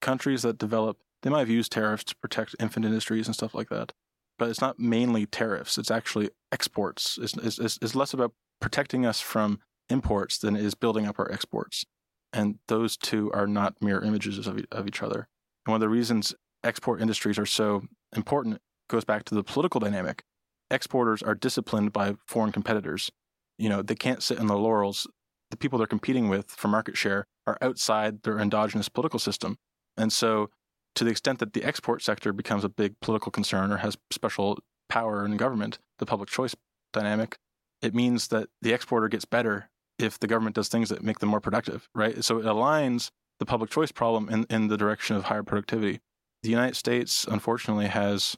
Countries 0.00 0.42
that 0.42 0.58
develop, 0.58 0.98
they 1.22 1.30
might 1.30 1.40
have 1.40 1.48
used 1.50 1.72
tariffs 1.72 2.04
to 2.04 2.16
protect 2.16 2.56
infant 2.58 2.86
industries 2.86 3.26
and 3.26 3.34
stuff 3.34 3.54
like 3.54 3.68
that, 3.68 3.92
but 4.38 4.48
it's 4.48 4.60
not 4.60 4.78
mainly 4.78 5.26
tariffs. 5.26 5.76
It's 5.76 5.90
actually 5.90 6.30
exports. 6.52 7.18
It's, 7.20 7.36
it's, 7.36 7.78
it's 7.82 7.94
less 7.94 8.14
about 8.14 8.32
protecting 8.60 9.04
us 9.04 9.20
from 9.20 9.60
imports 9.90 10.38
than 10.38 10.56
it 10.56 10.64
is 10.64 10.74
building 10.74 11.06
up 11.06 11.18
our 11.18 11.30
exports. 11.30 11.84
And 12.32 12.58
those 12.68 12.96
two 12.96 13.30
are 13.32 13.46
not 13.46 13.80
mirror 13.80 14.04
images 14.04 14.46
of, 14.46 14.64
of 14.70 14.86
each 14.86 15.02
other. 15.02 15.28
And 15.66 15.72
one 15.72 15.76
of 15.76 15.80
the 15.80 15.88
reasons 15.88 16.34
export 16.64 17.00
industries 17.00 17.38
are 17.38 17.46
so 17.46 17.82
important 18.14 18.60
goes 18.88 19.04
back 19.04 19.24
to 19.24 19.34
the 19.34 19.44
political 19.44 19.80
dynamic. 19.80 20.24
Exporters 20.70 21.22
are 21.22 21.34
disciplined 21.34 21.92
by 21.92 22.14
foreign 22.26 22.52
competitors. 22.52 23.10
You 23.58 23.68
know, 23.68 23.82
they 23.82 23.94
can't 23.94 24.22
sit 24.22 24.38
in 24.38 24.46
the 24.46 24.56
laurels. 24.56 25.06
The 25.50 25.56
people 25.56 25.78
they're 25.78 25.86
competing 25.86 26.28
with 26.28 26.50
for 26.50 26.68
market 26.68 26.96
share 26.96 27.26
are 27.46 27.58
outside 27.62 28.22
their 28.22 28.38
endogenous 28.38 28.88
political 28.88 29.18
system. 29.18 29.56
And 29.96 30.12
so, 30.12 30.50
to 30.94 31.04
the 31.04 31.10
extent 31.10 31.38
that 31.38 31.52
the 31.52 31.64
export 31.64 32.02
sector 32.02 32.32
becomes 32.32 32.64
a 32.64 32.68
big 32.68 33.00
political 33.00 33.30
concern 33.30 33.72
or 33.72 33.78
has 33.78 33.96
special 34.12 34.58
power 34.88 35.24
in 35.24 35.36
government, 35.36 35.78
the 35.98 36.06
public 36.06 36.28
choice 36.28 36.54
dynamic, 36.92 37.38
it 37.80 37.94
means 37.94 38.28
that 38.28 38.48
the 38.60 38.72
exporter 38.72 39.08
gets 39.08 39.24
better 39.24 39.70
if 39.98 40.18
the 40.18 40.26
government 40.26 40.54
does 40.54 40.68
things 40.68 40.88
that 40.88 41.02
make 41.02 41.18
them 41.18 41.28
more 41.28 41.40
productive, 41.40 41.88
right? 41.94 42.22
So 42.24 42.38
it 42.38 42.44
aligns 42.44 43.10
the 43.38 43.46
public 43.46 43.70
choice 43.70 43.92
problem 43.92 44.28
in, 44.28 44.46
in 44.48 44.68
the 44.68 44.76
direction 44.76 45.16
of 45.16 45.24
higher 45.24 45.42
productivity. 45.42 46.00
The 46.42 46.50
United 46.50 46.76
States, 46.76 47.26
unfortunately, 47.28 47.86
has 47.86 48.36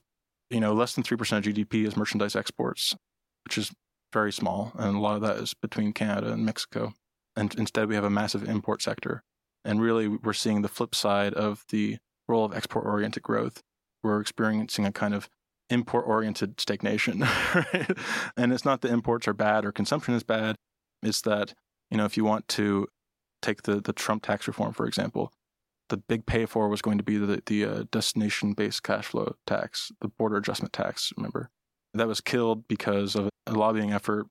you 0.48 0.60
know 0.60 0.72
less 0.72 0.94
than 0.94 1.04
three 1.04 1.16
percent 1.16 1.46
of 1.46 1.52
GDP 1.52 1.86
as 1.86 1.96
merchandise 1.96 2.34
exports, 2.34 2.96
which 3.44 3.58
is 3.58 3.72
very 4.12 4.32
small, 4.32 4.72
and 4.76 4.96
a 4.96 5.00
lot 5.00 5.16
of 5.16 5.22
that 5.22 5.36
is 5.36 5.54
between 5.54 5.92
Canada 5.92 6.32
and 6.32 6.44
Mexico. 6.44 6.94
And 7.36 7.54
instead, 7.54 7.88
we 7.88 7.94
have 7.94 8.04
a 8.04 8.10
massive 8.10 8.48
import 8.48 8.82
sector. 8.82 9.22
And 9.64 9.80
really, 9.80 10.08
we're 10.08 10.32
seeing 10.32 10.62
the 10.62 10.68
flip 10.68 10.94
side 10.94 11.34
of 11.34 11.64
the 11.68 11.98
role 12.28 12.44
of 12.44 12.54
export-oriented 12.54 13.22
growth. 13.22 13.62
We're 14.02 14.20
experiencing 14.20 14.86
a 14.86 14.92
kind 14.92 15.14
of 15.14 15.28
import-oriented 15.68 16.60
stagnation, 16.60 17.20
right? 17.54 17.90
And 18.36 18.52
it's 18.52 18.64
not 18.64 18.80
that 18.80 18.90
imports 18.90 19.28
are 19.28 19.34
bad 19.34 19.64
or 19.64 19.72
consumption 19.72 20.14
is 20.14 20.22
bad 20.22 20.56
is 21.02 21.22
that 21.22 21.54
you 21.90 21.96
know 21.96 22.04
if 22.04 22.16
you 22.16 22.24
want 22.24 22.48
to 22.48 22.88
take 23.42 23.62
the 23.62 23.80
the 23.80 23.92
Trump 23.92 24.22
tax 24.22 24.46
reform 24.46 24.72
for 24.72 24.86
example, 24.86 25.32
the 25.88 25.96
big 25.96 26.26
pay 26.26 26.46
for 26.46 26.68
was 26.68 26.82
going 26.82 26.98
to 26.98 27.04
be 27.04 27.16
the 27.16 27.42
the 27.46 27.64
uh, 27.64 27.84
destination 27.90 28.52
based 28.52 28.82
cash 28.82 29.06
flow 29.06 29.34
tax, 29.46 29.92
the 30.00 30.08
border 30.08 30.36
adjustment 30.36 30.72
tax. 30.72 31.12
Remember, 31.16 31.50
that 31.94 32.08
was 32.08 32.20
killed 32.20 32.66
because 32.68 33.14
of 33.14 33.28
a 33.46 33.52
lobbying 33.52 33.92
effort 33.92 34.26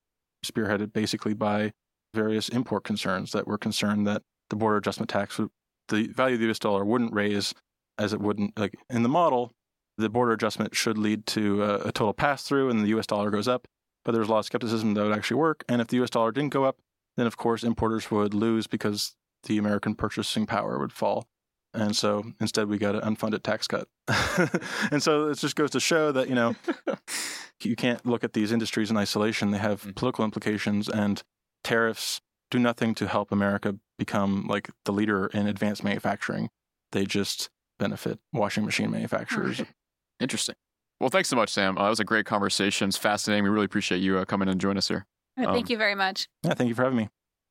spearheaded 0.45 0.93
basically 0.93 1.33
by 1.33 1.71
various 2.13 2.49
import 2.49 2.83
concerns 2.83 3.31
that 3.33 3.47
were 3.47 3.57
concerned 3.57 4.07
that 4.07 4.23
the 4.49 4.55
border 4.55 4.77
adjustment 4.77 5.09
tax 5.09 5.37
would 5.37 5.49
the 5.89 6.07
value 6.07 6.35
of 6.35 6.41
the 6.41 6.49
US 6.49 6.59
dollar 6.59 6.85
wouldn't 6.85 7.13
raise 7.13 7.53
as 7.97 8.13
it 8.13 8.21
wouldn't 8.21 8.57
like 8.57 8.75
in 8.89 9.03
the 9.03 9.09
model 9.09 9.51
the 9.97 10.09
border 10.09 10.31
adjustment 10.31 10.75
should 10.75 10.97
lead 10.97 11.25
to 11.25 11.63
a, 11.63 11.75
a 11.87 11.91
total 11.91 12.13
pass 12.13 12.43
through 12.43 12.69
and 12.69 12.81
the 12.81 12.97
US 12.97 13.05
dollar 13.05 13.29
goes 13.29 13.47
up 13.47 13.67
but 14.05 14.13
there's 14.13 14.27
a 14.27 14.31
lot 14.31 14.39
of 14.39 14.45
skepticism 14.45 14.93
that 14.93 15.03
would 15.03 15.17
actually 15.17 15.37
work. 15.37 15.63
And 15.67 15.81
if 15.81 15.87
the 15.87 16.01
US 16.03 16.09
dollar 16.09 16.31
didn't 16.31 16.53
go 16.53 16.63
up, 16.63 16.77
then 17.17 17.27
of 17.27 17.37
course 17.37 17.63
importers 17.63 18.09
would 18.11 18.33
lose 18.33 18.67
because 18.67 19.15
the 19.43 19.57
American 19.57 19.95
purchasing 19.95 20.45
power 20.45 20.79
would 20.79 20.91
fall. 20.91 21.27
And 21.73 21.95
so 21.95 22.23
instead, 22.41 22.67
we 22.67 22.77
got 22.77 22.95
an 22.95 23.15
unfunded 23.15 23.43
tax 23.43 23.67
cut. 23.67 23.87
and 24.91 25.03
so 25.03 25.29
it 25.29 25.37
just 25.37 25.55
goes 25.55 25.69
to 25.71 25.79
show 25.79 26.11
that, 26.11 26.27
you 26.27 26.35
know, 26.35 26.55
you 27.63 27.75
can't 27.75 28.03
look 28.05 28.23
at 28.23 28.33
these 28.33 28.51
industries 28.51 28.89
in 28.89 28.97
isolation. 28.97 29.51
They 29.51 29.59
have 29.59 29.81
mm-hmm. 29.81 29.91
political 29.91 30.25
implications, 30.25 30.89
and 30.89 31.21
tariffs 31.63 32.21
do 32.49 32.57
nothing 32.57 32.95
to 32.95 33.07
help 33.07 33.31
America 33.31 33.75
become 33.99 34.47
like 34.47 34.69
the 34.85 34.91
leader 34.91 35.27
in 35.27 35.47
advanced 35.47 35.83
manufacturing. 35.83 36.49
They 36.91 37.05
just 37.05 37.49
benefit 37.77 38.19
washing 38.33 38.65
machine 38.65 38.89
manufacturers. 38.89 39.61
Interesting. 40.19 40.55
Well, 40.99 41.09
thanks 41.09 41.29
so 41.29 41.35
much, 41.35 41.49
Sam. 41.49 41.77
Uh, 41.77 41.83
that 41.83 41.89
was 41.89 41.99
a 41.99 42.05
great 42.05 42.25
conversation. 42.25 42.89
It's 42.89 42.97
fascinating. 42.97 43.43
We 43.43 43.49
really 43.49 43.65
appreciate 43.65 43.99
you 43.99 44.17
uh, 44.17 44.25
coming 44.25 44.49
and 44.49 44.59
joining 44.59 44.79
us 44.79 44.89
here. 44.89 45.05
Um, 45.37 45.53
thank 45.53 45.69
you 45.69 45.77
very 45.77 45.95
much. 45.95 46.27
Yeah, 46.43 46.53
thank 46.53 46.67
you 46.67 46.75
for 46.75 46.83
having 46.83 46.97
me. 46.97 47.09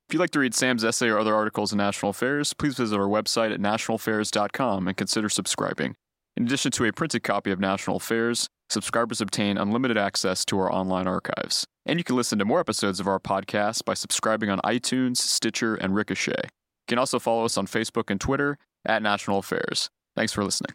If 0.08 0.14
you'd 0.14 0.20
like 0.20 0.30
to 0.30 0.38
read 0.38 0.54
Sam's 0.54 0.84
essay 0.84 1.08
or 1.08 1.18
other 1.18 1.34
articles 1.34 1.72
in 1.72 1.78
National 1.78 2.10
Affairs, 2.10 2.54
please 2.54 2.76
visit 2.76 2.98
our 2.98 3.08
website 3.08 3.52
at 3.52 3.60
nationalaffairs.com 3.60 4.88
and 4.88 4.96
consider 4.96 5.28
subscribing. 5.28 5.96
In 6.36 6.44
addition 6.44 6.70
to 6.72 6.84
a 6.84 6.92
printed 6.92 7.22
copy 7.22 7.50
of 7.50 7.60
National 7.60 7.96
Affairs, 7.96 8.48
subscribers 8.70 9.20
obtain 9.20 9.58
unlimited 9.58 9.98
access 9.98 10.44
to 10.46 10.58
our 10.60 10.72
online 10.72 11.06
archives. 11.06 11.66
And 11.84 11.98
you 11.98 12.04
can 12.04 12.16
listen 12.16 12.38
to 12.38 12.44
more 12.44 12.60
episodes 12.60 13.00
of 13.00 13.08
our 13.08 13.18
podcast 13.18 13.84
by 13.84 13.94
subscribing 13.94 14.50
on 14.50 14.60
iTunes, 14.60 15.16
Stitcher, 15.16 15.74
and 15.74 15.94
Ricochet. 15.94 16.42
You 16.44 16.86
can 16.86 16.98
also 16.98 17.18
follow 17.18 17.44
us 17.44 17.58
on 17.58 17.66
Facebook 17.66 18.10
and 18.10 18.20
Twitter 18.20 18.56
at 18.86 19.02
National 19.02 19.38
Affairs. 19.38 19.90
Thanks 20.16 20.32
for 20.32 20.44
listening. 20.44 20.74